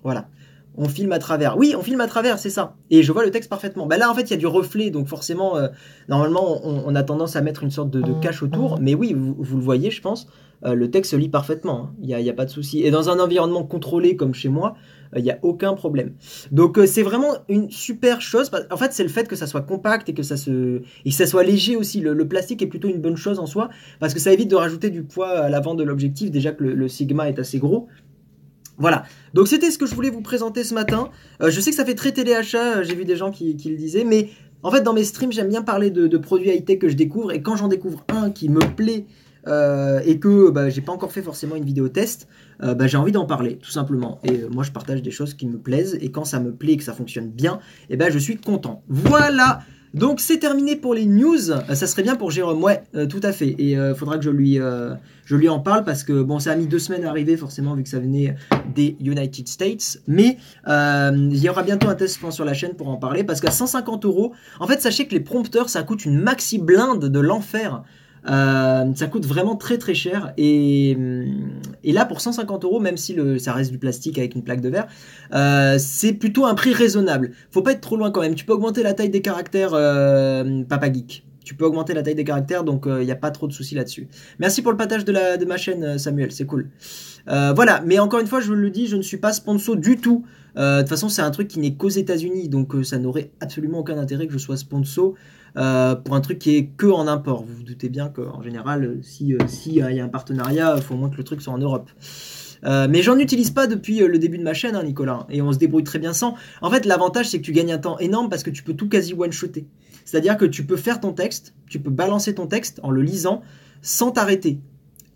[0.02, 0.28] Voilà.
[0.76, 1.56] On filme à travers.
[1.56, 2.76] Oui, on filme à travers, c'est ça.
[2.90, 3.86] Et je vois le texte parfaitement.
[3.86, 5.68] Bah là, en fait, il y a du reflet, donc forcément, euh,
[6.08, 8.78] normalement, on, a tendance à mettre une sorte de, cache autour.
[8.80, 10.26] Mais oui, vous, vous, le voyez, je pense.
[10.64, 11.84] Euh, le texte se lit parfaitement.
[11.84, 11.94] Hein.
[12.00, 12.82] Il n'y a, a, pas de souci.
[12.82, 14.74] Et dans un environnement contrôlé comme chez moi,
[15.14, 16.14] il n'y a aucun problème.
[16.50, 18.50] Donc c'est vraiment une super chose.
[18.70, 21.14] En fait, c'est le fait que ça soit compact et que ça se et que
[21.14, 22.00] ça soit léger aussi.
[22.00, 23.68] Le, plastique est plutôt une bonne chose en soi
[24.00, 26.30] parce que ça évite de rajouter du poids à l'avant de l'objectif.
[26.30, 27.88] Déjà que le, Sigma est assez gros.
[28.78, 31.08] Voilà, donc c'était ce que je voulais vous présenter ce matin.
[31.42, 34.04] Euh, je sais que ça fait très téléachat, j'ai vu des gens qui, le disaient,
[34.04, 34.30] mais
[34.62, 37.30] En fait, dans mes streams, j'aime bien parler de, produits high-tech que je découvre.
[37.32, 39.06] Et quand j'en découvre un qui me plaît
[39.46, 42.26] euh, et que bah, j'ai pas encore fait forcément une vidéo test,
[42.62, 44.18] euh, bah, j'ai envie d'en parler, tout simplement.
[44.24, 45.96] Et moi, je partage des choses qui me plaisent.
[46.00, 48.38] Et quand ça me plaît et que ça fonctionne bien, et eh ben, je suis
[48.38, 48.82] content.
[48.88, 49.60] Voilà
[49.94, 51.50] donc c'est terminé pour les news.
[51.50, 53.48] Euh, ça serait bien pour Jérôme, ouais, euh, tout à fait.
[53.48, 56.66] Et il euh, faudra que je lui, en parle parce que bon, ça a mis
[56.66, 58.36] deux semaines à arriver forcément vu que ça venait
[58.74, 59.98] des United States.
[60.06, 63.50] Mais il y aura bientôt un test sur la chaîne pour en parler parce qu'à
[63.50, 67.82] 150 euros, en fait, sachez que les prompteurs ça coûte une maxi blinde de l'enfer.
[68.28, 70.96] Euh, ça coûte vraiment très très cher et,
[71.84, 74.86] là pour 150 euros, même si ça reste du plastique avec une plaque de verre,
[75.32, 77.32] euh, c'est plutôt un prix raisonnable.
[77.50, 78.34] Faut pas être trop loin quand même.
[78.34, 81.24] Tu peux augmenter la taille des caractères, euh, Papa Geek.
[81.44, 83.76] Tu peux augmenter la taille des caractères, donc il n'y a pas trop de soucis
[83.76, 84.08] là-dessus.
[84.40, 86.70] Merci pour le partage de, ma chaîne, Samuel, c'est cool.
[87.26, 90.24] voilà, mais encore une fois, je le dis, je ne suis pas sponsor du tout.
[90.56, 93.98] De toute façon, c'est un truc qui n'est qu'aux États-Unis, donc ça n'aurait absolument aucun
[93.98, 95.14] intérêt que je sois sponsor.
[95.56, 97.42] Euh, pour un truc qui est que en import.
[97.42, 100.82] Vous vous doutez bien qu'en général, si euh, si euh, y a un partenariat, il
[100.82, 101.90] faut au moins que le truc soit en Europe.
[102.62, 105.58] mais j'en utilise pas depuis le début de ma chaîne, hein, Nicolas, et on se
[105.58, 106.34] débrouille très bien sans.
[106.60, 108.88] En fait, l'avantage, c'est que tu gagnes un temps énorme parce que tu peux tout
[108.88, 109.66] quasi one-shotter.
[110.04, 113.42] C'est-à-dire que tu peux faire ton texte, tu peux balancer ton texte en le lisant
[113.82, 114.60] sans t'arrêter.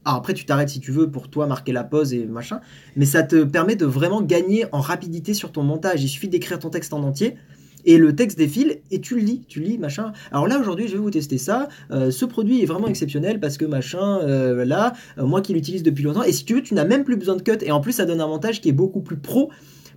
[0.05, 2.61] Alors après, tu t'arrêtes si tu veux pour toi marquer la pause et machin,
[2.96, 6.03] mais ça te permet de vraiment gagner en rapidité sur ton montage.
[6.03, 7.36] Il suffit d'écrire ton texte en entier,
[7.84, 10.12] et le texte défile et tu le lis, tu lis, machin.
[10.32, 11.68] Alors là, aujourd'hui, je vais vous tester ça.
[11.90, 15.82] Euh, ce produit est vraiment exceptionnel parce que, machin, euh, là, euh, moi qui l'utilise
[15.82, 17.80] depuis longtemps, et si tu veux, tu n'as même plus besoin de cut, et en
[17.80, 19.51] plus, ça donne un avantage qui est beaucoup plus pro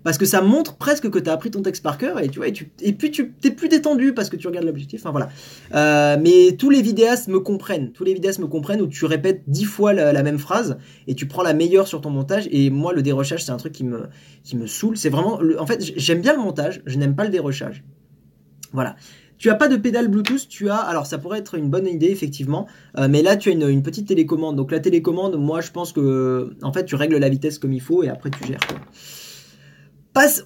[0.03, 2.39] parce que ça montre presque que tu as appris ton texte par cœur et tu
[2.39, 5.29] vois et, puis tu t'es plus détendu parce que tu regardes l'objectif enfin voilà.
[5.73, 7.91] Euh, mais tous les vidéastes me comprennent.
[7.91, 10.77] Tous les vidéastes me comprennent où tu répètes dix fois la, même phrase
[11.07, 12.47] et tu prends la meilleure sur ton montage.
[12.51, 14.03] Et moi le dérochage c'est un truc qui me
[14.43, 14.97] qui me saoule.
[14.97, 17.83] C'est vraiment en fait j'aime bien le montage je n'aime pas le dérochage.
[18.71, 18.95] Voilà.
[19.37, 22.07] Tu as pas de pédale Bluetooth, tu as, alors ça pourrait être une bonne idée
[22.07, 22.65] effectivement,
[22.97, 24.55] euh, mais là tu as une, une, petite télécommande.
[24.55, 27.81] Donc la télécommande, moi je pense que, en fait tu règles la vitesse comme il
[27.81, 28.65] faut et après tu gères.
[28.65, 28.79] Quoi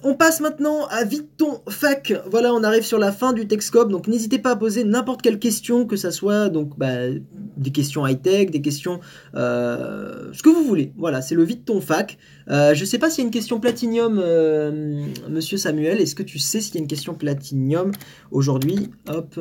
[0.02, 2.12] on passe maintenant à Viton Fac.
[2.30, 3.90] Voilà, on arrive sur la fin du Texcope.
[3.90, 7.08] Donc n'hésitez pas à poser n'importe quelle question, que ça soit donc bah,
[7.56, 9.00] des questions high-tech, des questions
[9.34, 10.92] euh, ce que vous voulez.
[10.96, 12.18] Voilà, c'est le Viton Fac.
[12.50, 16.00] Euh, je ne sais pas s'il y a une question platinium, euh, Monsieur Samuel.
[16.00, 17.92] Est-ce que tu sais s'il y a une question platinium
[18.30, 18.90] aujourd'hui?
[19.08, 19.38] Hop,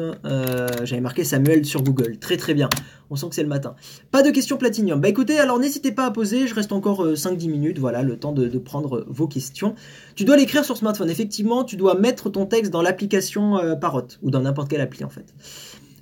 [0.83, 2.17] j'avais marqué Samuel sur Google.
[2.17, 2.69] Très très bien.
[3.09, 3.75] On sent que c'est le matin.
[4.11, 4.99] Pas de questions platinium.
[4.99, 6.47] Bah écoutez, alors n'hésitez pas à poser.
[6.47, 7.79] Je reste encore 5-10 minutes.
[7.79, 9.75] Voilà, le temps de prendre vos questions.
[10.15, 11.09] Tu dois l'écrire sur smartphone.
[11.09, 15.03] Effectivement, tu dois mettre ton texte dans l'application euh, Parrot ou dans n'importe quelle appli
[15.03, 15.33] en fait.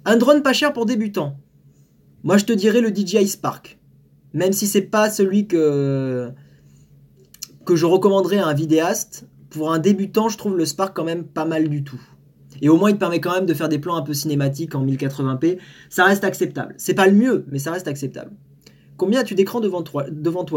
[0.05, 1.37] Un drone pas cher pour débutants.
[2.23, 3.77] Moi, je te dirais le DJI Spark.
[4.33, 6.31] Même si c'est pas celui que
[7.65, 11.23] que je recommanderais à un vidéaste, pour un débutant, je trouve le Spark quand même
[11.23, 11.99] pas mal du tout.
[12.61, 14.75] Et au moins, il te permet quand même de faire des plans un peu cinématiques
[14.75, 15.57] en 1080p.
[15.89, 16.73] Ça reste acceptable.
[16.77, 18.31] C'est pas le mieux, mais ça reste acceptable.
[18.97, 20.05] Combien as-tu d'écrans devant toi,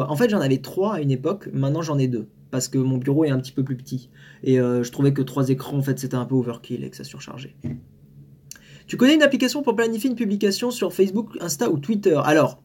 [0.09, 1.49] En fait, j'en avais trois à une époque.
[1.53, 4.11] Maintenant, j'en ai deux parce que mon bureau est un petit peu plus petit.
[4.43, 6.97] Et euh, je trouvais que trois écrans, en fait, c'était un peu overkill et que
[6.97, 7.55] ça surchargeait.
[8.87, 12.19] Tu connais une application pour planifier une publication sur Facebook, Insta ou Twitter?
[12.25, 12.63] Alors,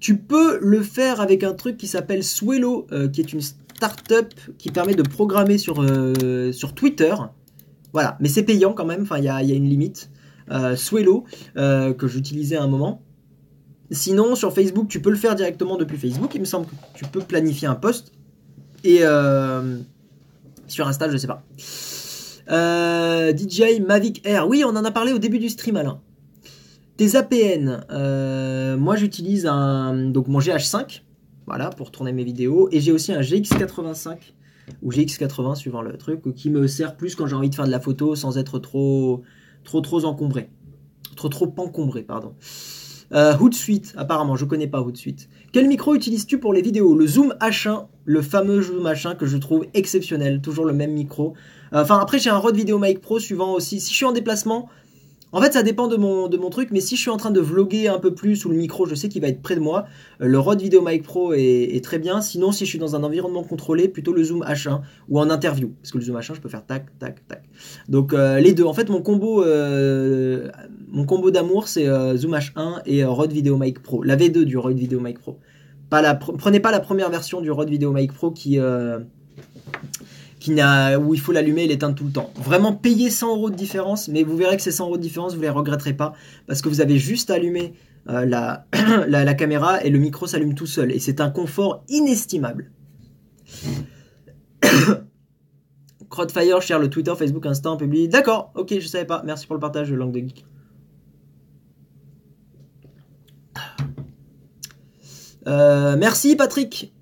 [0.00, 4.34] tu peux le faire avec un truc qui s'appelle Swello, euh, qui est une startup
[4.58, 7.14] qui permet de programmer sur, euh, sur Twitter.
[7.92, 10.10] Voilà, mais c'est payant quand même, enfin, il y a, une limite.
[10.76, 11.24] Swello,
[11.54, 13.02] que j'utilisais à un moment.
[13.92, 16.34] Sinon, sur Facebook, tu peux le faire directement depuis Facebook.
[16.34, 18.12] Il me semble que tu peux planifier un post
[18.84, 19.78] et euh,
[20.66, 21.42] sur Insta, je sais pas.
[22.50, 24.48] Euh, DJI Mavic Air.
[24.48, 26.00] Oui, on en a parlé au début du stream, Alain.
[26.96, 27.84] Tes APN.
[27.90, 31.02] Euh, moi, j'utilise un donc mon GH5,
[31.46, 34.18] voilà, pour tourner mes vidéos, et j'ai aussi un GX85
[34.82, 37.70] ou GX80 suivant le truc, qui me sert plus quand j'ai envie de faire de
[37.70, 39.22] la photo sans être trop,
[39.64, 40.50] trop, trop encombré,
[41.16, 42.34] trop, trop encombré, pardon.
[43.12, 45.28] Euh, Hootsuite, apparemment, je connais pas Hootsuite.
[45.52, 46.94] Quel micro utilises-tu pour les vidéos?
[46.94, 51.34] Le Zoom H1, le fameux Zoom H1 que je trouve exceptionnel, toujours le même micro.
[51.72, 53.80] Euh, enfin, après, j'ai un Rode Video Mic Pro suivant aussi.
[53.80, 54.68] Si je suis en déplacement,
[55.32, 57.30] en fait, ça dépend de mon, de mon truc, mais si je suis en train
[57.30, 59.60] de vlogger un peu plus ou le micro, je sais qu'il va être près de
[59.60, 59.86] moi,
[60.20, 62.20] euh, le Rode Video Mic Pro est, très bien.
[62.20, 65.72] Sinon, si je suis dans un environnement contrôlé, plutôt le Zoom H1 ou en interview.
[65.80, 67.44] Parce que le Zoom H1, je peux faire tac, tac, tac.
[67.88, 68.64] Donc, euh, les deux.
[68.64, 70.48] En fait, mon combo, euh,
[70.88, 74.02] mon combo d'amour, c'est Zoom H1 et Rode Video Mic Pro.
[74.02, 75.38] La V2 du Rode Video Mic Pro.
[75.90, 78.58] Prenez pas la première version du Rode Video Mic Pro qui
[80.48, 82.30] où il faut l'allumer et l'éteindre tout le temps.
[82.36, 85.34] Vraiment payer 100 euros de différence, mais vous verrez que ces 100 euros de différence,
[85.34, 86.14] vous les regretterez pas,
[86.46, 87.74] parce que vous avez juste allumé
[88.08, 88.66] euh, la,
[89.34, 92.70] caméra et le micro s'allume tout seul, et c'est un confort inestimable.
[96.08, 98.08] Crowdfire share le Twitter, Facebook, Instant, publie.
[98.08, 99.22] D'accord, ok, je savais pas.
[99.24, 100.44] Merci pour le partage de langue de geek.
[105.46, 106.92] Euh, merci Patrick.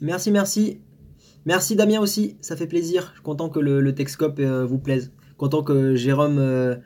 [0.00, 0.80] Merci, merci.
[1.44, 3.08] Merci Damien aussi, ça fait plaisir.
[3.08, 5.12] Je suis content que le, le Texcope euh, vous plaise.
[5.36, 6.76] Content que Jérôme, euh,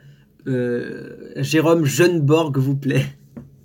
[0.47, 3.05] euh, Jérôme Jeuneborg vous plaît.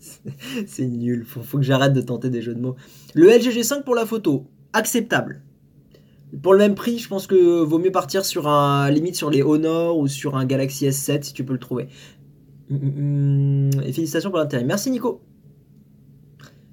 [0.67, 2.77] C'est nul, faut, faut que j'arrête de tenter des jeux de mots.
[3.15, 5.43] Le LG G5 pour la photo, acceptable.
[6.43, 9.43] Pour le même prix, je pense que vaut mieux partir sur un limite sur les
[9.43, 11.89] Honor ou sur un Galaxy S7 si tu peux le trouver.
[12.71, 13.83] Hum, hum, hum.
[13.83, 14.65] Et félicitations pour l'intérêt.
[14.65, 15.21] Merci Nico.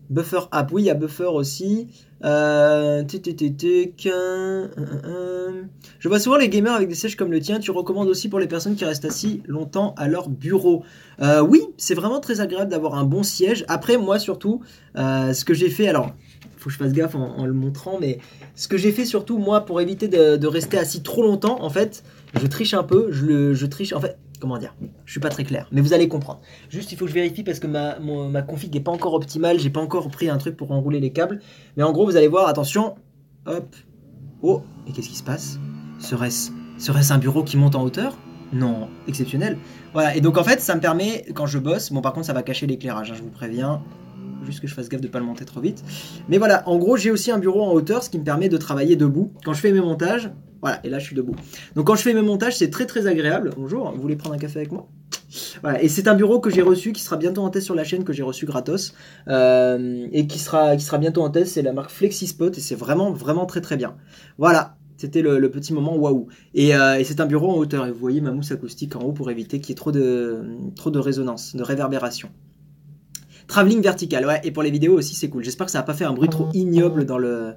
[0.09, 1.87] Buffer app, oui, il y a Buffer aussi.
[2.23, 3.03] Euh.
[5.99, 7.59] Je vois souvent les gamers avec des sièges comme le tien.
[7.59, 10.83] Tu recommandes aussi pour les personnes qui restent assis longtemps à leur bureau.
[11.21, 13.65] Euh, oui, c'est vraiment très agréable d'avoir un bon siège.
[13.67, 14.61] Après, moi surtout,
[14.97, 16.11] euh, ce que j'ai fait, alors,
[16.57, 18.19] faut que je fasse gaffe en, le montrant, mais
[18.55, 22.03] ce que j'ai fait surtout, moi, pour éviter de, rester assis trop longtemps, en fait,
[22.39, 23.11] je triche un peu.
[23.11, 24.75] Je triche, en fait, comment dire
[25.05, 26.41] Je suis pas très clair, mais vous allez comprendre.
[26.69, 29.59] Juste, il faut que je vérifie parce que ma, config n'est pas encore optimale.
[29.59, 31.39] J'ai pas encore pris un truc pour enrouler les câbles.
[31.77, 32.95] Mais en gros, vous allez voir, attention.
[33.45, 33.75] Hop.
[34.41, 35.59] Oh, et qu'est-ce qui se passe?
[35.99, 38.17] Serait-ce serait un bureau qui monte en hauteur?
[38.53, 39.57] Non, exceptionnel.
[39.93, 42.33] Voilà, et donc en fait, ça me permet, quand je bosse, bon par contre, ça
[42.33, 43.81] va cacher l'éclairage, hein, je vous préviens.
[44.45, 45.83] Juste que je fasse gaffe de pas le monter trop vite.
[46.29, 48.57] Mais voilà, en gros, j'ai aussi un bureau en hauteur, ce qui me permet de
[48.57, 49.33] travailler debout.
[49.43, 51.35] Quand je fais mes montages, voilà, et là je suis debout.
[51.75, 53.51] Donc quand je fais mes montages, c'est très très agréable.
[53.57, 54.87] Bonjour, vous voulez prendre un café avec moi?
[55.61, 57.83] Voilà, et c'est un bureau que j'ai reçu, qui sera bientôt en test sur la
[57.83, 58.95] chaîne, que j'ai reçu gratos,
[59.27, 61.53] euh, et qui sera, qui sera bientôt en test.
[61.53, 63.95] C'est la marque FlexiSpot, et c'est vraiment, vraiment très très bien.
[64.39, 66.29] Voilà, c'était le, le petit moment waouh.
[66.55, 69.01] Et, euh, et c'est un bureau en hauteur, et vous voyez ma mousse acoustique en
[69.01, 70.41] haut pour éviter qu'il y ait trop de,
[70.75, 72.29] trop de résonance, de réverbération.
[73.47, 75.43] Travelling vertical, ouais, et pour les vidéos aussi, c'est cool.
[75.43, 77.53] J'espère que ça va pas faire un bruit trop ignoble dans le.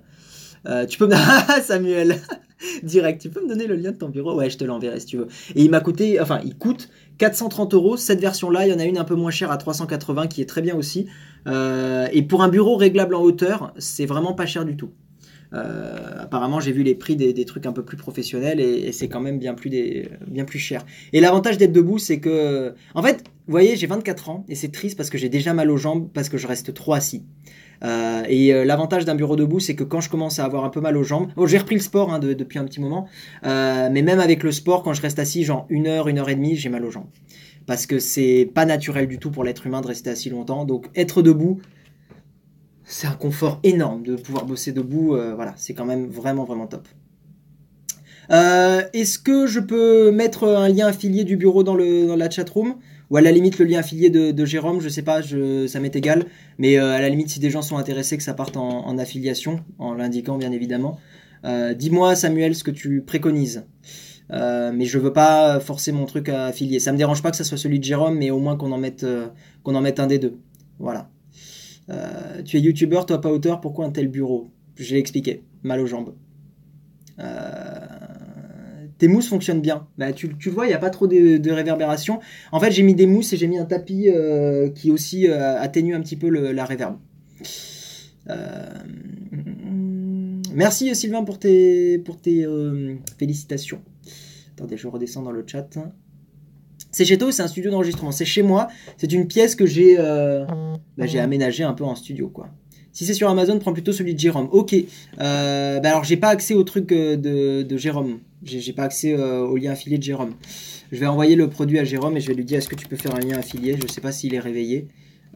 [0.67, 1.15] Euh, tu peux me.
[1.17, 2.17] Ah, Samuel
[2.83, 4.35] Direct, tu peux me donner le lien de ton bureau?
[4.35, 5.29] Ouais, je te l'enverrai si tu veux.
[5.55, 7.97] Et il m'a coûté, enfin, il coûte 430 euros.
[7.97, 10.47] Cette version-là, il y en a une un peu moins chère à 380 qui est
[10.47, 11.07] très bien aussi.
[11.47, 14.91] Euh, et pour un bureau réglable en hauteur, c'est vraiment pas cher du tout.
[15.55, 19.21] Euh, apparemment, j'ai vu les prix des, trucs un peu plus professionnels et, c'est quand
[19.21, 19.71] même bien plus,
[20.27, 20.85] bien plus cher.
[21.13, 24.71] Et l'avantage d'être debout, c'est que, en fait, vous voyez, j'ai 24 ans et c'est
[24.71, 27.25] triste parce que j'ai déjà mal aux jambes parce que je reste trop assis.
[27.85, 30.69] Euh, et euh, l'avantage d'un bureau debout, c'est que quand je commence à avoir un
[30.69, 33.07] peu mal aux jambes, bon, j'ai repris le sport hein, de- depuis un petit moment,
[33.45, 36.29] euh, mais même avec le sport, quand je reste assis, genre une heure, une heure
[36.29, 37.09] et demie, j'ai mal aux jambes.
[37.67, 40.65] Parce que c'est pas naturel du tout pour l'être humain de rester assis longtemps.
[40.65, 41.61] Donc être debout,
[42.85, 45.17] c'est un confort énorme de pouvoir bosser debout.
[45.37, 46.89] voilà, c'est quand même vraiment vraiment top.
[48.29, 52.75] Est-ce que je peux mettre un lien affilié du bureau dans, le, dans la chatroom
[53.13, 56.25] Ou à la limite le lien affilié de, Jérôme Je sais pas, ça m'est égal.
[56.57, 59.61] Mais euh, à la limite, si des gens sont intéressés, que ça parte en, affiliation,
[59.79, 60.99] en l'indiquant bien évidemment.
[61.45, 63.67] Euh, Dis-moi Samuel ce que tu préconises.
[64.31, 66.79] Euh, mais je veux pas forcer mon truc à affilier.
[66.81, 68.79] Ça me dérange pas que ça soit celui de Jérôme, mais au moins qu'on en
[68.79, 69.05] mette,
[69.63, 70.39] qu'on un des deux.
[70.79, 71.11] Voilà.
[72.47, 74.49] Tu es youtubeur, toi pas auteur, pourquoi un tel bureau?
[74.77, 76.15] Je l'ai expliqué, mal aux jambes.
[79.03, 79.89] Tes mousses fonctionnent bien.
[79.99, 82.21] Bah, tu, tu le vois, il n'y a pas trop de, réverbération.
[82.53, 85.61] En fait, j'ai mis des mousses et j'ai mis un tapis euh, qui aussi euh,
[85.61, 86.99] atténue un petit peu la réverb.
[88.31, 88.79] Euh,
[90.55, 92.47] Merci Sylvain pour tes, pour tes
[93.19, 93.83] félicitations.
[94.55, 95.69] Attendez, je redescends dans le chat.
[96.93, 98.13] C'est chez toi ou c'est un studio d'enregistrement?
[98.13, 98.69] C'est chez moi.
[98.99, 102.51] C'est une pièce que j'ai bah, j'ai aménagée un peu en studio, quoi.
[102.93, 104.49] Si c'est sur Amazon, prends plutôt celui de Jérôme.
[104.53, 104.77] Ok.
[105.19, 108.21] Bah alors, j'ai pas accès au truc de, de Jérôme.
[108.45, 110.35] J'ai pas accès euh, au lien affilié de Jérôme.
[110.91, 112.87] Je vais envoyer le produit à Jérôme et je vais lui dire est-ce que tu
[112.89, 113.77] peux faire un lien affilié?
[113.81, 114.89] Je sais pas s'il est réveillé.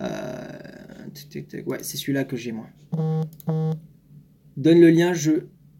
[0.03, 0.49] Euh.
[1.67, 2.67] Ouais, c'est celui-là que j'ai moi.
[4.57, 5.31] Donne le lien, je,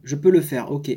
[0.05, 0.71] je peux le faire.
[0.71, 0.97] Ok.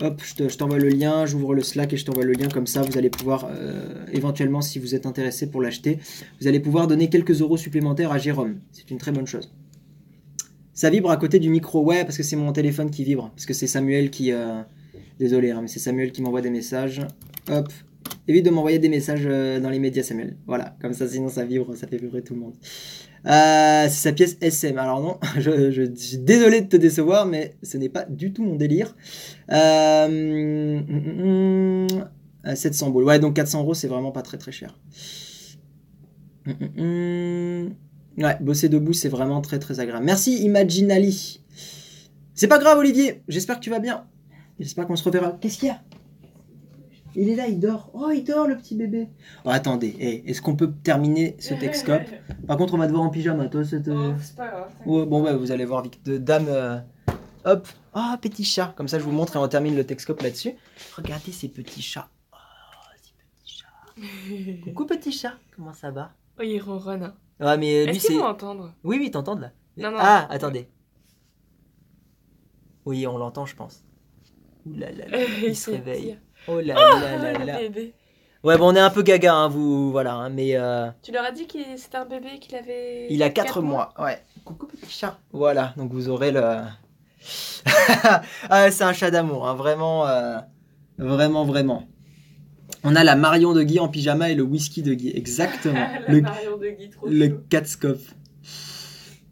[0.00, 2.48] Hop, je te- je t'envoie le lien, j'ouvre le Slack et je t'envoie le lien
[2.48, 2.82] comme ça.
[2.82, 5.98] Vous allez pouvoir, euh, éventuellement, si vous êtes intéressé pour l'acheter,
[6.40, 8.58] vous allez pouvoir donner quelques euros supplémentaires à Jérôme.
[8.72, 9.54] C'est une très bonne chose.
[10.72, 11.84] Ça vibre à côté du micro.
[11.84, 13.30] Ouais, parce que c'est mon téléphone qui vibre.
[13.36, 14.32] Parce que c'est Samuel qui.
[15.18, 17.00] Désolé, hein, mais c'est Samuel qui m'envoie des messages.
[17.50, 17.68] Hop.
[18.26, 20.36] Évite de m'envoyer des messages euh, dans les médias, Samuel.
[20.46, 22.54] Voilà, comme ça, sinon ça vibre, ça fait vibrer tout le monde.
[23.26, 24.76] Euh, c'est sa pièce SM.
[24.78, 28.56] Alors non, je, suis désolé de te décevoir, mais ce n'est pas du tout mon
[28.56, 28.94] délire.
[29.50, 32.08] Euh, hum, hum, hum,
[32.46, 33.04] euh, 700 boules.
[33.04, 34.78] Ouais, donc 400 euros, c'est vraiment pas très très cher.
[36.46, 40.04] Ouais, bosser debout, c'est vraiment très très agréable.
[40.04, 41.40] Merci Imaginali.
[42.34, 44.04] C'est pas grave Olivier, j'espère que tu vas bien.
[44.58, 45.32] J'espère qu'on se reverra.
[45.40, 45.80] Qu'est-ce qu'il y a?
[47.16, 47.90] Il est là, il dort.
[47.94, 49.08] Oh, il dort le petit bébé.
[49.44, 52.02] Oh, attendez, est-ce qu'on peut terminer ce Texcope?
[52.46, 53.86] Par contre, on va te voir en pyjama, toi, cette...
[53.88, 54.70] euh, Oh, c'est pas grave.
[54.84, 56.78] Ouais, bon, ouais, vous allez voir, Vic, de dame, euh,
[57.44, 57.68] Hop.
[57.94, 58.72] Oh, petit chat.
[58.76, 60.54] Comme ça, je vous montre et on termine le Texcope là-dessus.
[60.96, 62.08] Regardez ces petits chats.
[62.32, 62.36] Oh,
[63.00, 64.64] ces petits chats.
[64.72, 65.34] Coucou, petit chat.
[65.54, 66.10] Comment ça va?
[66.38, 67.12] Oh, il ronronne.
[67.38, 68.18] Ouais, mais lui, c'est.
[68.18, 68.72] entendre?
[68.82, 69.98] Oui, oui, t'entends là Non, non.
[70.00, 70.68] Ah, attendez.
[72.86, 73.84] Oui, on l'entend, je pense.
[74.66, 76.18] Ouh là là là, il se réveille.
[76.48, 77.58] Oh là là là le là.
[77.58, 77.94] bébé.
[78.42, 81.24] Ouais, bon, on est un peu gaga, hein, vous, voilà, hein, mais euh, Tu leur
[81.24, 83.06] as dit que c'était un bébé qu'il avait.
[83.08, 83.94] il a 4 quatre mois.
[83.98, 84.18] Ouais.
[84.44, 85.18] Coucou petit chat.
[85.32, 86.42] Voilà, donc vous aurez le.
[88.50, 90.36] ah, c'est un chat d'amour, hein, vraiment, euh,
[90.98, 91.88] vraiment, vraiment.
[92.82, 95.74] On a la Marion de Guy en pyjama et le whisky de Guy, exactement.
[96.06, 97.28] La le Marion de Guy, trop le.
[97.48, 98.02] Catscope.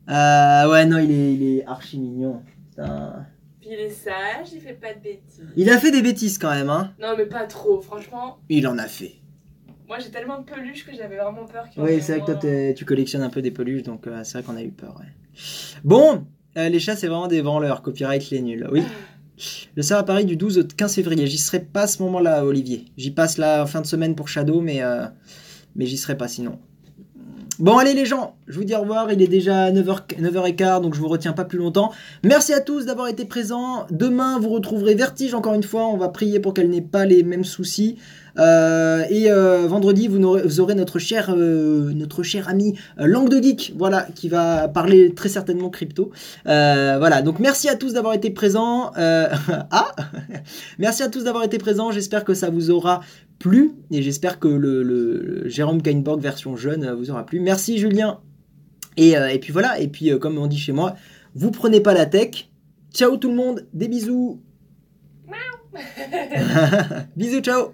[0.09, 2.43] Euh, ouais, non, il est, il est archi mignon.
[2.71, 3.27] Putain.
[3.73, 5.43] Il est sage, il fait pas de bêtises.
[5.57, 6.93] Il a fait des bêtises quand même, hein.
[7.01, 8.39] Non, mais pas trop, franchement.
[8.51, 9.13] Il en a fait.
[9.89, 12.35] Moi, j'ai tellement de peluches que j'avais vraiment peur qu'il Oui, c'est vrai que toi
[12.35, 14.95] t'es- tu collectionnes un peu des peluches, donc euh, c'est vrai qu'on a eu peur.
[15.01, 15.07] ouais.
[15.85, 16.27] Bon,
[16.59, 18.69] euh, les chats c'est vraiment des branleurs, copyright les nuls.
[18.71, 18.83] Oui.
[19.75, 21.27] Le sort à Paris du 12 au 15 février.
[21.27, 22.85] J'y serai pas à ce moment-là, Olivier.
[22.99, 25.07] J'y passe là en fin de semaine pour Shadow, mais, euh,
[25.75, 26.59] mais j'y serai pas sinon.
[27.63, 29.13] Bon, allez les gens, je vous dis au revoir.
[29.13, 31.93] Il est déjà 9h, 9h15, donc je vous retiens pas plus longtemps.
[32.25, 33.87] Merci à tous d'avoir été présents.
[33.89, 35.87] Demain, vous retrouverez Vertige encore une fois.
[35.87, 37.99] On va prier pour qu'elle n'ait pas les mêmes soucis.
[38.39, 43.29] Euh, et euh, vendredi, vous aurez, vous aurez notre cher, euh, notre cher ami Langue
[43.29, 46.11] de Geek, voilà, qui va parler très certainement crypto.
[46.45, 48.93] Voilà, donc merci à tous d'avoir été présents.
[49.75, 49.95] Ah,
[50.79, 51.91] merci à tous d'avoir été présents.
[51.91, 53.01] J'espère que ça vous aura
[53.39, 57.41] plu et j'espère que le, le- Jérôme Kainborg version jeune vous aura plu.
[57.41, 58.21] Merci Julien.
[58.97, 60.95] Et, et puis voilà, et puis comme on dit chez moi,
[61.35, 62.49] vous prenez pas la tech.
[62.93, 64.41] Ciao tout le monde, des bisous.
[67.17, 67.73] bisous, ciao.